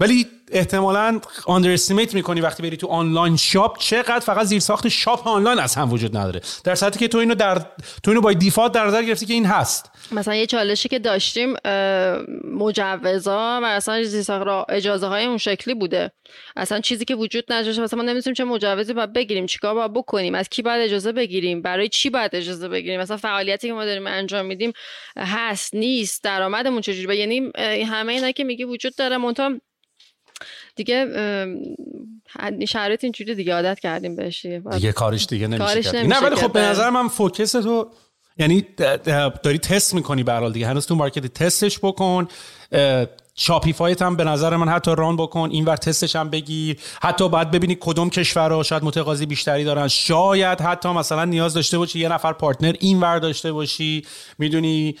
[0.00, 5.58] ولی احتمالا underestimate می‌کنی وقتی بری تو online shop چقدر فقط زیر ساخت shop آنلاین
[5.58, 6.40] از هم وجود نداره.
[6.64, 7.58] در صورتی که تو اینو در
[8.02, 9.90] تو اینو با دیفالت در نظر گرفتی که این هست.
[10.12, 11.54] مثلا یه چالشی که داشتیم
[12.44, 13.94] مجوزا و اصلا
[14.68, 16.12] اجازه های اون شکلی بوده.
[16.56, 20.34] اصلا چیزی که وجود نداشته مثلا ما نمی‌دونیم چه مجوزی باید بگیریم چیکار باید بکنیم
[20.34, 23.00] از کی باید اجازه بگیریم برای چی باید اجازه بگیریم.
[23.00, 24.72] مثلا فعالیتی که ما داریم انجام میدیم
[25.16, 27.50] هست نیست درآمدمون چجوری؟ یعنی
[27.84, 29.16] همه اینا که میگی وجود داره.
[29.16, 29.50] منتها
[30.76, 31.06] دیگه
[32.68, 34.92] شرایط اینجوری دیگه عادت کردیم بهش دیگه.
[34.92, 37.90] کارش دیگه نمیشه نه ولی خب به نظر من focus تو
[38.38, 38.66] یعنی
[39.42, 40.66] داری تست می‌کنی به دیگه.
[40.66, 42.28] هنوز تو market تستش بکن
[43.40, 46.76] Shopify ت هم به نظر من حتی run بکن اینور تستش هم بگیر.
[47.02, 49.88] حتی باید ببینی کدوم کشورها شاید متقاضی بیشتری دارن.
[49.88, 54.02] شاید حتی مثلا نیاز داشته باشی یه نفر partner اینور داشته باشی.
[54.38, 54.96] می‌دونی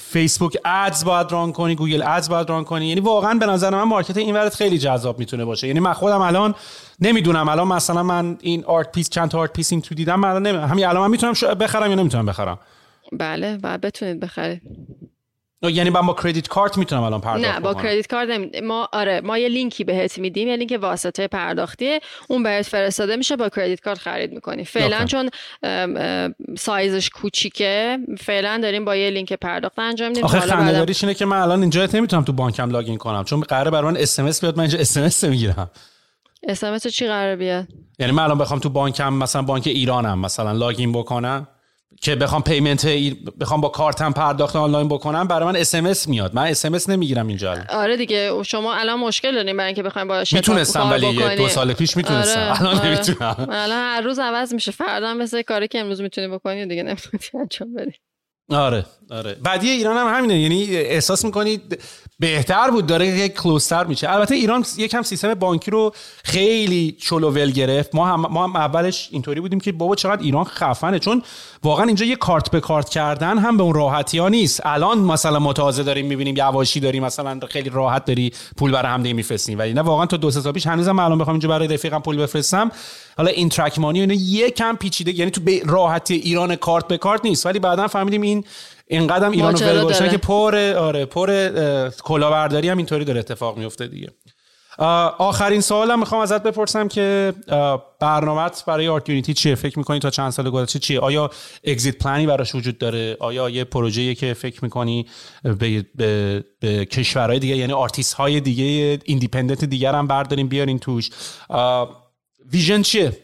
[0.00, 2.86] Facebook Ads باید run کنی Google Ads باید run کنی.
[2.86, 5.66] یعنی واقعا به نظر من market اینورت خیلی جذاب می‌تونه باشه.
[5.66, 6.54] یعنی من خودم الان
[7.00, 7.48] نمی‌دونم.
[7.48, 10.86] الان مثلا من این art piece چند تا art piece این تو دیدم من همین
[10.86, 12.58] الان می‌تونم بخرم یا نمی‌تونم بخرم؟
[13.12, 14.62] بله و بتونید بخرید.
[15.70, 19.38] یعنی من با credit card می‌تونم الان پرداخت نه با کردیت کارت ما آره ما
[19.38, 23.98] یه لینکی بهت میدیم یه لینک واسطه پرداختیه اون بهت فرستاده میشه با credit card
[23.98, 24.64] خرید می‌کنی.
[24.64, 25.30] فعلا چون
[26.58, 30.24] سایزش کوچیکه فعلا داریم با یه لینک پرداخت انجام میدیم.
[30.24, 33.92] آخه خنده‌داریش اینه که من الان اینجا نمی‌تونم تو بانکم login کنم چون قراره برای
[33.92, 35.70] من اس ام اس بیاد من اینجا اس ام اس می‌گیرم.
[36.42, 37.66] اس ام اس چی قراره بیاد؟
[37.98, 41.48] یعنی من الان بخوام تو بانکم مثلا بانک ایرانم مثلا login بکنم.
[42.04, 42.86] که بخوام payment
[43.40, 46.34] بخوام با کارتم پرداخت آنلاین بکنم برای من اس میاد.
[46.34, 47.56] من اس نمی‌گیرم اینجا.
[47.68, 51.96] آره دیگه شما الان مشکل دارین برای اینکه بخوایم با می‌تونستم ولی دو سال پیش
[51.96, 52.40] می‌تونستم.
[52.40, 52.60] آره.
[52.60, 52.88] الان آره.
[52.88, 53.36] نمی‌تونم.
[53.50, 54.72] الان هر روز عوض میشه.
[54.72, 57.92] فردا مثل کاری که امروز می‌تونی بکنی دیگه نمی‌تونی انجام بدی.
[58.50, 59.34] آره آره.
[59.34, 60.40] بعدی ایران هم همینه.
[60.40, 61.82] یعنی احساس می‌کنید
[62.18, 64.10] بهتر بود داره یک کلوزتر میشه.
[64.10, 65.92] البته ایران یکم سیستم بانکی رو
[66.24, 67.94] خیلی چلو ول گرفت.
[67.94, 70.98] ما هم ما هم اولش اینطوری بودیم که بابا چقدر ایران خفنه.
[70.98, 71.22] چون
[71.62, 74.60] واقعا اینجا یه کارت به کارت کردن هم به اون راحتی ها نیست.
[74.64, 79.58] الان مثلا متازه داریم می‌بینیم یواشی داریم مثلا خیلی راحت داری پول برای هم میفرستیم
[79.58, 82.16] ولی نه واقعا تو دو سه سال پیش هنوزم الان بخوام اینجا برای رفیقم پول
[82.16, 82.70] بفرستم.
[83.16, 87.46] حالا این ترک مانی اینا یکم پیچیده یعنی تو راحتی ایران کارت به کارت نیست.
[87.46, 88.44] ولی بعدا فهمیدیم این
[88.86, 91.48] اینقدر ایران باشن که پر آره پر
[92.02, 94.08] کلاهبرداری هم اینطوری داره اتفاق میفته دیگه.
[95.18, 97.32] آخرین سوالم می‌خوام ازت بپرسم که
[98.00, 101.30] برنامهت برای Art Unity چیه؟ فکر می‌کنی تا چند سال گذشته چیه؟ آیا
[101.64, 105.06] exit plan ی براش وجود داره؟ آیا یه پروژه‌ای که فکر می‌کنی
[105.42, 111.10] به, به, به کشورهای دیگه یعنی آرتیست های دیگه independent دیگر هم برداریم بیارین توش؟
[112.52, 113.16] vision چیه؟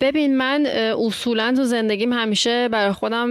[0.00, 0.66] ببین من
[1.06, 3.28] اصولا تو زندگیم همیشه برای خودم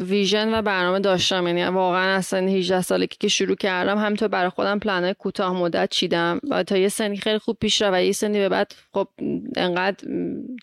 [0.00, 1.46] vision و برنامه داشتم.
[1.46, 6.40] یعنی واقعا اصلا 18 سالی که شروع کردم همینطور برای خودم پلنهای کوتاه مدت چیدم.
[6.50, 9.08] و تا یه سنی خیلی خوب پیش رو و یه سنی به بعد خب
[9.56, 10.08] انقدر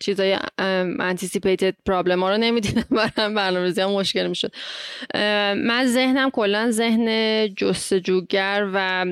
[0.00, 0.38] چیزای
[0.98, 2.84] anticipated problem ها رو نمی‌دیدم.
[3.16, 4.52] برام برنامه‌ریزی مشکل می‌شد.
[5.54, 9.06] من ذهنم کلا ذهن جستجوگر و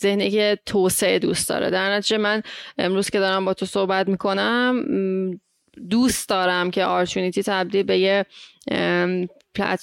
[0.00, 1.70] ذهنی که توسعه دوست داره.
[1.70, 2.42] در نتیجه من
[2.78, 4.84] امروز که دارم با تو صحبت می‌کنم
[5.90, 8.26] دوست دارم که Art Unity تبدیل به یه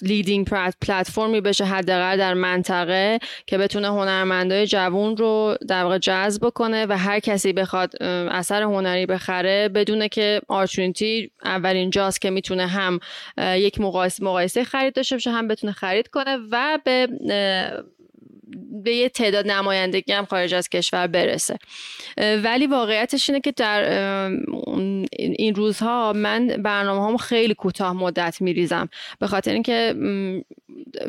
[0.01, 0.47] leading
[0.81, 6.85] platform ی بشه حداقل در منطقه که بتونه هنرمندای جوون رو در واقع جذب کنه
[6.85, 12.67] و هر کسی بخواد اثر هنری بخره بدونه که Art Unity اولین جاست که می‌تونه
[12.67, 12.99] هم
[13.38, 17.07] یک مقایسه, مقایسه خرید داشته باشه هم بتونه خرید کنه و به
[18.83, 21.57] به یه تعداد نمایندگی هم خارج از کشور برسه.
[22.17, 23.83] ولی واقعیتش اینه که در
[25.11, 28.89] این روزها من برنامه هم خیلی کوتاه مدت میریزم.
[29.19, 29.95] به خاطر اینکه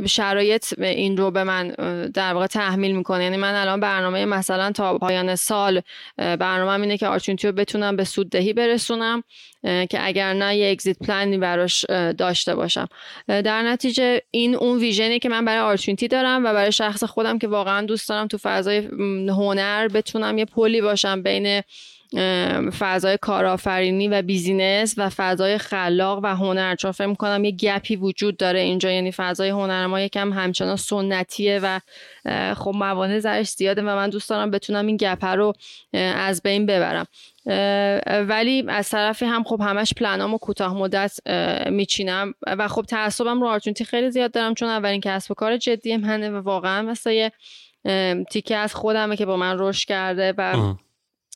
[0.06, 1.68] شرایط این رو به من
[2.14, 3.24] در واقع تحمیل می‌کنه.
[3.24, 5.82] یعنی من الان برنامه مثلا تا پایان سال
[6.16, 9.24] برنامه اینه که آرچونتی رو بتونم به سوددهی برسونم.
[9.62, 11.84] که اگر نه یه اگزیت پلانی براش
[12.18, 12.88] داشته باشم.
[13.28, 17.04] در نتیجه این اون vision ی که من برای Art Unity دارم و برای شخص
[17.04, 18.78] خودم که واقعا دوست دارم تو فضای
[19.28, 21.62] هنر بتونم یه پلی باشم بین
[22.78, 26.74] فضای کارآفرینی و business و فضای خلاق و هنر.
[26.74, 28.90] چون فکر می‌کنم یه gap ی وجود داره اینجا.
[28.90, 31.80] یعنی فضای هنر ما یکم همچنان سنتیه و
[32.54, 35.52] خب موانع ورودش زیاده و من دوست دارم بتونم این gap ه رو
[35.94, 37.06] از بین ببرم.
[38.28, 41.18] ولی از طرفی هم خب همش پلنامو کوتاه مدت
[41.70, 42.34] میچینم.
[42.46, 46.30] و خب تعصبم رو آرتونتی خیلی زیاد دارم چون اولین کسب و کار جدی منه
[46.30, 47.32] و واقعا مثل یه
[48.30, 50.74] تیکه از خودمه که با من رشد کرده و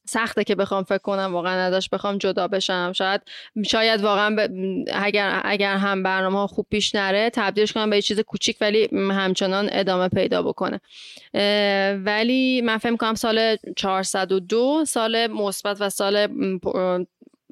[0.09, 2.93] سخته که بخوام فکر کنم واقعا ازش بخوام جدا بشم.
[2.93, 3.21] شاید
[3.67, 4.37] شاید واقعا
[4.93, 8.89] اگر اگر هم برنامه ها خوب پیش نره تبدیلش کنم به یه چیز کوچیک ولی
[8.93, 10.81] همچنان ادامه پیدا بکنه.
[12.05, 16.29] ولی من فکر کنم سال 402 سال مثبت و سال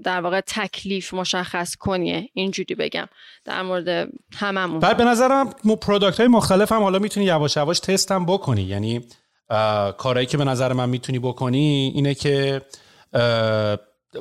[0.05, 2.29] در واقع تکلیف مشخص کنیه.
[2.35, 3.07] اینجوری بگم.
[3.45, 4.81] در مورد هممون.
[4.81, 5.51] بعد به نظرم
[5.83, 8.63] product های مختلف هم حالا می‌تونی یواش یواش تست هم بکنی.
[8.63, 9.01] یعنی
[9.99, 12.63] کارهایی که به نظر من می‌تونی بکنی اینه که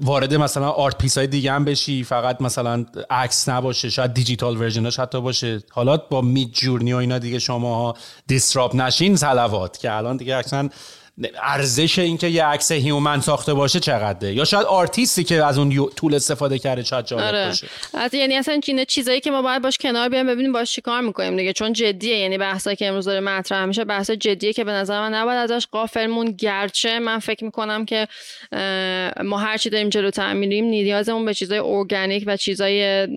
[0.02, 4.91] وارد مثلا art piece های دیگه هم بشی فقط مثلا عکس نباشه شاید digital version
[4.91, 5.64] ش حتی باشه.
[5.72, 7.94] حالا با Midjourney و اینا دیگه شما
[8.28, 10.70] disrupt نشین صلوات که الان دیگه اصلا
[11.42, 16.16] ارزش اینکه یه عکس human ساخته باشه چقدره؟ یا شاید آرتیستی که از اون tool
[16.16, 17.48] استفاده کرده شاید جالب آره.
[17.48, 17.68] باشه.
[18.14, 21.54] یعنی اصلا چیزایی که ما باید باش کنار بیایم ببینیم باش چیکار می‌کنیم دیگه.
[21.54, 22.18] چون جدیه.
[22.18, 25.68] یعنی بحثایی که امروز داره مطرح میشه بحث جدیه که به نظر من نباید ازش
[25.72, 27.00] غافل موند گرچه.
[27.00, 28.08] من فکر می‌کنم که
[29.24, 33.08] ما هر چی داریم جلوتر میریم نیازمون به چیزای ارگانیک و چیزای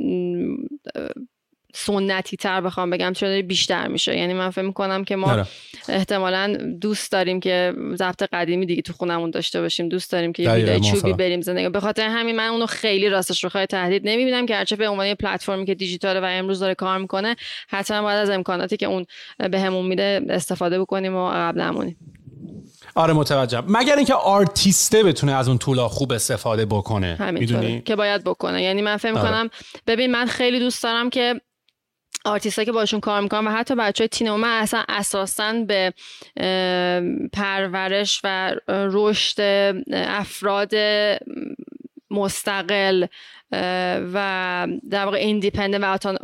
[1.77, 4.17] سنتی تر بخوام بگم چون بیشتر میشه.
[4.17, 5.47] یعنی من فکر می‌کنم که ما آره.
[5.89, 9.89] احتمالا دوست داریم که ضبط قدیمی دیگه تو خونمون داشته باشیم.
[9.89, 13.51] دوست داریم که یه چوبی بریم زندگی به خاطر همین من اونو خیلی راستش رو
[13.51, 14.47] خواهی تهدید نمی‌بینم.
[14.47, 17.37] که هرچه به عنوان پلتفرمی که دیجیتاله و امروز داره کار می‌کنه
[17.69, 19.07] حتما باید از امکاناتی که اون
[19.51, 21.97] بهمون میده استفاده بکنیم و عقب نمونیم.
[22.95, 23.65] آره متوجهم.
[23.69, 27.31] مگر اینکه آرتیسته بتونه از اون طولا خوب استفاده بکنه.
[27.31, 28.63] می‌دونی؟ که باید بکنه.
[28.63, 29.31] یعنی من فکر آره.
[29.31, 29.51] کنم
[29.87, 31.41] ببین من خیلی دوست دارم که
[32.25, 35.93] آرتیست که باشون کار می‌کنم و حتی بچه های تیمو من اصلا اساسا به
[37.33, 39.41] پرورش و رشد
[39.93, 40.75] افراد
[42.11, 43.07] مستقل
[43.53, 46.19] و در واقع independent و auton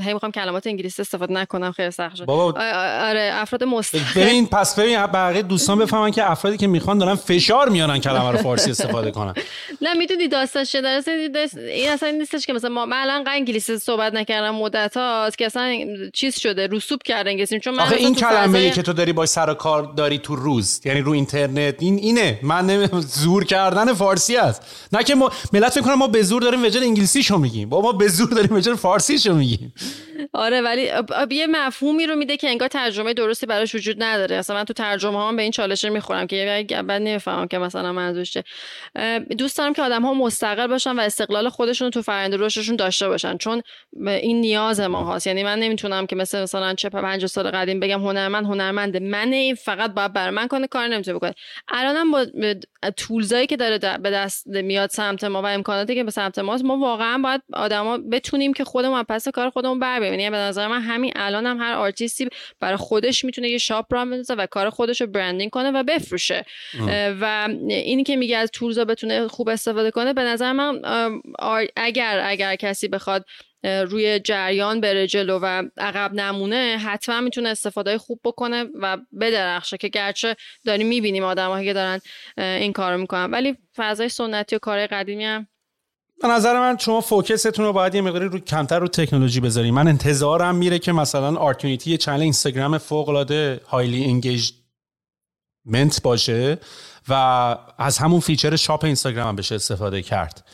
[0.00, 2.30] هی می‌خوام کلمات انگلیسی استفاده نکنم خیلی سخت شد.
[2.30, 7.68] آره افراد مستقل ببین پس ببین بقیه دوستان بفهمن که افرادی که می‌خوان دارن فشار
[7.68, 9.34] میارن کلمه رو فارسی استفاده کنن.
[9.82, 11.02] نه می‌دونی داستان شده
[11.56, 15.78] این اصلا نیستش که مثلا ما من الان انگلیسی صحبت نکردم مدت هاست که اصلا
[16.12, 17.60] چیز شده رسوب کرده انگلیسی.
[17.60, 21.00] چون من آخه این کلمه که تو داری با سر کار داری تو روز یعنی
[21.00, 22.38] رو اینترنت این اینه.
[22.42, 24.88] من زور کردن فارسی است.
[24.92, 27.68] نه که ما ملت فکر ما به زور داریم وجه انگلیسیشو میگیم.
[27.68, 29.74] با ما به زور داریم وجه فارسیشو میگیم.
[30.32, 30.90] آره ولی
[31.30, 34.36] یه مفهومی رو میده که انگار ترجمه درستی براش وجود نداره.
[34.36, 38.38] اصلا من تو ترجمه هم به این چالش می‌خورم که بعد نمی‌فهمم که مثلا منظورش
[39.38, 43.08] دوست دارم که آدم ها مستقل باشن و استقلال خودشون رو تو فرآیند رشدشون داشته
[43.08, 43.36] باشن.
[43.36, 43.62] چون
[44.06, 48.00] این نیاز ما هاست یعنی من نمی‌تونم که مثل مثلا چه 50 سال قدیم بگم
[48.00, 49.00] هنرمند هنرمنده.
[49.00, 51.34] من این فقط باید برای من کنه کار نمی‌تونه بکنه.
[51.68, 52.26] الانم با
[52.96, 56.76] تولزایی که داره به دست میاد سمت ما و امکاناتی که به سمت ماست ما
[56.76, 61.12] واقعا باید آدما بتونیم که خودمون پس کار خودمون بر یعنی به نظر من همین
[61.16, 62.28] الان هم هر آرتیستی
[62.60, 66.44] برای خودش می‌تونه یه شاپ را بندازه و کار خودش رو برندینگ کنه و بفروشه.
[67.20, 70.82] و اینی که میگه از tools ا بتونه خوب استفاده کنه به نظر من
[71.76, 73.24] اگر اگر کسی بخواد
[73.64, 79.88] روی جریان بره جلو و عقب نمونه حتما می‌تونه استفاده خوب بکنه و بدرخشه که
[79.88, 82.00] گرچه داریم می‌بینیم آدمایی که دارن
[82.36, 83.30] این کارو می‌کنن.
[83.30, 85.46] ولی فضای سنتی و کار قدیمی هم
[86.22, 89.70] به نظر من شما focus تون رو باید یه مقداری رو کمتر رو تکنولوژی بذاری
[89.70, 96.58] من انتظارم میره که مثلا Art Unity channel اینستاگرام فوق العاده highly engagement باشه
[97.08, 97.14] و
[97.78, 100.44] از همون feature shop اینستاگرام هم بشه استفاده کرد.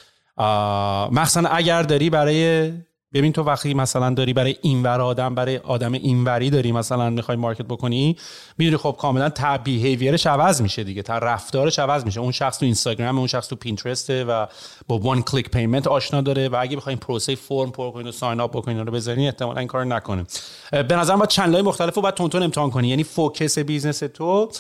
[1.13, 2.73] مخصوصا اگر داری برای
[3.17, 7.63] ببین تو وقتی مثلا داری برای اینور آدم برای آدم اینوری داری مثلا می‌خوای market
[7.63, 8.17] بکنی
[8.59, 12.21] می‌دونی خب کاملا تا behavior ش عوض میشه دیگه تا رفتارش عوض میشه.
[12.21, 14.47] اون شخص تو اینستاگرام اون شخص تو پینترسته و
[14.89, 18.41] با one click payment آشنا داره و اگه بخواین پروسه فرم پر کنین و sign
[18.41, 20.27] up بکنین رو بزنین احتمالاً این کارو نکنه.
[20.71, 22.89] به نظرم با channel مختلف رو باید تون امتحان کنی.
[22.89, 24.51] یعنی focus business تو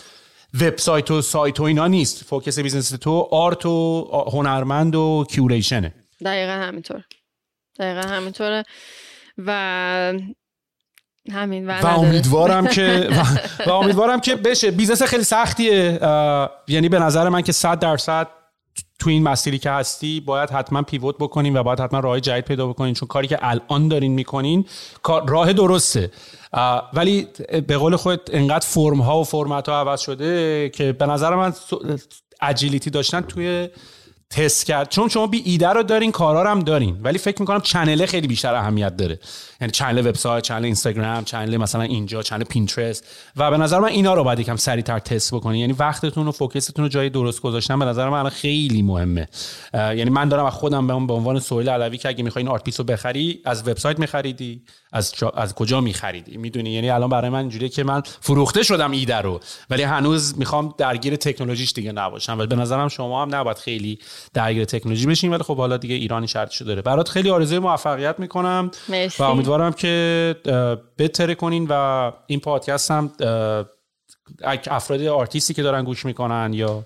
[0.61, 2.24] وبسایت و سایت و اینا نیست.
[2.24, 5.94] focus business تو art و هنرمند و curation ه
[6.24, 7.03] دقیقا همینطور.
[7.78, 8.62] دقیقا همینطوره.
[9.39, 10.12] و
[11.32, 13.09] همین و, امیدوارم که
[13.66, 14.70] و, امیدوارم که بشه.
[14.70, 15.98] business خیلی سختیه.
[16.69, 18.28] یعنی به نظر من که 100 درصد
[18.98, 22.66] تو این مسیری که هستی باید حتما pivot بکنین و باید حتما راه جدید پیدا
[22.66, 22.94] بکنین.
[22.94, 24.66] چون کاری که الان دارین می‌کنین
[25.28, 26.11] راه درسته.
[26.93, 27.28] ولی
[27.66, 31.53] به قول خودت انقدر فرم ها و فرمت ها عوض شده که به نظر من
[32.43, 33.69] agility داشتن توی
[34.31, 34.89] تست کرد.
[34.89, 37.01] چون شما بی ایده رو دارین کارا هم دارین.
[37.03, 39.19] ولی فکر می‌کنم channel ه خیلی بیشتر اهمیت داره.
[39.61, 43.05] یعنی channel وبسایت channel اینستاگرام channel مثلا اینجا channel پینترست
[43.36, 45.61] و به نظر من اینا رو باید یکم سریعتر تست بکنین.
[45.61, 49.28] یعنی وقتتون و focus تون رو جای درست گذاشتن به نظر من خیلی مهمه.
[49.74, 52.81] یعنی من دارم از خودم به عنوان سویل علوی که اگه می‌خوای این art piece
[52.81, 54.62] رو بخری از وبسایت میخریدی.
[54.93, 59.17] از از کجا میخریدی می‌دونی؟ یعنی الان برای من اینجوریه که من فروخته شدم ایده
[59.17, 59.41] رو
[59.71, 62.39] ولی هنوز می‌خوام درگیر تکنولوژیش دیگه نباشم.
[62.39, 63.99] و به نظرم شما هم نباید خیلی
[64.35, 66.83] درگیر تکنولوژی بشین ولی خب حالا دیگه ایرانی شرطشو داره.
[66.83, 69.23] برات خیلی آرزوی موفقیت می‌کنم مرسی.
[69.23, 70.37] و امیدوارم که
[70.98, 73.13] بترکونین و این پادکست هم
[74.67, 76.85] افراد آرتیستی که دارن گوش می‌کنن یا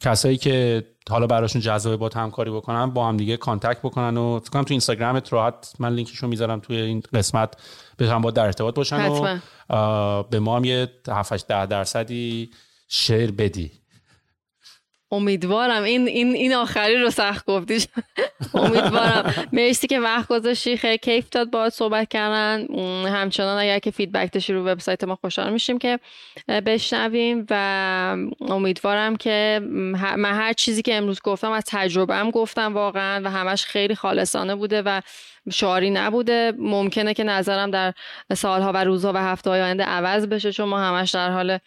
[0.00, 4.50] کسایی که حالا براشون جذابه باهات همکاری بکنن با هم دیگه contact بکنن و فکر
[4.50, 7.56] کنم تو اینستاگرامت راحت من لینکشو می‌ذارم توی این قسمت
[7.98, 9.38] بتونن با در ارتباط باشن حتما.
[9.70, 12.50] و به ما هم یه 7 10 درصدی
[12.88, 13.81] شیر بدی
[15.12, 15.82] امیدوارم.
[15.82, 17.86] این این این آخری رو سخت گفتی.
[18.54, 19.48] امیدوارم.
[19.52, 20.76] مرسی که وقت گذاشتی.
[20.76, 22.66] خیلی کیف داد باهات صحبت کردن.
[23.06, 25.98] همچنان اگر که فیدبک داشتی رو وبسایت ما خوشحال میشیم که
[26.48, 29.60] بشنویم و امیدوارم که
[30.16, 34.82] من هر چیزی که امروز گفتم از تجربهم گفتم واقعا و همش خیلی خالصانه بوده
[34.82, 35.00] و
[35.50, 36.52] شعاری نبوده.
[36.58, 37.94] ممکنه که نظرم در
[38.34, 41.58] سالها و روزها و هفته های آینده عوض بشه چون ما همش در حال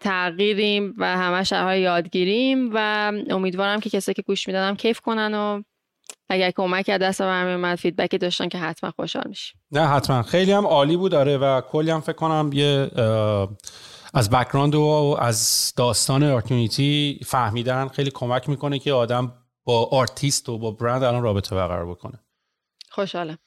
[0.00, 5.34] تغییریم و همش در حال یادگیریم و امیدوارم که کسایی که گوش می‌دادم کیف کنن
[5.34, 5.62] و
[6.28, 9.60] اگر کمک از دست برمی اومد فیدبکی داشتن که حتما خوشحال میشیم.
[9.72, 10.22] نه حتما.
[10.22, 12.90] خیلی هم عالی بود داره و کلی هم فکر کنم یه
[14.14, 19.32] از بکراند و از داستان آرتونیتی فهمیدن خیلی کمک می‌کنه که آدم
[19.64, 22.20] با آرتیست و با برند الان رابطه برقرار بکنه.
[22.90, 23.38] خوشحالم.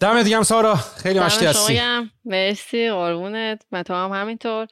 [0.00, 0.74] دم دیگه هم سارا.
[0.74, 1.80] خیلی مشتی هستی.
[2.24, 3.66] مرسی قربونت.
[3.72, 4.66] و تو هم همینطور.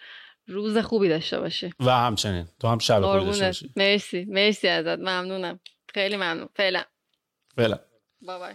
[0.47, 1.75] روز خوبی داشته باشی.
[1.81, 2.49] و همچنین.
[2.61, 3.73] تو هم شب خوبی داشته باشی.
[3.77, 4.99] مرسی مرسی ازت.
[4.99, 5.61] ممنونم.
[5.95, 6.49] خیلی ممنون.
[6.57, 6.83] فعلا.
[7.57, 7.79] فعلا.
[8.27, 8.55] بای بای